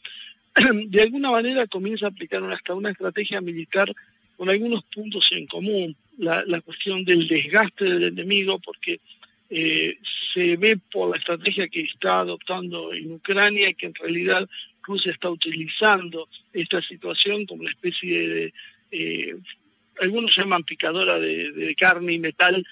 de 0.86 1.02
alguna 1.02 1.32
manera 1.32 1.68
comienza 1.68 2.06
a 2.06 2.10
aplicar 2.10 2.42
hasta 2.46 2.74
una 2.74 2.92
estrategia 2.92 3.42
militar 3.42 3.94
con 4.38 4.50
algunos 4.50 4.84
puntos 4.86 5.30
en 5.34 5.46
común. 5.48 5.96
La, 6.18 6.62
cuestión 6.62 7.04
del 7.04 7.28
desgaste 7.28 7.84
del 7.84 8.04
enemigo, 8.04 8.60
porque 8.60 9.02
eh, 9.50 9.98
se 10.34 10.56
ve 10.56 10.78
por 10.92 11.10
la 11.10 11.18
estrategia 11.18 11.68
que 11.68 11.82
está 11.82 12.22
adoptando 12.22 12.94
en 12.94 13.12
Ucrania 13.12 13.74
que 13.74 13.88
en 13.88 13.96
realidad 13.96 14.48
Rusia 14.84 15.12
está 15.12 15.30
utilizando 15.30 16.30
esta 16.54 16.82
situación 16.82 17.46
como 17.46 17.62
una 17.62 17.72
especie 17.72 18.30
de, 18.30 18.54
eh, 18.94 19.36
algunos 20.00 20.36
llaman 20.36 20.64
picadora 20.64 21.20
de, 21.20 21.76
carne 21.78 22.14
y 22.14 22.20
metal, 22.20 22.66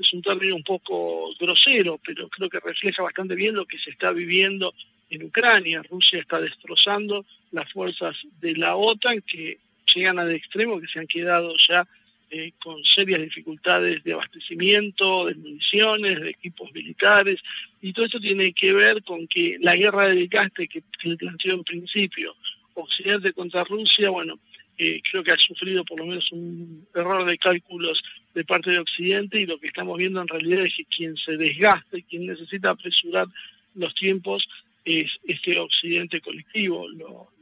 es 0.00 0.12
un 0.12 0.22
término 0.22 0.56
un 0.56 0.62
poco 0.62 1.34
grosero, 1.38 2.00
pero 2.04 2.28
creo 2.28 2.48
que 2.48 2.60
refleja 2.60 3.02
bastante 3.02 3.34
bien 3.34 3.54
lo 3.54 3.66
que 3.66 3.78
se 3.78 3.90
está 3.90 4.12
viviendo 4.12 4.74
en 5.08 5.24
Ucrania. 5.24 5.82
Rusia 5.82 6.18
está 6.18 6.40
destrozando 6.40 7.24
las 7.52 7.70
fuerzas 7.72 8.16
de 8.40 8.56
la 8.56 8.76
OTAN 8.76 9.22
que 9.22 9.58
llegan 9.94 10.18
al 10.18 10.32
extremo, 10.32 10.80
que 10.80 10.86
se 10.86 10.98
han 10.98 11.06
quedado 11.06 11.54
ya 11.68 11.86
eh, 12.30 12.52
con 12.62 12.82
serias 12.84 13.20
dificultades 13.20 14.04
de 14.04 14.12
abastecimiento, 14.12 15.26
de 15.26 15.34
municiones, 15.34 16.20
de 16.20 16.30
equipos 16.30 16.72
militares, 16.72 17.36
y 17.82 17.92
todo 17.92 18.04
esto 18.04 18.20
tiene 18.20 18.52
que 18.52 18.72
ver 18.72 19.02
con 19.02 19.26
que 19.26 19.56
la 19.60 19.76
guerra 19.76 20.06
de 20.06 20.14
desgaste 20.14 20.68
que, 20.68 20.82
se 21.02 21.16
planteó 21.16 21.54
en 21.54 21.64
principio 21.64 22.34
Occidente 22.74 23.32
contra 23.32 23.64
Rusia, 23.64 24.10
bueno, 24.10 24.38
eh, 24.82 25.02
creo 25.10 25.22
que 25.22 25.30
ha 25.30 25.36
sufrido 25.36 25.84
por 25.84 25.98
lo 25.98 26.06
menos 26.06 26.32
un 26.32 26.88
error 26.94 27.26
de 27.26 27.36
cálculos 27.36 28.02
de 28.32 28.46
parte 28.46 28.70
de 28.70 28.78
Occidente 28.78 29.38
y 29.38 29.44
lo 29.44 29.60
que 29.60 29.66
estamos 29.66 29.98
viendo 29.98 30.22
en 30.22 30.28
realidad 30.28 30.64
es 30.64 30.74
que 30.74 30.86
quien 30.86 31.18
se 31.18 31.36
desgasta 31.36 31.98
y 31.98 32.02
quien 32.04 32.24
necesita 32.26 32.70
apresurar 32.70 33.26
los 33.74 33.94
tiempos 33.94 34.48
es 34.86 35.18
este 35.24 35.58
Occidente 35.58 36.22
colectivo, 36.22 36.86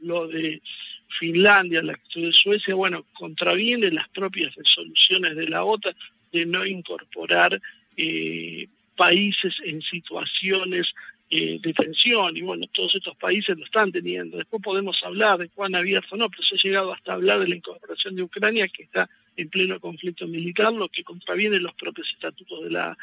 lo, 0.01 0.27
de 0.27 0.61
Finlandia, 1.17 1.81
la 1.81 1.93
actitud 1.93 2.25
de 2.25 2.33
Suecia, 2.33 2.75
bueno, 2.75 3.05
contraviene 3.13 3.89
las 3.89 4.09
propias 4.09 4.53
resoluciones 4.55 5.37
de 5.37 5.47
la 5.47 5.63
OTAN 5.63 5.95
de 6.33 6.45
no 6.45 6.65
incorporar 6.65 7.57
eh, 7.95 8.67
países 8.97 9.55
en 9.63 9.81
situaciones 9.81 10.93
eh, 11.31 11.59
de 11.61 11.73
tensión 11.73 12.35
y 12.35 12.41
bueno, 12.41 12.65
todos 12.73 12.95
estos 12.95 13.15
países 13.15 13.57
lo 13.57 13.63
están 13.63 13.91
teniendo. 13.91 14.37
Después 14.37 14.63
podemos 14.63 15.03
hablar 15.03 15.37
de 15.37 15.49
cuán 15.49 15.75
abierto 15.75 16.15
no, 16.15 16.29
pero 16.29 16.41
se 16.41 16.55
ha 16.55 16.57
llegado 16.57 16.91
hasta 16.91 17.13
hablar 17.13 17.39
de 17.39 17.47
la 17.47 17.55
incorporación 17.55 18.15
de 18.15 18.23
Ucrania 18.23 18.67
que 18.67 18.83
está 18.83 19.09
en 19.35 19.49
pleno 19.49 19.79
conflicto 19.79 20.27
militar, 20.27 20.73
lo 20.73 20.89
que 20.89 21.03
contraviene 21.03 21.59
los 21.59 21.73
propios 21.75 22.11
estatutos 22.11 22.63
de 22.63 22.71
la 22.71 22.97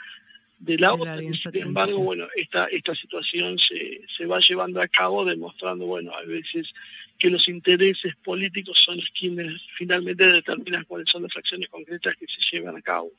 de 0.58 0.78
la 0.78 0.94
OTAN. 0.94 1.34
Sin 1.34 1.56
embargo, 1.56 1.98
bueno, 1.98 2.26
esta, 2.34 2.66
esta 2.66 2.94
situación 2.94 3.58
se, 3.58 4.00
se 4.08 4.26
va 4.26 4.40
llevando 4.40 4.80
a 4.80 4.88
cabo 4.88 5.24
demostrando, 5.24 5.86
bueno, 5.86 6.14
a 6.14 6.22
veces 6.22 6.72
que 7.18 7.30
los 7.30 7.48
intereses 7.48 8.14
políticos 8.16 8.78
son 8.84 9.00
quienes 9.18 9.60
finalmente 9.76 10.26
determinan 10.26 10.84
cuáles 10.84 11.08
son 11.08 11.22
las 11.22 11.36
acciones 11.36 11.68
concretas 11.68 12.14
que 12.16 12.26
se 12.26 12.56
llevan 12.56 12.76
a 12.76 12.82
cabo. 12.82 13.12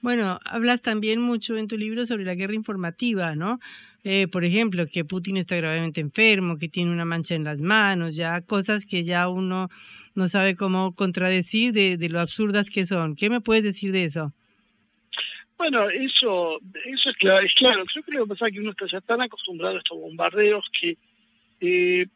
Bueno, 0.00 0.40
hablas 0.44 0.80
también 0.80 1.20
mucho 1.20 1.56
en 1.56 1.68
tu 1.68 1.76
libro 1.76 2.06
sobre 2.06 2.24
la 2.24 2.34
guerra 2.34 2.54
informativa, 2.54 3.34
¿no? 3.34 3.60
Eh, 4.02 4.28
por 4.28 4.44
ejemplo, 4.44 4.86
que 4.86 5.04
Putin 5.04 5.36
está 5.36 5.56
gravemente 5.56 6.00
enfermo, 6.00 6.56
que 6.56 6.68
tiene 6.68 6.90
una 6.90 7.04
mancha 7.04 7.34
en 7.34 7.44
las 7.44 7.60
manos, 7.60 8.16
ya 8.16 8.40
cosas 8.40 8.86
que 8.86 9.04
ya 9.04 9.28
uno 9.28 9.68
no 10.14 10.26
sabe 10.26 10.56
cómo 10.56 10.94
contradecir 10.94 11.72
de, 11.72 11.98
de 11.98 12.08
lo 12.08 12.18
absurdas 12.20 12.70
que 12.70 12.86
son. 12.86 13.14
¿Qué 13.14 13.28
me 13.28 13.42
puedes 13.42 13.62
decir 13.62 13.92
de 13.92 14.04
eso? 14.04 14.32
Bueno, 15.58 15.90
eso, 15.90 16.58
eso 16.86 17.10
es 17.10 17.16
claro, 17.16 17.44
es 17.44 17.54
claro. 17.54 17.84
Creo 17.84 18.02
que 18.02 18.12
lo 18.12 18.24
que 18.24 18.28
pasa 18.30 18.46
es 18.46 18.52
que 18.54 18.60
uno 18.60 18.70
está 18.70 18.86
ya 18.86 19.00
tan 19.02 19.20
acostumbrado 19.20 19.76
a 19.76 19.78
estos 19.80 19.98
bombardeos 19.98 20.64
que 20.80 20.96
eh, 21.60 22.06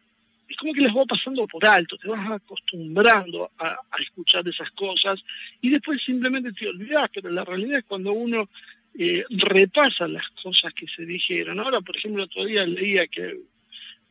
es 0.48 0.56
como 0.56 0.72
que 0.72 0.82
les 0.82 0.94
va 0.94 1.04
pasando 1.04 1.46
por 1.46 1.64
alto, 1.66 1.96
te 1.96 2.08
vas 2.08 2.30
acostumbrando 2.30 3.50
a, 3.58 3.78
escuchar 3.98 4.46
esas 4.48 4.70
cosas 4.72 5.22
y 5.60 5.70
después 5.70 6.02
simplemente 6.04 6.52
te 6.52 6.68
olvidas, 6.68 7.08
pero 7.12 7.30
la 7.30 7.44
realidad 7.44 7.78
es 7.78 7.84
cuando 7.84 8.12
uno 8.12 8.48
eh, 8.96 9.24
repasa 9.30 10.06
las 10.06 10.28
cosas 10.42 10.72
que 10.74 10.86
se 10.86 11.04
dijeron. 11.04 11.60
Ahora, 11.60 11.80
por 11.80 11.96
ejemplo, 11.96 12.24
otro 12.24 12.44
día 12.44 12.66
leía 12.66 13.06
que 13.06 13.40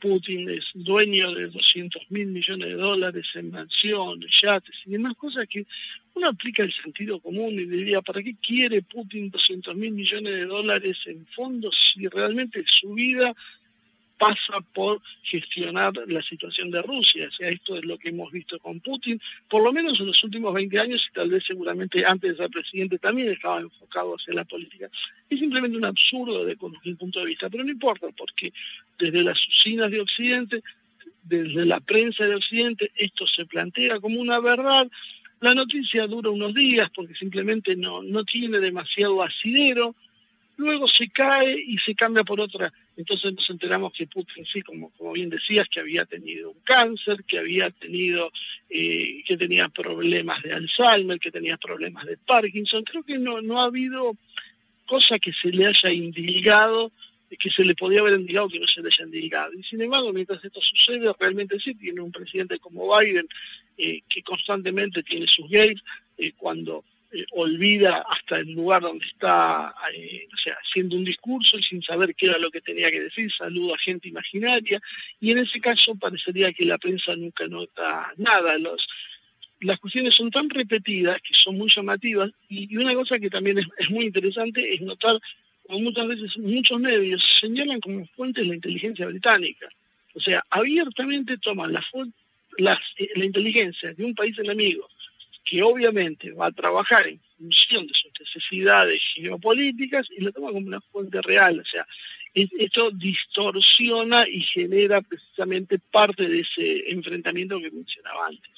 Putin 0.04 0.50
es 0.50 0.66
dueño 0.74 1.34
de 1.34 1.48
200 1.48 2.12
mil 2.12 2.28
millones 2.28 2.68
de 2.68 2.76
dólares 2.76 3.26
en 3.36 3.52
mansiones, 3.52 4.42
yates 4.42 4.76
y 4.86 4.92
demás 4.92 5.16
cosas 5.16 5.48
que 5.48 5.66
uno 6.16 6.28
aplica 6.28 6.62
el 6.64 6.74
sentido 6.74 7.20
común 7.20 7.54
y 7.54 7.66
diría, 7.66 8.02
¿para 8.02 8.22
qué 8.22 8.36
quiere 8.36 8.82
Putin 8.82 9.32
200 9.32 9.76
mil 9.76 9.94
millones 9.94 10.34
de 10.34 10.46
dólares 10.46 10.98
en 11.06 11.26
fondos 11.28 11.94
si 11.94 12.08
realmente 12.08 12.64
su 12.68 12.94
vida 12.94 13.34
pasa 14.18 14.62
por 14.74 15.02
gestionar 15.24 15.94
la 16.08 16.22
situación 16.22 16.72
de 16.72 16.82
Rusia. 16.82 17.28
O 17.28 17.32
sea, 17.32 17.50
esto 17.50 17.76
es 17.76 17.86
lo 17.86 17.98
que 17.98 18.10
hemos 18.10 18.32
visto 18.32 18.60
con 18.60 18.80
Putin, 18.80 19.20
por 19.50 19.64
lo 19.64 19.74
menos 19.74 20.00
en 20.00 20.08
los 20.08 20.24
últimos 20.24 20.54
20 20.54 20.80
años 20.80 21.08
y 21.10 21.14
tal 21.14 21.30
vez 21.30 21.44
seguramente 21.46 22.06
antes 22.06 22.32
de 22.32 22.38
ser 22.38 22.50
presidente 22.50 22.98
también 23.00 23.30
estaba 23.30 23.60
enfocado 23.60 24.16
hacia 24.16 24.34
la 24.34 24.46
política. 24.46 24.90
Es 25.30 25.40
simplemente 25.40 25.78
un 25.78 25.86
absurdo 25.86 26.46
desde 26.46 26.60
mi 26.86 26.96
punto 26.96 27.20
de 27.20 27.26
vista, 27.26 27.50
pero 27.50 27.64
no 27.64 27.72
importa, 27.72 28.08
porque 28.16 28.54
desde 28.98 29.24
las 29.24 29.48
usinas 29.48 29.92
de 29.92 30.02
Occidente, 30.02 30.64
desde 31.24 31.66
la 31.66 31.80
prensa 31.80 32.26
de 32.26 32.36
Occidente, 32.36 32.92
esto 32.96 33.26
se 33.28 33.46
plantea 33.46 34.00
como 34.00 34.20
una 34.20 34.40
verdad. 34.40 34.90
La 35.40 35.54
noticia 35.54 36.08
dura 36.08 36.30
unos 36.30 36.54
días 36.54 36.90
porque 36.96 37.16
simplemente 37.16 37.76
no, 37.76 38.02
no 38.02 38.24
tiene 38.24 38.60
demasiado 38.60 39.22
asidero, 39.22 39.96
luego 40.58 40.88
se 40.88 41.10
cae 41.10 41.56
y 41.66 41.78
se 41.78 41.96
cambia 41.96 42.24
por 42.24 42.40
otra 42.40 42.72
entonces 42.96 43.34
nos 43.34 43.50
enteramos 43.50 43.92
que 43.94 44.08
Putin, 44.08 44.46
sí, 44.46 44.62
como, 44.62 44.92
como 44.92 45.14
bien 45.14 45.30
decías, 45.30 45.68
que 45.68 45.80
había 45.80 46.06
tenido 46.06 46.52
un 46.52 46.60
cáncer, 46.64 47.24
que 47.24 47.40
había 47.40 47.72
tenido, 47.72 48.32
eh, 48.70 49.24
que 49.26 49.36
tenía 49.36 49.68
problemas 49.70 50.42
de 50.44 50.54
Alzheimer, 50.54 51.20
que 51.20 51.32
tenía 51.32 51.58
problemas 51.58 52.06
de 52.06 52.18
Parkinson. 52.18 52.84
Creo 52.84 53.04
que 53.04 53.18
no, 53.18 53.42
no 53.42 53.60
ha 53.60 53.66
habido 53.66 54.16
cosa 54.86 55.18
que 55.18 55.34
se 55.34 55.50
le 55.50 55.66
haya 55.66 55.92
indicado, 55.92 56.92
que 57.40 57.50
se 57.50 57.66
le 57.66 57.74
podía 57.74 58.02
haber 58.02 58.20
indicado 58.20 58.48
que 58.48 58.60
no 58.60 58.68
se 58.68 58.82
le 58.82 58.90
haya 58.90 59.06
indicado. 59.06 59.54
Y 59.54 59.64
sin 59.64 59.82
embargo, 59.82 60.14
mientras 60.14 60.44
esto 60.46 60.62
sucede, 60.62 61.12
realmente 61.20 61.60
sí 61.60 61.74
tiene 61.74 62.02
un 62.02 62.12
presidente 62.12 62.60
como 62.60 62.96
Biden, 62.96 63.28
eh, 63.76 64.02
que 64.08 64.22
constantemente 64.22 65.02
tiene 65.02 65.26
sus 65.26 65.50
gays, 65.50 65.82
eh, 66.16 66.32
cuando 66.38 66.86
eh, 67.14 67.26
olvida 67.32 68.04
hasta 68.10 68.40
el 68.40 68.54
lugar 68.54 68.82
donde 68.82 69.06
está, 69.06 69.74
eh, 69.94 70.28
o 70.34 70.38
sea, 70.38 70.56
haciendo 70.56 70.96
un 70.96 71.06
discurso 71.06 71.60
y 71.60 71.64
sin 71.64 71.84
saber 71.84 72.16
qué 72.16 72.26
era 72.26 72.40
lo 72.40 72.50
que 72.50 72.60
tenía 72.60 72.90
que 72.90 73.02
decir, 73.02 73.32
saluda 73.32 73.76
a 73.76 73.78
gente 73.78 74.08
imaginaria, 74.08 74.82
y 75.20 75.30
en 75.30 75.38
ese 75.38 75.62
caso 75.62 75.94
parecería 75.96 76.52
que 76.52 76.66
la 76.66 76.80
prensa 76.80 77.16
nunca 77.16 77.48
nota 77.48 78.12
nada. 78.18 78.58
Los, 78.58 78.88
las 79.62 79.78
cuestiones 79.80 80.16
son 80.16 80.32
tan 80.32 80.50
repetidas 80.50 81.18
que 81.22 81.36
son 81.36 81.56
muy 81.56 81.70
llamativas, 81.70 82.32
y, 82.50 82.76
una 82.78 82.96
cosa 82.96 83.20
que 83.20 83.30
también 83.30 83.60
es, 83.60 83.90
muy 83.92 84.06
interesante 84.06 84.74
es 84.74 84.82
notar 84.82 85.20
como 85.68 85.80
muchas 85.82 86.08
veces 86.08 86.38
muchos 86.40 86.80
medios 86.80 87.24
señalan 87.40 87.80
como 87.80 88.08
fuentes 88.08 88.48
la 88.48 88.56
inteligencia 88.56 89.06
británica. 89.06 89.70
O 90.16 90.20
sea, 90.20 90.44
abiertamente 90.50 91.38
toman 91.38 91.74
la 91.74 91.82
fuente 91.84 92.18
la 92.58 92.78
inteligencia 93.16 93.94
de 93.94 94.04
un 94.04 94.14
país 94.14 94.38
enemigo 94.38 94.88
que 95.44 95.62
obviamente 95.62 96.32
va 96.32 96.48
a 96.48 96.52
trabajar 96.52 97.08
en 97.08 97.20
función 97.38 97.88
de 97.88 97.94
sus 97.94 98.12
necesidades 98.20 99.02
geopolíticas 99.16 100.08
y 100.18 100.22
lo 100.24 100.32
toma 100.32 100.52
como 100.52 100.68
una 100.68 100.82
fuente 100.82 101.22
real. 101.22 101.60
O 101.60 101.66
sea, 101.66 101.86
esto 102.34 102.92
distorsiona 102.92 104.28
y 104.28 104.42
genera 104.42 105.02
precisamente 105.02 105.80
parte 105.80 106.28
de 106.28 106.40
ese 106.40 106.92
enfrentamiento 106.92 107.60
que 107.60 107.70
mencionaba 107.70 108.28
antes. 108.28 108.52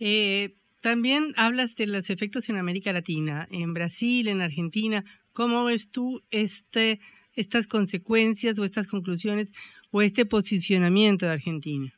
Eh, 0.00 0.54
también 0.80 1.32
hablas 1.36 1.76
de 1.76 1.86
los 1.86 2.10
efectos 2.10 2.48
en 2.48 2.56
América 2.56 2.92
Latina, 2.92 3.48
en 3.50 3.72
Brasil, 3.72 4.28
en 4.28 4.42
Argentina. 4.42 5.04
¿Cómo 5.32 5.64
ves 5.64 5.90
tú 5.90 6.22
este, 6.30 7.00
estas 7.34 7.66
consecuencias 7.66 8.58
o 8.58 8.64
estas 8.64 8.86
conclusiones 8.86 9.52
o 9.90 10.02
este 10.02 10.26
posicionamiento 10.26 11.24
de 11.24 11.32
Argentina? 11.32 11.94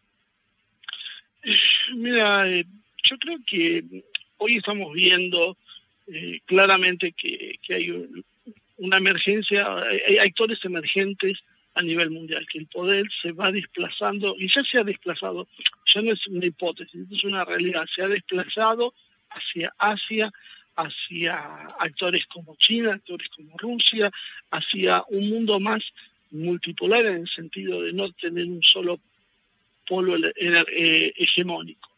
Mira, 1.97 2.49
eh, 2.49 2.65
yo 3.09 3.19
creo 3.19 3.39
que 3.47 3.85
hoy 4.39 4.57
estamos 4.57 4.93
viendo 4.93 5.57
eh, 6.07 6.41
claramente 6.45 7.13
que, 7.13 7.59
hay 7.71 7.91
una 8.77 8.99
emergencia, 8.99 9.79
hay 10.07 10.19
actores 10.19 10.59
emergentes 10.65 11.35
a 11.75 11.83
nivel 11.83 12.11
mundial, 12.11 12.47
que 12.51 12.59
el 12.59 12.67
poder 12.67 13.07
se 13.23 13.33
va 13.33 13.53
desplazando, 13.53 14.35
y 14.39 14.49
ya 14.49 14.65
se 14.65 14.79
ha 14.79 14.85
desplazado, 14.85 15.47
ya 15.93 16.03
no 16.03 16.13
es 16.13 16.27
una 16.27 16.47
hipótesis, 16.47 17.07
es 17.11 17.25
una 17.25 17.45
realidad, 17.45 17.85
se 17.95 18.03
ha 18.03 18.09
desplazado 18.09 18.95
hacia 19.31 19.75
Asia, 19.79 20.33
hacia 20.75 21.37
actores 21.79 22.25
como 22.27 22.57
China, 22.57 22.95
actores 22.95 23.29
como 23.29 23.57
Rusia, 23.59 24.11
hacia 24.51 25.05
un 25.09 25.29
mundo 25.29 25.61
más 25.61 25.83
multipolar 26.31 27.05
en 27.07 27.23
el 27.23 27.29
sentido 27.29 27.83
de 27.83 27.93
no 27.93 28.11
tener 28.13 28.47
un 28.47 28.63
solo 28.63 28.99
polo 29.87 30.17
eh, 30.17 31.13
hegemónico. 31.17 31.96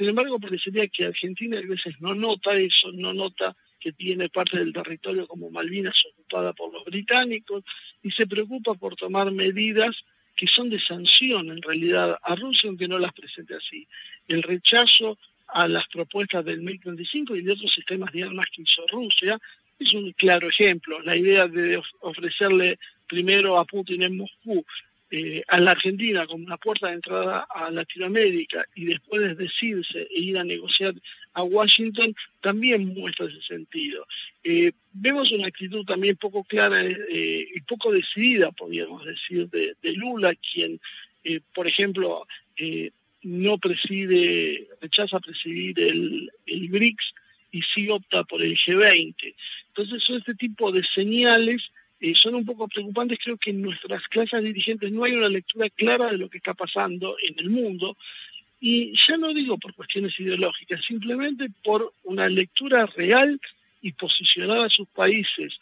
Sin 0.00 0.08
embargo, 0.08 0.40
parecería 0.40 0.88
que 0.88 1.04
Argentina 1.04 1.58
a 1.58 1.60
veces 1.60 1.94
no 2.00 2.14
nota 2.14 2.56
eso, 2.56 2.90
no 2.90 3.12
nota 3.12 3.54
que 3.78 3.92
tiene 3.92 4.30
parte 4.30 4.56
del 4.58 4.72
territorio 4.72 5.26
como 5.26 5.50
Malvinas 5.50 6.06
ocupada 6.14 6.54
por 6.54 6.72
los 6.72 6.86
británicos 6.86 7.62
y 8.02 8.10
se 8.10 8.26
preocupa 8.26 8.72
por 8.72 8.96
tomar 8.96 9.30
medidas 9.30 9.94
que 10.34 10.46
son 10.46 10.70
de 10.70 10.80
sanción 10.80 11.50
en 11.50 11.60
realidad 11.60 12.18
a 12.22 12.34
Rusia, 12.34 12.70
aunque 12.70 12.88
no 12.88 12.98
las 12.98 13.12
presente 13.12 13.54
así. 13.54 13.86
El 14.26 14.42
rechazo 14.42 15.18
a 15.48 15.68
las 15.68 15.86
propuestas 15.88 16.46
del 16.46 16.62
MiG-25 16.62 17.36
y 17.36 17.42
de 17.42 17.52
otros 17.52 17.70
sistemas 17.70 18.10
de 18.10 18.22
armas 18.22 18.46
que 18.56 18.62
hizo 18.62 18.86
Rusia 18.86 19.38
es 19.78 19.92
un 19.92 20.12
claro 20.12 20.48
ejemplo. 20.48 20.98
La 21.02 21.14
idea 21.14 21.46
de 21.46 21.78
ofrecerle 22.00 22.78
primero 23.06 23.58
a 23.58 23.66
Putin 23.66 24.04
en 24.04 24.16
Moscú 24.16 24.64
eh, 25.12 25.42
a 25.48 25.58
la 25.58 25.72
Argentina 25.72 26.24
como 26.26 26.44
una 26.44 26.56
puerta 26.56 26.86
de 26.86 26.94
entrada 26.94 27.46
a 27.50 27.70
Latinoamérica 27.70 28.64
y 28.76 28.84
después 28.84 29.20
de 29.22 29.34
decirse 29.34 30.02
e 30.02 30.20
ir 30.20 30.38
a 30.38 30.44
negociar 30.44 30.94
a 31.32 31.42
Washington, 31.42 32.14
también 32.40 32.86
muestra 32.94 33.26
ese 33.26 33.42
sentido. 33.42 34.06
Eh, 34.44 34.70
vemos 34.92 35.32
una 35.32 35.48
actitud 35.48 35.84
también 35.84 36.16
poco 36.16 36.44
clara 36.44 36.82
eh, 36.84 37.46
y 37.54 37.60
poco 37.62 37.90
decidida, 37.90 38.52
podríamos 38.52 39.04
decir, 39.04 39.48
de, 39.50 39.92
Lula, 39.94 40.32
quien, 40.34 40.80
por 41.54 41.66
ejemplo, 41.66 42.26
no 43.22 43.58
preside, 43.58 44.68
rechaza 44.80 45.18
presidir 45.18 45.78
el, 45.80 46.30
el 46.46 46.68
BRICS 46.68 47.14
y 47.50 47.62
sí 47.62 47.88
opta 47.88 48.24
por 48.24 48.42
el 48.42 48.54
G20. 48.54 49.34
Entonces 49.68 50.04
son 50.04 50.18
este 50.18 50.34
tipo 50.34 50.70
de 50.70 50.84
señales 50.84 51.70
son 52.14 52.34
un 52.34 52.44
poco 52.44 52.68
preocupantes. 52.68 53.18
Creo 53.22 53.36
que 53.36 53.50
en 53.50 53.62
nuestras 53.62 54.02
clases 54.08 54.42
dirigentes 54.42 54.90
no 54.90 55.04
hay 55.04 55.12
una 55.12 55.28
lectura 55.28 55.68
clara 55.70 56.10
de 56.10 56.18
lo 56.18 56.28
que 56.28 56.38
está 56.38 56.54
pasando 56.54 57.16
en 57.22 57.34
el 57.38 57.50
mundo. 57.50 57.96
Y 58.60 58.92
ya 58.94 59.16
no 59.16 59.32
digo 59.32 59.58
por 59.58 59.74
cuestiones 59.74 60.18
ideológicas, 60.18 60.84
simplemente 60.84 61.48
por 61.62 61.92
una 62.04 62.28
lectura 62.28 62.86
real 62.86 63.40
y 63.80 63.92
posicionar 63.92 64.58
a 64.58 64.70
sus 64.70 64.88
países 64.88 65.58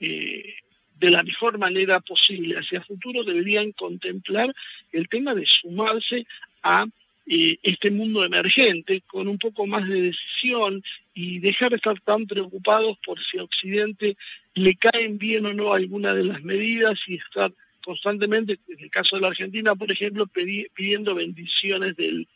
eh, 0.00 0.54
de 0.98 1.10
la 1.10 1.22
mejor 1.22 1.58
manera 1.58 2.00
posible 2.00 2.56
hacia 2.56 2.82
futuro, 2.82 3.24
deberían 3.24 3.72
contemplar 3.72 4.54
el 4.92 5.08
tema 5.08 5.34
de 5.34 5.46
sumarse 5.46 6.26
a 6.62 6.86
eh, 7.26 7.58
este 7.62 7.90
mundo 7.90 8.24
emergente 8.24 9.02
con 9.06 9.28
un 9.28 9.38
poco 9.38 9.66
más 9.66 9.88
de 9.88 10.02
decisión 10.02 10.82
y 11.14 11.38
dejar 11.38 11.70
de 11.70 11.76
estar 11.76 12.00
tan 12.00 12.26
preocupados 12.26 12.98
por 13.04 13.22
si 13.24 13.38
Occidente 13.38 14.16
le 14.54 14.74
caen 14.76 15.18
bien 15.18 15.46
o 15.46 15.54
no 15.54 15.72
alguna 15.72 16.14
de 16.14 16.24
las 16.24 16.42
medidas 16.42 16.98
y 17.06 17.16
estar 17.16 17.52
constantemente, 17.84 18.58
en 18.68 18.80
el 18.80 18.90
caso 18.90 19.16
de 19.16 19.22
la 19.22 19.28
Argentina, 19.28 19.74
por 19.74 19.90
ejemplo, 19.90 20.26
pidiendo 20.26 21.14
bendiciones 21.14 21.96
del, 21.96 22.28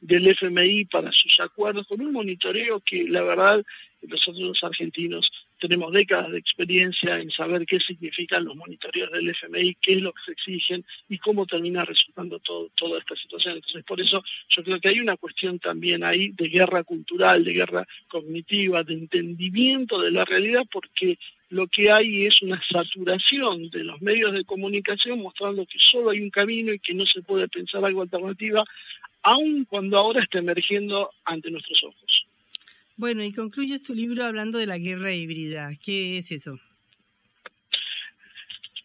del 0.00 0.26
FMI 0.28 0.86
para 0.86 1.12
sus 1.12 1.40
acuerdos, 1.40 1.86
con 1.86 2.00
un 2.00 2.12
monitoreo 2.12 2.80
que 2.80 3.08
la 3.08 3.22
verdad 3.22 3.64
nosotros 4.08 4.42
los 4.42 4.64
argentinos 4.64 5.32
tenemos 5.58 5.92
décadas 5.92 6.30
de 6.30 6.38
experiencia 6.38 7.18
en 7.18 7.30
saber 7.30 7.64
qué 7.64 7.80
significan 7.80 8.44
los 8.44 8.56
monitoreos 8.56 9.10
del 9.10 9.30
FMI, 9.30 9.76
qué 9.80 9.94
es 9.94 10.02
lo 10.02 10.12
que 10.12 10.22
se 10.26 10.32
exigen 10.32 10.84
y 11.08 11.18
cómo 11.18 11.46
termina 11.46 11.84
resultando 11.84 12.38
todo, 12.40 12.70
toda 12.74 12.98
esta 12.98 13.16
situación. 13.16 13.56
Entonces, 13.56 13.84
por 13.84 14.00
eso 14.00 14.22
yo 14.48 14.62
creo 14.62 14.80
que 14.80 14.88
hay 14.88 15.00
una 15.00 15.16
cuestión 15.16 15.58
también 15.58 16.04
ahí 16.04 16.28
de 16.28 16.48
guerra 16.48 16.82
cultural, 16.82 17.44
de 17.44 17.54
guerra 17.54 17.86
cognitiva, 18.08 18.82
de 18.82 18.94
entendimiento 18.94 20.00
de 20.00 20.10
la 20.10 20.24
realidad, 20.24 20.64
porque 20.70 21.18
lo 21.50 21.66
que 21.66 21.90
hay 21.90 22.26
es 22.26 22.42
una 22.42 22.60
saturación 22.62 23.70
de 23.70 23.84
los 23.84 24.00
medios 24.00 24.32
de 24.32 24.44
comunicación 24.44 25.20
mostrando 25.20 25.66
que 25.66 25.78
solo 25.78 26.10
hay 26.10 26.20
un 26.20 26.30
camino 26.30 26.72
y 26.72 26.78
que 26.78 26.94
no 26.94 27.06
se 27.06 27.22
puede 27.22 27.48
pensar 27.48 27.84
algo 27.84 28.02
alternativa, 28.02 28.64
aun 29.22 29.64
cuando 29.64 29.98
ahora 29.98 30.20
está 30.20 30.38
emergiendo 30.38 31.10
ante 31.24 31.50
nuestros 31.50 31.82
ojos. 31.84 32.26
Bueno, 32.96 33.24
y 33.24 33.32
concluyes 33.32 33.82
tu 33.82 33.94
libro 33.94 34.24
hablando 34.24 34.58
de 34.58 34.66
la 34.66 34.78
guerra 34.78 35.12
híbrida. 35.12 35.72
¿Qué 35.82 36.18
es 36.18 36.30
eso? 36.30 36.60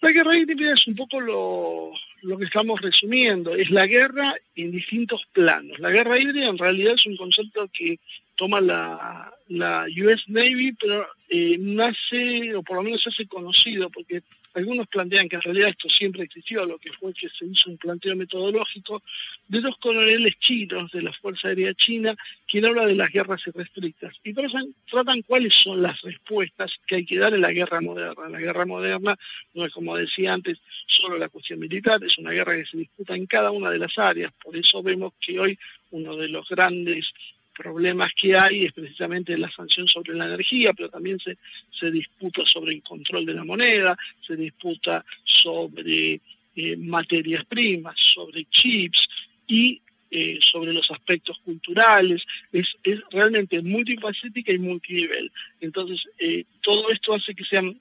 La 0.01 0.11
guerra 0.11 0.35
híbrida 0.37 0.73
es 0.73 0.87
un 0.87 0.95
poco 0.95 1.19
lo, 1.19 1.91
lo 2.21 2.37
que 2.37 2.45
estamos 2.45 2.81
resumiendo. 2.81 3.53
Es 3.53 3.69
la 3.69 3.85
guerra 3.85 4.35
en 4.55 4.71
distintos 4.71 5.21
planos. 5.31 5.77
La 5.79 5.91
guerra 5.91 6.17
híbrida 6.17 6.47
en 6.47 6.57
realidad 6.57 6.93
es 6.93 7.05
un 7.05 7.17
concepto 7.17 7.69
que 7.71 7.99
toma 8.39 8.61
la, 8.61 9.85
US 10.01 10.23
Navy, 10.29 10.71
pero 10.79 11.05
eh, 11.27 11.57
nace, 11.59 12.55
o 12.55 12.63
por 12.63 12.77
lo 12.77 12.83
menos 12.83 13.03
se 13.03 13.09
hace 13.09 13.27
conocido, 13.27 13.89
porque 13.89 14.23
algunos 14.53 14.87
plantean 14.87 15.27
que 15.27 15.35
en 15.35 15.41
realidad 15.41 15.69
esto 15.69 15.89
siempre 15.89 16.23
existió, 16.23 16.65
lo 16.65 16.77
que 16.77 16.93
fue 16.93 17.13
que 17.13 17.27
se 17.27 17.45
hizo 17.45 17.69
un 17.69 17.77
planteo 17.77 18.15
metodológico 18.15 19.03
de 19.47 19.59
dos 19.59 19.75
coroneles 19.81 20.39
chinos 20.39 20.89
de 20.91 21.01
la 21.01 21.11
Fuerza 21.11 21.49
Aérea 21.49 21.73
China, 21.73 22.15
quien 22.47 22.65
habla 22.65 22.87
de 22.87 22.95
las 22.95 23.09
guerras 23.09 23.41
irrestrictas. 23.45 24.15
Y 24.23 24.33
tratan 24.33 25.21
cuáles 25.23 25.53
son 25.53 25.81
las 25.81 25.99
respuestas 26.01 26.71
que 26.87 26.95
hay 26.95 27.05
que 27.05 27.17
dar 27.17 27.33
en 27.33 27.41
la 27.41 27.51
guerra 27.51 27.81
moderna. 27.81 28.29
La 28.29 28.39
guerra 28.39 28.65
moderna 28.65 29.17
no 29.53 29.65
es, 29.65 29.73
como 29.73 29.97
decía 29.97 30.33
antes, 30.33 30.59
solo 30.87 31.17
la 31.17 31.27
cuestión 31.27 31.59
militar, 31.59 32.01
es 32.05 32.17
una 32.17 32.31
guerra 32.31 32.55
que 32.55 32.65
se 32.65 32.77
disputa 32.77 33.15
en 33.15 33.25
cada 33.25 33.51
una 33.51 33.69
de 33.69 33.79
las 33.79 33.97
áreas. 33.97 34.31
Por 34.41 34.55
eso 34.55 34.81
vemos 34.81 35.13
que 35.19 35.39
hoy 35.39 35.59
uno 35.91 36.15
de 36.15 36.29
los 36.29 36.47
grandes 36.47 37.11
problemas 37.59 38.13
que 38.13 38.37
hay 38.37 38.63
es 38.63 38.71
precisamente 38.71 39.37
la 39.37 39.51
sanción 39.51 39.85
sobre 39.85 40.15
la 40.15 40.27
energía, 40.27 40.71
pero 40.73 40.89
también 40.89 41.19
se, 41.19 41.37
se 41.77 41.91
disputa 41.91 42.45
sobre 42.45 42.73
el 42.73 42.81
control 42.81 43.25
de 43.25 43.33
la 43.33 43.43
moneda, 43.43 43.97
se 44.25 44.37
disputa 44.37 45.03
sobre 45.25 46.21
eh, 46.55 46.77
materias 46.77 47.43
primas, 47.45 47.95
sobre 47.97 48.45
chips 48.45 49.09
y 49.45 49.81
eh, 50.09 50.39
sobre 50.41 50.71
los 50.73 50.89
aspectos 50.89 51.37
culturales, 51.43 52.23
es, 52.53 52.75
es, 52.81 52.99
realmente 53.11 53.61
multifacética 53.61 54.53
y 54.53 54.59
multinivel. 54.59 55.29
Entonces, 55.59 56.01
eh, 56.17 56.45
todo 56.61 56.89
esto 56.89 57.13
hace 57.13 57.35
que 57.35 57.43
sean 57.43 57.77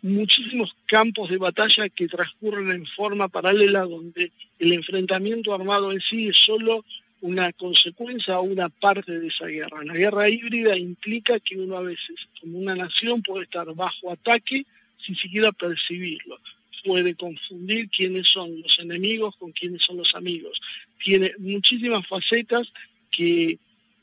muchísimos 0.00 0.74
campos 0.86 1.28
de 1.28 1.36
batalla 1.36 1.88
que 1.90 2.08
transcurren 2.08 2.70
en 2.70 2.86
forma 2.86 3.28
paralela, 3.28 3.82
donde 3.82 4.32
el 4.58 4.72
enfrentamiento 4.72 5.52
armado 5.52 5.92
en 5.92 6.00
sí 6.00 6.28
es 6.28 6.36
solo 6.36 6.84
una 7.20 7.52
consecuencia 7.52 8.38
o 8.38 8.42
una 8.42 8.68
parte 8.68 9.18
de 9.18 9.26
esa 9.26 9.46
guerra. 9.46 9.84
La 9.84 9.94
guerra 9.94 10.28
híbrida 10.28 10.76
implica 10.76 11.40
que 11.40 11.56
uno 11.56 11.76
a 11.76 11.82
veces, 11.82 12.16
como 12.40 12.58
una 12.58 12.74
nación, 12.74 13.22
puede 13.22 13.44
estar 13.44 13.72
bajo 13.74 14.12
ataque 14.12 14.64
sin 15.04 15.16
siquiera 15.16 15.52
percibirlo. 15.52 16.38
Puede 16.84 17.14
confundir 17.14 17.88
quiénes 17.90 18.28
son 18.28 18.62
los 18.62 18.78
enemigos 18.78 19.34
con 19.36 19.52
quiénes 19.52 19.82
son 19.82 19.96
los 19.96 20.14
amigos. 20.14 20.60
Tiene 21.02 21.32
muchísimas 21.38 22.06
facetas 22.06 22.68
que 23.10 23.58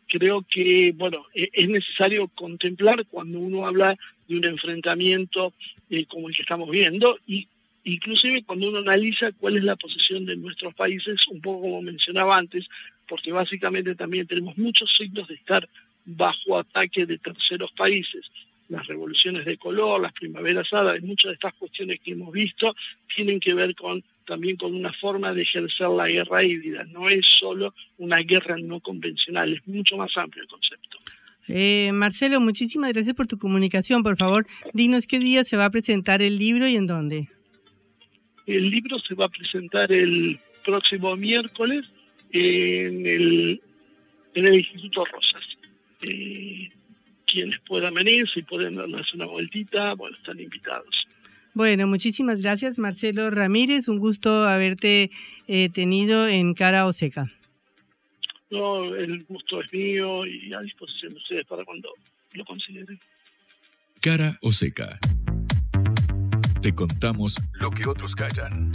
creo 0.08 0.46
que 0.48 0.94
bueno 0.96 1.26
e-, 1.34 1.50
es 1.54 1.70
necesario 1.70 2.28
contemplar 2.30 3.06
cuando 3.08 3.40
uno 3.40 3.66
habla 3.66 3.96
de 4.28 4.38
un 4.38 4.46
enfrentamiento 4.46 5.54
eh, 5.90 6.06
como 6.06 6.30
el 6.30 6.36
que 6.36 6.42
estamos 6.42 6.70
viendo 6.70 7.18
y 7.26 7.48
inclusive 7.86 8.44
cuando 8.44 8.70
uno 8.70 8.80
analiza 8.80 9.32
cuál 9.32 9.58
es 9.58 9.64
la 9.64 9.76
posición 9.76 10.26
de 10.26 10.36
nuestros 10.36 10.74
países, 10.74 11.28
un 11.28 11.40
poco 11.40 11.62
como 11.62 11.82
mencionaba 11.84 12.38
antes, 12.38 12.66
porque 13.08 13.32
básicamente 13.32 13.96
también 13.96 14.28
tenemos 14.28 14.58
muchos 14.58 14.96
signos 14.96 15.28
de 15.28 15.36
estar 15.36 15.68
bajo 16.06 16.58
ataque 16.58 17.06
de 17.06 17.18
terceros 17.18 17.72
países. 17.72 18.26
Las 18.70 18.86
revoluciones 18.88 19.46
de 19.46 19.58
color, 19.58 20.02
las 20.02 20.14
primaveras 20.14 20.72
árabe, 20.74 21.02
muchas 21.02 21.30
de 21.30 21.34
estas 21.36 21.54
cuestiones 21.54 22.00
que 22.04 22.12
hemos 22.12 22.32
visto 22.32 22.76
tienen 23.16 23.40
que 23.40 23.54
ver 23.54 23.76
con 23.76 24.04
también 24.26 24.58
con 24.58 24.74
una 24.74 24.92
forma 24.94 25.34
de 25.34 25.44
ejercer 25.44 25.88
la 25.90 26.08
guerra 26.08 26.44
híbrida. 26.44 26.84
No 26.86 27.08
es 27.10 27.26
solo 27.26 27.74
una 27.98 28.18
guerra 28.18 28.58
no 28.58 28.80
convencional, 28.80 29.54
es 29.54 29.68
mucho 29.68 29.98
más 29.98 30.18
amplio 30.18 30.44
el 30.44 30.50
concepto. 30.50 30.98
Eh, 31.48 31.92
Marcelo, 31.94 32.42
muchísimas 32.42 32.92
gracias 32.92 33.16
por 33.16 33.28
tu 33.28 33.38
comunicación. 33.38 34.02
Por 34.02 34.18
favor, 34.18 34.48
dinos 34.74 35.06
qué 35.06 35.20
día 35.20 35.44
se 35.44 35.58
va 35.58 35.66
a 35.66 35.70
presentar 35.70 36.22
el 36.24 36.38
libro 36.38 36.68
y 36.68 36.76
en 36.76 36.88
dónde. 36.88 37.30
El 38.48 38.70
libro 38.70 39.00
se 39.00 39.14
va 39.16 39.26
a 39.26 39.30
presentar 39.30 39.92
el 39.92 40.40
próximo 40.64 41.16
miércoles 41.16 41.88
en 42.36 43.06
el, 43.06 43.62
en 44.34 44.46
el 44.46 44.56
Instituto 44.56 45.06
Rosas. 45.06 45.44
Eh, 46.02 46.70
quienes 47.26 47.60
puedan 47.68 47.94
venir, 47.94 48.30
si 48.30 48.42
pueden 48.44 48.76
darnos 48.76 49.14
una 49.14 49.26
vueltita, 49.26 49.94
bueno, 49.96 50.16
están 50.16 50.40
invitados. 50.40 51.08
Bueno, 51.54 51.88
muchísimas 51.88 52.42
gracias 52.42 52.78
Marcelo 52.78 53.30
Ramírez, 53.30 53.88
un 53.88 53.98
gusto 53.98 54.44
haberte 54.44 55.10
eh, 55.48 55.70
tenido 55.70 56.28
en 56.28 56.54
Cara 56.54 56.86
o 56.86 56.92
Seca. 56.92 57.32
No, 58.52 58.94
el 58.94 59.24
gusto 59.24 59.62
es 59.62 59.74
mío 59.74 60.26
y 60.26 60.54
a 60.54 60.60
disposición 60.60 61.14
de 61.14 61.18
ustedes 61.18 61.46
para 61.46 61.64
cuando 61.64 61.90
lo 62.34 62.46
consideren. 62.46 63.00
Cara 64.02 64.38
o 64.42 64.52
Seca. 64.52 65.00
Te 66.62 66.74
contamos 66.74 67.42
lo 67.54 67.72
que 67.72 67.88
otros 67.88 68.16
callan. 68.16 68.72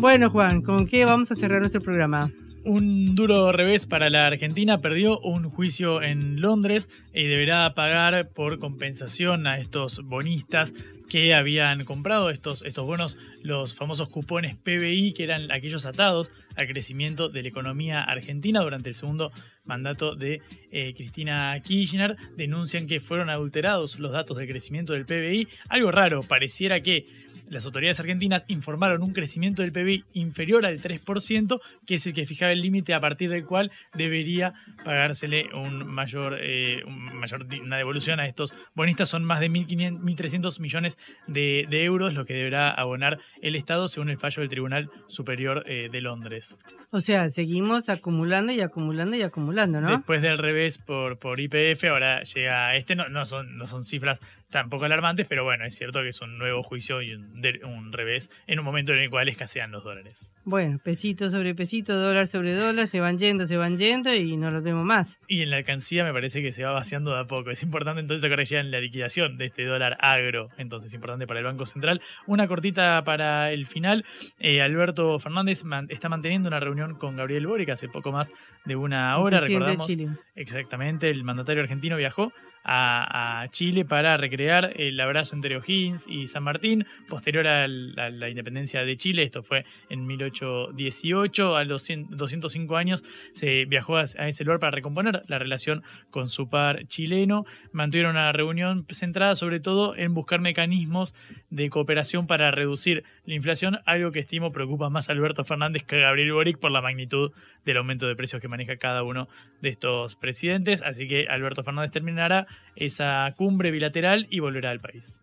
Bueno, 0.00 0.30
Juan, 0.30 0.62
¿con 0.62 0.86
qué 0.86 1.04
vamos 1.04 1.30
a 1.30 1.34
cerrar 1.34 1.60
nuestro 1.60 1.82
programa? 1.82 2.30
Un 2.64 3.14
duro 3.14 3.52
revés 3.52 3.84
para 3.84 4.08
la 4.08 4.26
Argentina, 4.26 4.78
perdió 4.78 5.20
un 5.20 5.50
juicio 5.50 6.00
en 6.00 6.40
Londres 6.40 6.88
y 7.12 7.26
deberá 7.26 7.74
pagar 7.74 8.30
por 8.34 8.58
compensación 8.58 9.46
a 9.46 9.58
estos 9.58 10.00
bonistas 10.02 10.72
que 11.10 11.34
habían 11.34 11.84
comprado 11.84 12.30
estos, 12.30 12.62
estos 12.62 12.86
bonos, 12.86 13.18
los 13.42 13.74
famosos 13.74 14.08
cupones 14.08 14.56
PBI, 14.56 15.12
que 15.12 15.24
eran 15.24 15.50
aquellos 15.50 15.84
atados 15.84 16.30
al 16.56 16.68
crecimiento 16.68 17.28
de 17.28 17.42
la 17.42 17.48
economía 17.48 18.02
argentina 18.02 18.60
durante 18.60 18.88
el 18.88 18.94
segundo 18.94 19.32
mandato 19.66 20.14
de 20.14 20.40
eh, 20.70 20.94
Cristina 20.96 21.60
Kirchner. 21.62 22.16
Denuncian 22.36 22.86
que 22.86 23.00
fueron 23.00 23.28
adulterados 23.28 23.98
los 23.98 24.12
datos 24.12 24.36
de 24.38 24.46
crecimiento 24.46 24.92
del 24.92 25.04
PBI. 25.04 25.48
Algo 25.68 25.90
raro, 25.90 26.22
pareciera 26.22 26.80
que 26.80 27.04
las 27.50 27.66
autoridades 27.66 27.98
argentinas 27.98 28.44
informaron 28.46 29.02
un 29.02 29.12
crecimiento 29.12 29.62
del 29.62 29.72
PBI 29.72 30.04
inferior 30.14 30.64
al 30.64 30.80
3%, 30.80 31.60
que 31.84 31.96
es 31.96 32.06
el 32.06 32.14
que 32.14 32.24
fijaba 32.24 32.52
el 32.52 32.62
límite 32.62 32.94
a 32.94 33.00
partir 33.00 33.28
del 33.28 33.44
cual 33.44 33.72
debería 33.92 34.54
pagársele 34.84 35.48
un 35.54 35.84
mayor, 35.86 36.38
eh, 36.40 36.84
mayor, 36.86 37.46
una 37.60 37.76
devolución 37.76 38.20
a 38.20 38.26
estos 38.26 38.54
bonistas. 38.74 39.08
Son 39.08 39.24
más 39.24 39.40
de 39.40 39.50
1.300 39.50 40.60
millones 40.60 40.96
de, 41.26 41.66
euros 41.70 42.14
lo 42.14 42.26
que 42.26 42.34
deberá 42.34 42.70
abonar 42.70 43.18
el 43.42 43.56
Estado 43.56 43.88
según 43.88 44.10
el 44.10 44.18
fallo 44.18 44.40
del 44.40 44.48
Tribunal 44.48 44.90
Superior 45.06 45.62
eh, 45.66 45.88
de 45.90 46.00
Londres. 46.00 46.58
O 46.92 47.00
sea, 47.00 47.28
seguimos 47.28 47.88
acumulando 47.88 48.52
y 48.52 48.60
acumulando 48.60 49.16
y 49.16 49.22
acumulando, 49.22 49.80
¿no? 49.80 49.90
Después 49.90 50.22
del 50.22 50.38
revés 50.38 50.78
por, 50.78 51.18
por 51.18 51.40
IPF, 51.40 51.84
ahora 51.84 52.22
llega 52.22 52.76
este, 52.76 52.94
no, 52.94 53.08
no, 53.08 53.24
son, 53.26 53.56
no 53.56 53.66
son 53.66 53.84
cifras 53.84 54.20
tampoco 54.50 54.84
alarmantes, 54.84 55.26
pero 55.26 55.44
bueno, 55.44 55.64
es 55.64 55.74
cierto 55.74 56.02
que 56.02 56.08
es 56.08 56.20
un 56.20 56.38
nuevo 56.38 56.62
juicio 56.62 57.02
y 57.02 57.14
un 57.14 57.30
un 57.64 57.92
revés 57.92 58.30
en 58.46 58.58
un 58.58 58.64
momento 58.64 58.92
en 58.92 59.00
el 59.00 59.10
cual 59.10 59.28
escasean 59.28 59.70
los 59.70 59.84
dólares. 59.84 60.32
Bueno, 60.44 60.78
pesito 60.82 61.28
sobre 61.28 61.54
pesito, 61.54 61.98
dólar 61.98 62.26
sobre 62.26 62.54
dólar, 62.54 62.86
se 62.86 63.00
van 63.00 63.18
yendo, 63.18 63.46
se 63.46 63.56
van 63.56 63.76
yendo 63.76 64.14
y 64.14 64.36
no 64.36 64.50
los 64.50 64.62
vemos 64.62 64.84
más. 64.84 65.18
Y 65.28 65.42
en 65.42 65.50
la 65.50 65.56
alcancía 65.56 66.04
me 66.04 66.12
parece 66.12 66.42
que 66.42 66.52
se 66.52 66.64
va 66.64 66.72
vaciando 66.72 67.14
de 67.14 67.20
a 67.20 67.24
poco. 67.24 67.50
Es 67.50 67.62
importante 67.62 68.00
entonces 68.00 68.30
acá 68.30 68.42
ya 68.42 68.60
en 68.60 68.70
la 68.70 68.80
liquidación 68.80 69.36
de 69.36 69.46
este 69.46 69.64
dólar 69.64 69.96
agro, 70.00 70.48
entonces 70.58 70.90
es 70.90 70.94
importante 70.94 71.26
para 71.26 71.40
el 71.40 71.46
Banco 71.46 71.66
Central. 71.66 72.00
Una 72.26 72.48
cortita 72.48 73.02
para 73.04 73.52
el 73.52 73.66
final. 73.66 74.04
Eh, 74.38 74.60
Alberto 74.62 75.18
Fernández 75.18 75.64
está 75.88 76.08
manteniendo 76.08 76.48
una 76.48 76.60
reunión 76.60 76.96
con 76.96 77.16
Gabriel 77.16 77.46
Boric 77.46 77.70
hace 77.70 77.88
poco 77.88 78.12
más 78.12 78.32
de 78.64 78.76
una 78.76 79.16
hora. 79.18 79.40
Recordamos. 79.40 79.88
Exactamente, 80.34 81.10
el 81.10 81.24
mandatario 81.24 81.62
argentino 81.62 81.96
viajó 81.96 82.32
a, 82.64 83.46
Chile 83.50 83.84
para 83.84 84.16
recrear 84.16 84.72
el 84.76 85.00
abrazo 85.00 85.34
entre 85.34 85.56
O'Higgins 85.56 86.06
y 86.08 86.26
San 86.26 86.42
Martín, 86.42 86.86
posterior 87.08 87.46
a 87.46 87.66
la, 87.66 88.28
independencia 88.28 88.84
de 88.84 88.96
Chile, 88.96 89.22
esto 89.22 89.42
fue 89.42 89.64
en 89.88 90.06
1818, 90.06 91.56
a 91.56 91.64
los 91.64 91.88
205 91.88 92.76
años 92.76 93.04
se 93.32 93.64
viajó 93.64 93.96
a, 93.96 94.02
ese 94.02 94.44
lugar 94.44 94.60
para 94.60 94.72
recomponer 94.72 95.22
la 95.26 95.38
relación 95.38 95.82
con 96.10 96.28
su 96.28 96.48
par 96.48 96.86
chileno, 96.86 97.44
mantuvieron 97.72 98.12
una 98.12 98.32
reunión 98.32 98.86
centrada 98.90 99.34
sobre 99.34 99.60
todo 99.60 99.96
en 99.96 100.14
buscar 100.14 100.40
mecanismos 100.40 101.14
de 101.50 101.70
cooperación 101.70 102.26
para 102.26 102.50
reducir 102.50 103.04
la 103.24 103.34
inflación, 103.34 103.78
algo 103.86 104.12
que 104.12 104.20
estimo 104.20 104.52
preocupa 104.52 104.90
más 104.90 105.08
a 105.08 105.12
Alberto 105.12 105.44
Fernández 105.44 105.84
que 105.84 105.96
a 105.96 106.00
Gabriel 106.00 106.32
Boric 106.32 106.58
por 106.58 106.70
la 106.70 106.82
magnitud 106.82 107.32
del 107.64 107.76
aumento 107.78 108.06
de 108.06 108.16
precios 108.16 108.40
que 108.40 108.48
maneja 108.48 108.76
cada 108.76 109.02
uno 109.02 109.28
de 109.60 109.70
estos 109.70 110.16
presidentes, 110.16 110.82
así 110.82 111.08
que 111.08 111.26
Alberto 111.28 111.62
Fernández 111.62 111.90
terminará 111.90 112.46
esa 112.76 113.32
cumbre 113.36 113.70
bilateral 113.70 114.26
y 114.30 114.40
volverá 114.40 114.70
al 114.70 114.80
país. 114.80 115.20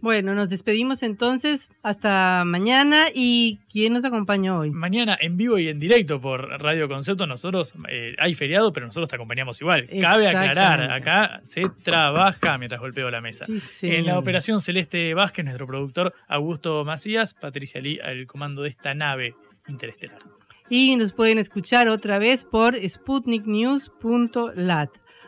Bueno, 0.00 0.34
nos 0.34 0.48
despedimos 0.48 1.02
entonces 1.02 1.70
hasta 1.82 2.44
mañana. 2.46 3.06
¿Y 3.14 3.60
quién 3.70 3.92
nos 3.92 4.04
acompañó 4.04 4.58
hoy? 4.58 4.70
Mañana 4.70 5.18
en 5.20 5.36
vivo 5.36 5.58
y 5.58 5.68
en 5.68 5.80
directo 5.80 6.20
por 6.20 6.48
Radio 6.60 6.88
Concepto. 6.88 7.26
Nosotros, 7.26 7.74
eh, 7.88 8.14
hay 8.18 8.34
feriado, 8.34 8.72
pero 8.72 8.86
nosotros 8.86 9.08
te 9.08 9.16
acompañamos 9.16 9.60
igual. 9.60 9.88
Cabe 10.00 10.28
aclarar, 10.28 10.92
acá 10.92 11.40
se 11.42 11.64
trabaja 11.82 12.56
mientras 12.58 12.80
golpeo 12.80 13.10
la 13.10 13.20
mesa. 13.20 13.46
en 13.82 14.06
la 14.06 14.18
operación 14.18 14.60
Celeste 14.60 15.14
Vázquez, 15.14 15.44
nuestro 15.44 15.66
productor 15.66 16.14
Augusto 16.28 16.84
Macías, 16.84 17.34
Patricia 17.34 17.80
Lee 17.80 17.98
al 17.98 18.26
comando 18.26 18.62
de 18.62 18.68
esta 18.68 18.94
nave 18.94 19.34
interestelar. 19.66 20.20
Y 20.68 20.96
nos 20.96 21.12
pueden 21.12 21.38
escuchar 21.38 21.88
otra 21.88 22.18
vez 22.18 22.44
por 22.44 22.76
sputniknews.lat. 22.76 24.90